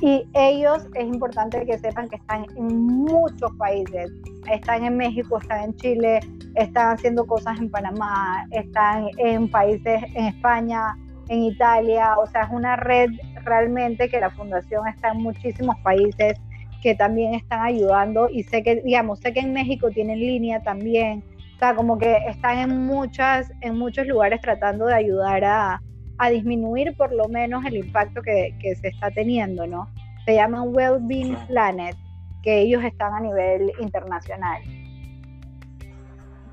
Y 0.00 0.26
ellos 0.34 0.86
es 0.94 1.04
importante 1.04 1.64
que 1.64 1.78
sepan 1.78 2.08
que 2.08 2.16
están 2.16 2.44
en 2.56 2.66
muchos 2.86 3.52
países. 3.56 4.12
Están 4.50 4.84
en 4.84 4.96
México, 4.96 5.38
están 5.38 5.64
en 5.64 5.76
Chile, 5.76 6.20
están 6.56 6.94
haciendo 6.94 7.24
cosas 7.26 7.58
en 7.58 7.70
Panamá, 7.70 8.46
están 8.50 9.08
en 9.18 9.48
países 9.48 10.02
en 10.14 10.26
España, 10.26 10.96
en 11.28 11.44
Italia. 11.44 12.16
O 12.18 12.26
sea, 12.26 12.42
es 12.42 12.50
una 12.50 12.76
red 12.76 13.10
realmente 13.44 14.08
que 14.08 14.20
la 14.20 14.30
fundación 14.30 14.86
está 14.88 15.10
en 15.12 15.22
muchísimos 15.22 15.76
países 15.82 16.38
que 16.84 16.94
también 16.94 17.32
están 17.32 17.62
ayudando. 17.62 18.28
Y 18.28 18.42
sé 18.42 18.62
que, 18.62 18.82
digamos, 18.82 19.18
sé 19.20 19.32
que 19.32 19.40
en 19.40 19.54
México 19.54 19.90
tienen 19.90 20.20
línea 20.20 20.62
también. 20.62 21.24
O 21.56 21.58
sea, 21.58 21.74
como 21.74 21.96
que 21.96 22.14
están 22.28 22.58
en, 22.58 22.84
muchas, 22.84 23.50
en 23.62 23.78
muchos 23.78 24.06
lugares 24.06 24.42
tratando 24.42 24.84
de 24.84 24.94
ayudar 24.94 25.42
a, 25.46 25.80
a 26.18 26.28
disminuir 26.28 26.94
por 26.94 27.10
lo 27.14 27.26
menos 27.26 27.64
el 27.64 27.78
impacto 27.78 28.20
que, 28.20 28.54
que 28.60 28.74
se 28.76 28.88
está 28.88 29.10
teniendo, 29.10 29.66
¿no? 29.66 29.88
Se 30.26 30.34
llaman 30.34 30.76
Wellbeing 30.76 31.34
Planet, 31.46 31.96
que 32.42 32.60
ellos 32.60 32.84
están 32.84 33.14
a 33.14 33.20
nivel 33.20 33.72
internacional, 33.80 34.60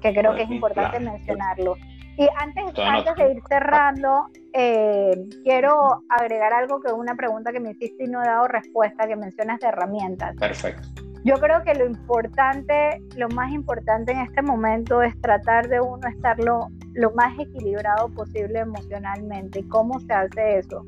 que 0.02 0.14
creo 0.14 0.34
que 0.34 0.44
es 0.44 0.50
importante 0.50 0.98
mencionarlo. 1.02 1.76
Y 2.18 2.26
antes, 2.40 2.64
antes 2.80 3.16
de 3.16 3.34
ir 3.34 3.44
cerrando, 3.50 4.28
eh, 4.54 5.26
quiero 5.44 6.04
agregar 6.10 6.54
algo 6.54 6.82
que 6.82 6.92
una 6.92 7.16
pregunta 7.16 7.52
que 7.52 7.60
me 7.60 7.72
hiciste 7.72 8.04
y 8.04 8.08
no 8.08 8.22
he 8.22 8.26
dado 8.26 8.48
respuesta, 8.48 9.08
que 9.08 9.16
mencionas 9.16 9.60
de 9.60 9.68
herramientas. 9.68 10.36
Perfecto. 10.38 10.88
Yo 11.24 11.36
creo 11.36 11.64
que 11.64 11.76
lo 11.76 11.86
importante, 11.86 13.00
lo 13.16 13.30
más 13.30 13.52
importante 13.52 14.12
en 14.12 14.22
este 14.22 14.42
momento 14.42 15.04
es 15.04 15.20
tratar 15.22 15.70
de 15.70 15.80
uno 15.80 16.08
estar 16.08 16.40
lo, 16.40 16.70
más 17.16 17.38
equilibrado 17.38 18.10
posible 18.10 18.60
emocionalmente. 18.60 19.60
¿Y 19.60 19.64
cómo 19.68 20.00
se 20.00 20.14
hace 20.14 20.58
eso? 20.58 20.84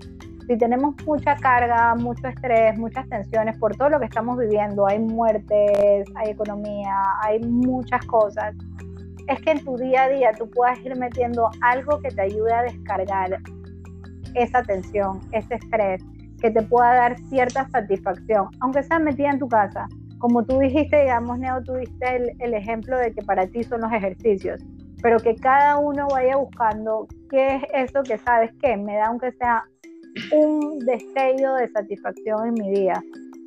Si 0.47 0.57
tenemos 0.57 0.95
mucha 1.05 1.35
carga, 1.35 1.93
mucho 1.95 2.27
estrés, 2.27 2.77
muchas 2.77 3.07
tensiones 3.09 3.57
por 3.59 3.75
todo 3.75 3.89
lo 3.89 3.99
que 3.99 4.05
estamos 4.05 4.37
viviendo, 4.37 4.87
hay 4.87 4.99
muertes, 4.99 6.07
hay 6.15 6.31
economía, 6.31 6.99
hay 7.21 7.39
muchas 7.39 8.03
cosas, 8.07 8.55
es 9.27 9.41
que 9.41 9.51
en 9.51 9.63
tu 9.63 9.77
día 9.77 10.03
a 10.03 10.09
día 10.09 10.31
tú 10.37 10.49
puedas 10.49 10.79
ir 10.79 10.95
metiendo 10.95 11.49
algo 11.61 11.99
que 11.99 12.09
te 12.09 12.21
ayude 12.21 12.53
a 12.53 12.63
descargar 12.63 13.39
esa 14.35 14.63
tensión, 14.63 15.19
ese 15.31 15.55
estrés, 15.55 16.03
que 16.41 16.51
te 16.51 16.61
pueda 16.61 16.93
dar 16.93 17.17
cierta 17.29 17.69
satisfacción, 17.69 18.49
aunque 18.59 18.83
sea 18.83 18.99
metida 18.99 19.29
en 19.29 19.39
tu 19.39 19.47
casa. 19.47 19.87
Como 20.19 20.43
tú 20.43 20.59
dijiste, 20.59 21.01
digamos, 21.01 21.39
Neo, 21.39 21.61
tú 21.63 21.73
diste 21.73 22.33
el, 22.39 22.53
ejemplo 22.53 22.97
de 22.97 23.13
que 23.13 23.21
para 23.21 23.47
ti 23.47 23.63
son 23.63 23.81
los 23.81 23.91
ejercicios, 23.91 24.61
pero 25.01 25.19
que 25.19 25.35
cada 25.35 25.77
uno 25.77 26.07
vaya 26.11 26.35
buscando 26.37 27.07
qué 27.29 27.55
es 27.55 27.63
eso 27.73 28.03
que 28.03 28.17
sabes 28.17 28.51
que 28.61 28.75
me 28.77 28.95
da 28.95 29.07
aunque 29.07 29.31
sea 29.33 29.63
un 30.31 30.79
destello 30.79 31.55
de 31.55 31.69
satisfacción 31.69 32.47
en 32.47 32.53
mi 32.53 32.71
día, 32.71 33.01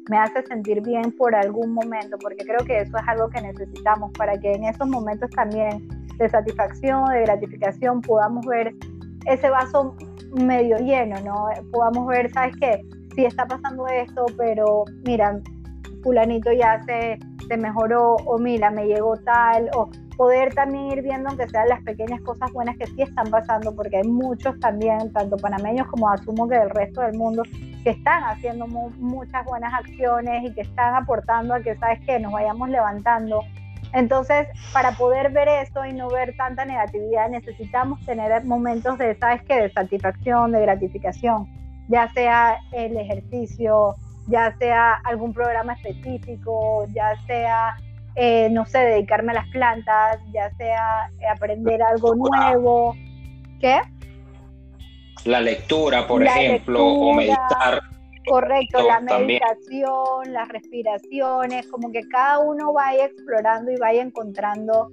me 0.09 0.19
hace 0.19 0.43
sentir 0.43 0.81
bien 0.83 1.13
por 1.13 1.35
algún 1.35 1.73
momento, 1.73 2.17
porque 2.19 2.45
creo 2.45 2.65
que 2.65 2.79
eso 2.79 2.97
es 2.97 3.09
algo 3.09 3.29
que 3.29 3.41
necesitamos 3.41 4.13
para 4.13 4.39
que 4.39 4.53
en 4.53 4.65
esos 4.65 4.89
momentos 4.89 5.31
también 5.31 5.89
de 6.19 6.29
satisfacción, 6.29 7.05
de 7.07 7.23
gratificación, 7.23 8.01
podamos 8.01 8.47
ver 8.47 8.75
ese 9.27 9.51
vaso 9.51 9.97
medio 10.33 10.77
lleno, 10.79 11.17
¿no? 11.21 11.49
Podamos 11.73 12.07
ver, 12.07 12.31
¿sabes 12.33 12.55
qué? 12.61 12.81
Sí 13.15 13.25
está 13.25 13.47
pasando 13.47 13.87
esto, 13.89 14.27
pero 14.37 14.85
mira, 15.05 15.41
fulanito 16.03 16.53
ya 16.53 16.83
se, 16.85 17.19
te 17.49 17.57
mejoró, 17.57 18.17
o 18.17 18.39
mira, 18.39 18.71
me 18.71 18.87
llegó 18.87 19.17
tal, 19.19 19.71
o 19.75 19.91
poder 20.17 20.55
también 20.55 20.87
ir 20.87 21.03
viendo, 21.03 21.29
aunque 21.29 21.49
sean 21.49 21.69
las 21.69 21.83
pequeñas 21.83 22.21
cosas 22.23 22.51
buenas 22.53 22.77
que 22.77 22.87
sí 22.87 23.03
están 23.03 23.31
pasando, 23.31 23.75
porque 23.75 23.99
hay 23.99 24.09
muchos 24.09 24.59
también, 24.61 25.13
tanto 25.13 25.37
panameños 25.37 25.87
como 25.89 26.09
asumo 26.09 26.49
que 26.49 26.59
del 26.59 26.71
resto 26.71 27.03
del 27.03 27.17
mundo, 27.17 27.43
que 27.85 27.91
están 27.91 28.25
haciendo 28.25 28.67
muchas 28.67 29.45
buenas 29.45 29.73
acciones 29.75 30.45
y 30.45 30.55
que 30.55 30.63
están 30.63 30.95
aportando 30.95 31.55
a 31.55 31.61
que, 31.61 31.77
¿sabes 31.77 32.01
qué?, 32.07 32.19
nos 32.19 32.33
vayamos 32.33 32.69
levantando. 32.69 33.43
Entonces, 33.93 34.49
para 34.73 34.93
poder 34.93 35.31
ver 35.33 35.49
eso 35.49 35.85
y 35.85 35.93
no 35.93 36.09
ver 36.09 36.35
tanta 36.37 36.65
negatividad, 36.65 37.31
necesitamos 37.31 38.05
tener 38.05 38.45
momentos 38.45 38.99
de, 38.99 39.15
¿sabes 39.17 39.43
qué?, 39.43 39.63
de 39.63 39.71
satisfacción, 39.71 40.53
de 40.53 40.63
gratificación, 40.63 41.47
ya 41.89 42.11
sea 42.13 42.59
el 42.73 42.97
ejercicio, 42.97 43.95
ya 44.27 44.57
sea 44.59 44.95
algún 45.05 45.33
programa 45.33 45.75
específico, 45.75 46.87
ya 46.95 47.15
sea 47.27 47.77
eh, 48.19 48.49
no 48.51 48.65
sé, 48.65 48.79
dedicarme 48.79 49.33
a 49.33 49.35
las 49.35 49.49
plantas, 49.49 50.19
ya 50.33 50.51
sea 50.57 51.11
eh, 51.21 51.27
aprender 51.31 51.83
algo 51.83 52.15
nuevo. 52.15 52.97
¿Qué? 53.61 53.79
La 55.27 55.41
lectura, 55.41 56.07
por 56.07 56.23
ejemplo, 56.23 56.83
o 56.83 57.13
meditar. 57.13 57.83
Correcto, 58.27 58.83
la 58.83 59.01
meditación, 59.01 60.33
las 60.33 60.49
respiraciones, 60.49 61.69
como 61.69 61.93
que 61.93 62.01
cada 62.09 62.39
uno 62.41 62.73
vaya 62.73 63.05
explorando 63.05 63.71
y 63.71 63.77
vaya 63.77 64.03
encontrando 64.03 64.89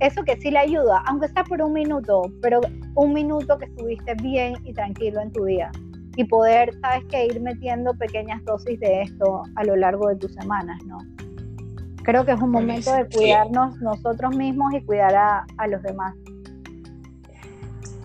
eso 0.00 0.22
que 0.24 0.36
sí 0.36 0.50
le 0.50 0.58
ayuda, 0.58 1.02
aunque 1.06 1.28
sea 1.28 1.44
por 1.44 1.62
un 1.62 1.72
minuto, 1.72 2.22
pero 2.42 2.60
un 2.96 3.12
minuto 3.14 3.56
que 3.56 3.66
estuviste 3.66 4.14
bien 4.16 4.54
y 4.64 4.74
tranquilo 4.74 5.20
en 5.20 5.32
tu 5.32 5.44
día. 5.44 5.70
Y 6.16 6.24
poder, 6.24 6.72
sabes 6.80 7.04
que 7.10 7.26
ir 7.26 7.40
metiendo 7.40 7.94
pequeñas 7.94 8.44
dosis 8.44 8.78
de 8.80 9.02
esto 9.02 9.42
a 9.56 9.64
lo 9.64 9.76
largo 9.76 10.08
de 10.08 10.16
tus 10.16 10.32
semanas, 10.34 10.78
¿no? 10.86 10.98
Creo 12.04 12.24
que 12.24 12.32
es 12.32 12.40
un 12.40 12.50
momento 12.50 12.92
de 12.92 13.06
cuidarnos 13.08 13.76
nosotros 13.80 14.36
mismos 14.36 14.74
y 14.74 14.82
cuidar 14.82 15.14
a, 15.14 15.66
los 15.66 15.82
demás. 15.82 16.14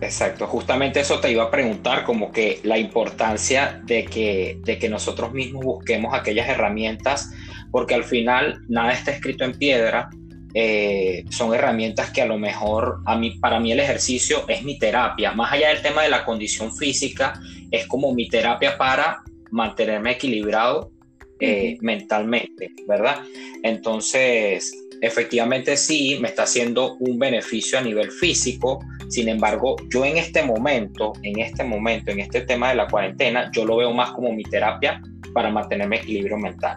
Exacto, 0.00 0.46
justamente 0.46 1.00
eso 1.00 1.20
te 1.20 1.30
iba 1.30 1.44
a 1.44 1.50
preguntar, 1.50 2.04
como 2.04 2.32
que 2.32 2.60
la 2.62 2.78
importancia 2.78 3.82
de 3.84 4.06
que, 4.06 4.58
de 4.64 4.78
que 4.78 4.88
nosotros 4.88 5.34
mismos 5.34 5.62
busquemos 5.62 6.14
aquellas 6.14 6.48
herramientas, 6.48 7.30
porque 7.70 7.94
al 7.94 8.04
final 8.04 8.62
nada 8.68 8.92
está 8.92 9.10
escrito 9.10 9.44
en 9.44 9.52
piedra, 9.52 10.08
eh, 10.54 11.24
son 11.30 11.54
herramientas 11.54 12.10
que 12.10 12.22
a 12.22 12.26
lo 12.26 12.38
mejor 12.38 13.00
a 13.06 13.16
mí, 13.16 13.38
para 13.38 13.60
mí 13.60 13.72
el 13.72 13.80
ejercicio 13.80 14.44
es 14.48 14.62
mi 14.62 14.78
terapia, 14.78 15.32
más 15.32 15.52
allá 15.52 15.68
del 15.68 15.82
tema 15.82 16.02
de 16.02 16.08
la 16.08 16.24
condición 16.24 16.74
física, 16.74 17.40
es 17.70 17.86
como 17.86 18.12
mi 18.14 18.28
terapia 18.28 18.76
para 18.76 19.22
mantenerme 19.50 20.12
equilibrado 20.12 20.90
eh, 21.38 21.78
mentalmente, 21.80 22.70
¿verdad? 22.86 23.22
Entonces, 23.62 24.72
efectivamente 25.00 25.76
sí, 25.76 26.18
me 26.20 26.28
está 26.28 26.42
haciendo 26.42 26.96
un 26.96 27.18
beneficio 27.18 27.78
a 27.78 27.82
nivel 27.82 28.10
físico, 28.10 28.80
sin 29.08 29.28
embargo, 29.28 29.76
yo 29.88 30.04
en 30.04 30.18
este 30.18 30.42
momento, 30.42 31.12
en 31.22 31.40
este 31.40 31.64
momento, 31.64 32.10
en 32.10 32.20
este 32.20 32.42
tema 32.42 32.70
de 32.70 32.74
la 32.74 32.88
cuarentena, 32.88 33.50
yo 33.52 33.64
lo 33.64 33.76
veo 33.76 33.92
más 33.92 34.10
como 34.12 34.32
mi 34.32 34.42
terapia 34.42 35.00
para 35.32 35.50
mantenerme 35.50 35.96
equilibrio 35.96 36.36
mental. 36.36 36.76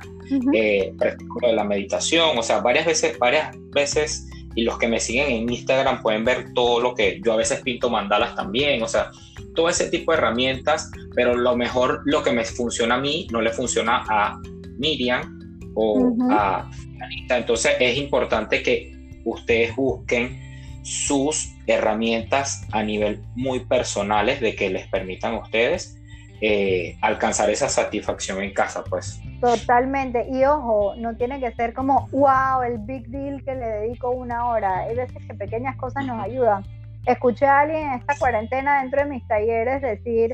Eh, 0.53 0.93
de 1.41 1.53
la 1.53 1.63
meditación, 1.63 2.37
o 2.37 2.43
sea, 2.43 2.59
varias 2.59 2.85
veces, 2.85 3.17
varias 3.19 3.55
veces, 3.71 4.29
y 4.55 4.63
los 4.63 4.77
que 4.77 4.87
me 4.87 4.99
siguen 4.99 5.31
en 5.31 5.49
Instagram 5.49 6.01
pueden 6.01 6.23
ver 6.23 6.53
todo 6.53 6.79
lo 6.79 6.93
que 6.93 7.19
yo 7.23 7.33
a 7.33 7.37
veces 7.37 7.61
pinto 7.61 7.89
mandalas 7.89 8.35
también, 8.35 8.81
o 8.83 8.87
sea, 8.87 9.11
todo 9.55 9.69
ese 9.69 9.89
tipo 9.89 10.11
de 10.11 10.17
herramientas, 10.17 10.91
pero 11.15 11.35
lo 11.35 11.55
mejor, 11.55 12.01
lo 12.05 12.23
que 12.23 12.31
me 12.31 12.43
funciona 12.45 12.95
a 12.95 12.99
mí, 12.99 13.27
no 13.31 13.41
le 13.41 13.51
funciona 13.51 14.03
a 14.09 14.39
Miriam 14.77 15.39
o 15.75 16.15
a 16.31 16.69
Anita. 17.01 17.37
Entonces 17.37 17.73
es 17.79 17.97
importante 17.97 18.61
que 18.61 18.93
ustedes 19.25 19.75
busquen 19.75 20.39
sus 20.83 21.49
herramientas 21.65 22.67
a 22.71 22.83
nivel 22.83 23.21
muy 23.35 23.61
personales 23.61 24.41
de 24.41 24.55
que 24.55 24.69
les 24.69 24.87
permitan 24.87 25.35
a 25.35 25.39
ustedes 25.39 25.97
eh, 26.45 26.97
alcanzar 26.99 27.49
esa 27.49 27.69
satisfacción 27.69 28.43
en 28.43 28.53
casa, 28.53 28.83
pues. 28.83 29.21
Totalmente. 29.39 30.27
Y 30.29 30.43
ojo, 30.43 30.93
no 30.97 31.15
tiene 31.15 31.39
que 31.39 31.53
ser 31.53 31.73
como, 31.73 32.09
wow, 32.11 32.63
el 32.67 32.79
big 32.79 33.07
deal 33.07 33.41
que 33.45 33.55
le 33.55 33.65
dedico 33.65 34.11
una 34.11 34.49
hora. 34.49 34.79
Hay 34.79 34.93
veces 34.93 35.15
que 35.25 35.33
pequeñas 35.35 35.77
cosas 35.77 36.05
nos 36.05 36.21
ayudan. 36.21 36.65
Escuché 37.05 37.45
a 37.45 37.61
alguien 37.61 37.87
en 37.87 37.93
esta 37.93 38.17
cuarentena 38.17 38.81
dentro 38.81 39.03
de 39.03 39.09
mis 39.09 39.25
talleres 39.25 39.81
decir 39.81 40.33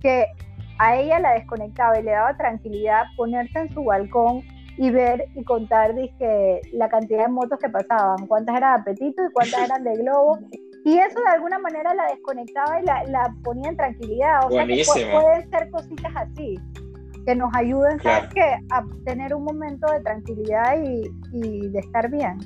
que 0.00 0.26
a 0.78 0.96
ella 0.96 1.18
la 1.18 1.32
desconectaba 1.32 1.98
y 1.98 2.04
le 2.04 2.12
daba 2.12 2.36
tranquilidad 2.36 3.02
ponerse 3.16 3.58
en 3.58 3.74
su 3.74 3.82
balcón 3.82 4.44
y 4.76 4.90
ver 4.90 5.24
y 5.34 5.42
contar 5.42 5.96
dije, 5.96 6.60
la 6.74 6.88
cantidad 6.88 7.24
de 7.24 7.28
motos 7.28 7.58
que 7.58 7.68
pasaban, 7.68 8.28
cuántas 8.28 8.56
eran 8.56 8.84
de 8.84 8.92
apetito 8.92 9.24
y 9.24 9.32
cuántas 9.32 9.64
eran 9.64 9.82
de 9.82 9.96
globo. 9.96 10.38
Y 10.84 10.98
eso 10.98 11.20
de 11.20 11.30
alguna 11.30 11.58
manera 11.58 11.94
la 11.94 12.06
desconectaba 12.06 12.80
y 12.80 12.84
la, 12.84 13.04
la 13.04 13.34
ponía 13.42 13.70
en 13.70 13.76
tranquilidad. 13.76 14.46
O 14.46 14.50
sea, 14.50 14.66
que 14.66 14.84
pueden 14.84 15.50
ser 15.50 15.70
cositas 15.70 16.12
así, 16.16 16.58
que 17.26 17.34
nos 17.34 17.54
ayuden, 17.54 18.00
¿sabes 18.00 18.30
A 18.70 18.84
tener 19.04 19.34
un 19.34 19.44
momento 19.44 19.90
de 19.92 20.00
tranquilidad 20.00 20.80
y, 20.82 21.10
y 21.32 21.68
de 21.68 21.78
estar 21.78 22.10
bien. 22.10 22.38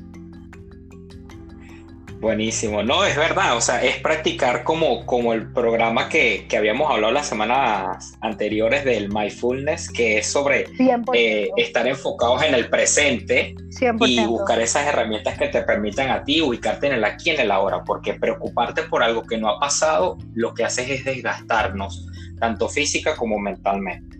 Buenísimo, 2.24 2.82
no, 2.82 3.04
es 3.04 3.16
verdad, 3.18 3.54
o 3.54 3.60
sea, 3.60 3.84
es 3.84 3.98
practicar 3.98 4.64
como, 4.64 5.04
como 5.04 5.34
el 5.34 5.52
programa 5.52 6.08
que, 6.08 6.46
que 6.48 6.56
habíamos 6.56 6.90
hablado 6.90 7.12
las 7.12 7.26
semanas 7.26 8.16
anteriores 8.22 8.82
del 8.86 9.10
mindfulness, 9.10 9.90
que 9.90 10.16
es 10.16 10.26
sobre 10.26 10.64
eh, 11.12 11.50
estar 11.58 11.86
enfocados 11.86 12.42
en 12.44 12.54
el 12.54 12.70
presente 12.70 13.54
y 14.00 14.24
buscar 14.24 14.58
esas 14.58 14.86
herramientas 14.86 15.36
que 15.36 15.48
te 15.48 15.60
permitan 15.64 16.10
a 16.10 16.24
ti 16.24 16.40
ubicarte 16.40 16.86
en 16.86 16.94
el 16.94 17.04
aquí 17.04 17.28
y 17.28 17.34
en 17.34 17.40
el 17.42 17.50
ahora, 17.50 17.84
porque 17.84 18.14
preocuparte 18.14 18.84
por 18.84 19.02
algo 19.02 19.22
que 19.24 19.36
no 19.36 19.50
ha 19.50 19.60
pasado, 19.60 20.16
lo 20.32 20.54
que 20.54 20.64
haces 20.64 20.88
es 20.88 21.04
desgastarnos, 21.04 22.08
tanto 22.40 22.70
física 22.70 23.14
como 23.16 23.38
mentalmente. 23.38 24.18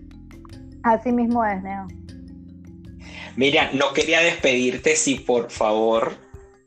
Así 0.83 1.11
mismo 1.11 1.43
es, 1.43 1.59
Neo. 1.63 1.87
Miriam, 3.35 3.69
no 3.73 3.93
quería 3.93 4.19
despedirte 4.19 4.95
si 4.95 5.15
por 5.15 5.49
favor 5.49 6.23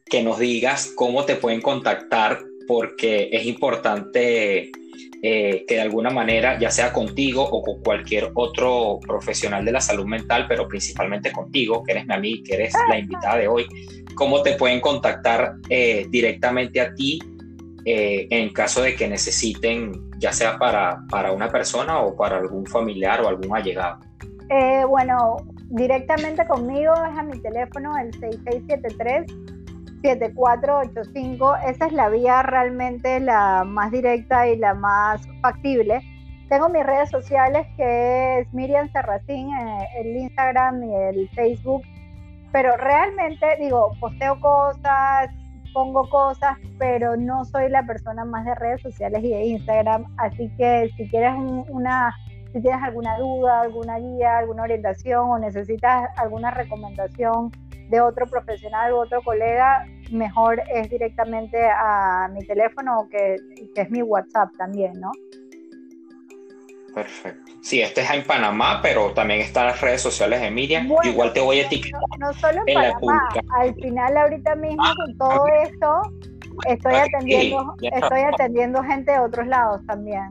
que 0.08 0.22
nos 0.22 0.38
digas 0.38 0.92
cómo 0.94 1.24
te 1.24 1.36
pueden 1.36 1.60
contactar, 1.60 2.40
porque 2.66 3.30
es 3.32 3.46
importante 3.46 4.70
eh, 5.20 5.64
que 5.66 5.74
de 5.74 5.80
alguna 5.80 6.10
manera, 6.10 6.58
ya 6.58 6.70
sea 6.70 6.92
contigo 6.92 7.42
o 7.42 7.62
con 7.62 7.82
cualquier 7.82 8.30
otro 8.34 9.00
profesional 9.04 9.64
de 9.64 9.72
la 9.72 9.80
salud 9.80 10.06
mental, 10.06 10.46
pero 10.48 10.68
principalmente 10.68 11.32
contigo, 11.32 11.82
que 11.82 11.92
eres 11.92 12.06
mi 12.06 12.14
amiga, 12.14 12.42
que 12.46 12.54
eres 12.54 12.72
la 12.88 12.98
invitada 12.98 13.36
de 13.36 13.48
hoy, 13.48 13.66
cómo 14.14 14.42
te 14.42 14.52
pueden 14.52 14.80
contactar 14.80 15.54
eh, 15.68 16.06
directamente 16.10 16.80
a 16.80 16.94
ti 16.94 17.18
eh, 17.84 18.28
en 18.30 18.52
caso 18.52 18.82
de 18.82 18.94
que 18.94 19.08
necesiten, 19.08 19.92
ya 20.18 20.32
sea 20.32 20.56
para, 20.56 21.00
para 21.10 21.32
una 21.32 21.48
persona 21.48 22.00
o 22.00 22.16
para 22.16 22.38
algún 22.38 22.66
familiar 22.66 23.20
o 23.22 23.28
algún 23.28 23.56
allegado. 23.56 23.98
bueno, 24.88 25.36
directamente 25.70 26.46
conmigo 26.46 26.92
es 26.94 27.18
a 27.18 27.22
mi 27.22 27.40
teléfono 27.40 27.96
el 27.98 28.12
6673 28.20 29.57
7485, 30.02 31.56
esa 31.66 31.86
es 31.86 31.92
la 31.92 32.08
vía 32.08 32.42
realmente 32.42 33.20
la 33.20 33.64
más 33.64 33.90
directa 33.90 34.48
y 34.48 34.56
la 34.56 34.74
más 34.74 35.26
factible. 35.40 36.00
Tengo 36.48 36.68
mis 36.68 36.84
redes 36.84 37.10
sociales 37.10 37.66
que 37.76 38.38
es 38.38 38.54
Miriam 38.54 38.90
Serracín, 38.90 39.50
eh, 39.50 39.88
el 40.00 40.16
Instagram 40.16 40.82
y 40.82 40.94
el 40.94 41.28
Facebook, 41.30 41.82
pero 42.52 42.76
realmente 42.76 43.46
digo, 43.60 43.92
posteo 44.00 44.40
cosas, 44.40 45.30
pongo 45.74 46.08
cosas, 46.08 46.56
pero 46.78 47.16
no 47.16 47.44
soy 47.44 47.68
la 47.68 47.82
persona 47.82 48.24
más 48.24 48.44
de 48.44 48.54
redes 48.54 48.80
sociales 48.80 49.22
y 49.22 49.28
de 49.28 49.44
Instagram, 49.44 50.06
así 50.16 50.50
que 50.56 50.90
si 50.96 51.08
quieres 51.08 51.34
una, 51.68 52.14
si 52.52 52.62
tienes 52.62 52.82
alguna 52.82 53.18
duda, 53.18 53.60
alguna 53.60 53.98
guía, 53.98 54.38
alguna 54.38 54.62
orientación 54.62 55.30
o 55.30 55.38
necesitas 55.38 56.08
alguna 56.16 56.50
recomendación, 56.50 57.50
de 57.88 58.00
otro 58.00 58.26
profesional 58.26 58.92
u 58.92 58.96
otro 58.96 59.22
colega, 59.22 59.86
mejor 60.10 60.62
es 60.74 60.90
directamente 60.90 61.58
a 61.68 62.28
mi 62.32 62.44
teléfono, 62.46 63.08
que, 63.10 63.36
que 63.74 63.82
es 63.82 63.90
mi 63.90 64.02
WhatsApp 64.02 64.50
también, 64.56 64.92
¿no? 65.00 65.10
Perfecto. 66.94 67.52
Sí, 67.60 67.80
este 67.80 68.00
es 68.00 68.10
en 68.10 68.24
Panamá, 68.24 68.80
pero 68.82 69.12
también 69.12 69.40
están 69.40 69.66
las 69.66 69.80
redes 69.80 70.00
sociales 70.00 70.40
de 70.40 70.50
Miriam. 70.50 70.88
igual 71.04 71.32
te 71.32 71.40
voy 71.40 71.60
a 71.60 71.66
etiquetar. 71.66 72.00
No, 72.18 72.32
solo 72.32 72.62
en, 72.66 72.74
Panamá, 72.74 73.28
al 73.60 73.72
final 73.74 74.16
ahorita 74.16 74.56
mismo 74.56 74.82
ah, 74.84 74.94
con 74.96 75.18
todo 75.18 75.46
esto, 75.62 76.02
estoy 76.66 76.94
atendiendo, 76.94 77.76
estoy 77.80 78.20
atendiendo 78.32 78.82
gente 78.82 79.12
de 79.12 79.20
otros 79.20 79.46
lados 79.46 79.80
también. 79.86 80.28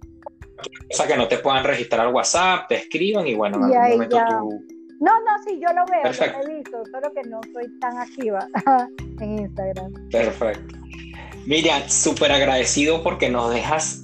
o 0.90 0.94
sea, 0.94 1.06
que 1.06 1.16
no 1.16 1.28
te 1.28 1.38
puedan 1.38 1.62
registrar 1.62 2.04
al 2.04 2.12
WhatsApp, 2.12 2.66
te 2.68 2.74
escriban 2.76 3.28
y 3.28 3.34
bueno, 3.34 3.58
en 3.58 3.64
algún 3.64 3.90
momento 3.90 4.18
tú... 4.28 4.78
No, 5.00 5.12
no, 5.12 5.42
sí, 5.46 5.60
yo 5.60 5.72
lo 5.72 5.84
veo, 5.86 6.02
Perfecto. 6.02 6.38
lo 6.42 6.50
he 6.50 6.54
visto, 6.56 6.82
solo 6.90 7.12
que 7.14 7.22
no 7.28 7.40
soy 7.52 7.78
tan 7.78 7.96
activa 7.98 8.40
en 9.20 9.38
Instagram. 9.38 9.92
Perfecto. 10.10 10.78
Miriam, 11.48 11.88
súper 11.88 12.30
agradecido 12.30 13.02
porque 13.02 13.30
nos 13.30 13.50
dejas 13.50 14.02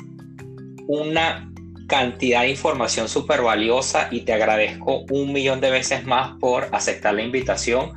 una 0.89 1.53
cantidad 1.89 2.41
de 2.41 2.49
información 2.49 3.07
súper 3.07 3.43
valiosa 3.43 4.09
y 4.11 4.23
te 4.23 4.33
agradezco 4.33 5.05
un 5.11 5.31
millón 5.31 5.61
de 5.61 5.71
veces 5.71 6.07
más 6.07 6.39
por 6.41 6.67
aceptar 6.73 7.13
la 7.13 7.21
invitación 7.21 7.93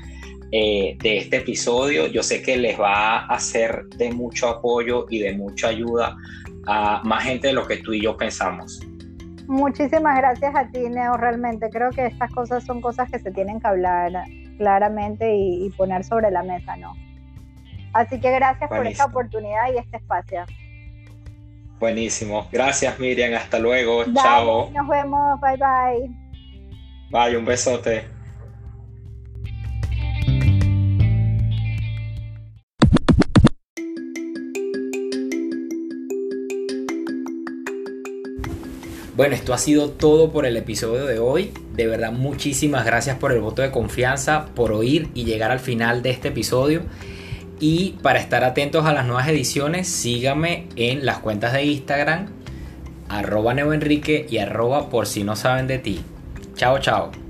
eh, 0.51 0.97
de 1.01 1.19
este 1.19 1.37
episodio. 1.37 2.07
Yo 2.07 2.23
sé 2.23 2.41
que 2.41 2.57
les 2.57 2.77
va 2.77 3.19
a 3.19 3.39
ser 3.39 3.85
de 3.95 4.11
mucho 4.11 4.49
apoyo 4.49 5.05
y 5.09 5.19
de 5.19 5.37
mucha 5.37 5.69
ayuda 5.69 6.17
a 6.65 7.01
más 7.05 7.23
gente 7.23 7.47
de 7.47 7.53
lo 7.53 7.65
que 7.65 7.77
tú 7.77 7.93
y 7.93 8.01
yo 8.01 8.17
pensamos. 8.17 8.81
Muchísimas 9.47 10.17
gracias 10.17 10.53
a 10.57 10.69
ti, 10.69 10.89
Neo. 10.89 11.15
Realmente 11.15 11.69
creo 11.69 11.91
que 11.91 12.05
estas 12.05 12.33
cosas 12.33 12.65
son 12.65 12.81
cosas 12.81 13.09
que 13.09 13.19
se 13.19 13.31
tienen 13.31 13.61
que 13.61 13.67
hablar 13.67 14.11
claramente 14.57 15.33
y, 15.33 15.69
poner 15.77 16.03
sobre 16.03 16.31
la 16.31 16.43
mesa, 16.43 16.75
¿no? 16.75 17.06
Así 17.97 18.19
que 18.19 18.29
gracias 18.29 18.69
por 18.69 18.85
esta 18.85 19.05
oportunidad 19.05 19.73
y 19.73 19.77
este 19.79 19.97
espacio. 19.97 20.45
Buenísimo. 21.79 22.47
Gracias, 22.51 22.99
Miriam. 22.99 23.33
Hasta 23.33 23.57
luego. 23.57 24.03
Chao. 24.13 24.69
Nos 24.69 24.87
vemos. 24.87 25.41
Bye, 25.41 25.57
bye. 25.57 26.09
Bye, 27.09 27.37
un 27.37 27.45
besote. 27.45 28.05
Bueno, 39.15 39.33
esto 39.33 39.55
ha 39.55 39.57
sido 39.57 39.89
todo 39.89 40.31
por 40.31 40.45
el 40.45 40.55
episodio 40.55 41.07
de 41.07 41.17
hoy. 41.17 41.51
De 41.73 41.87
verdad, 41.87 42.11
muchísimas 42.11 42.85
gracias 42.85 43.17
por 43.17 43.31
el 43.31 43.39
voto 43.39 43.63
de 43.63 43.71
confianza, 43.71 44.45
por 44.53 44.71
oír 44.71 45.09
y 45.15 45.25
llegar 45.25 45.49
al 45.49 45.59
final 45.59 46.03
de 46.03 46.11
este 46.11 46.27
episodio. 46.27 46.83
Y 47.59 47.95
para 48.03 48.19
estar 48.19 48.43
atentos 48.43 48.85
a 48.85 48.93
las 48.93 49.05
nuevas 49.05 49.27
ediciones, 49.27 49.87
síganme 49.87 50.67
en 50.75 51.05
las 51.05 51.19
cuentas 51.19 51.53
de 51.53 51.63
Instagram, 51.63 52.27
arroba 53.09 53.53
neoenrique 53.53 54.27
y 54.29 54.37
arroba 54.37 54.89
por 54.89 55.07
si 55.07 55.23
no 55.23 55.35
saben 55.35 55.67
de 55.67 55.79
ti. 55.79 56.01
Chao, 56.55 56.79
chao. 56.79 57.26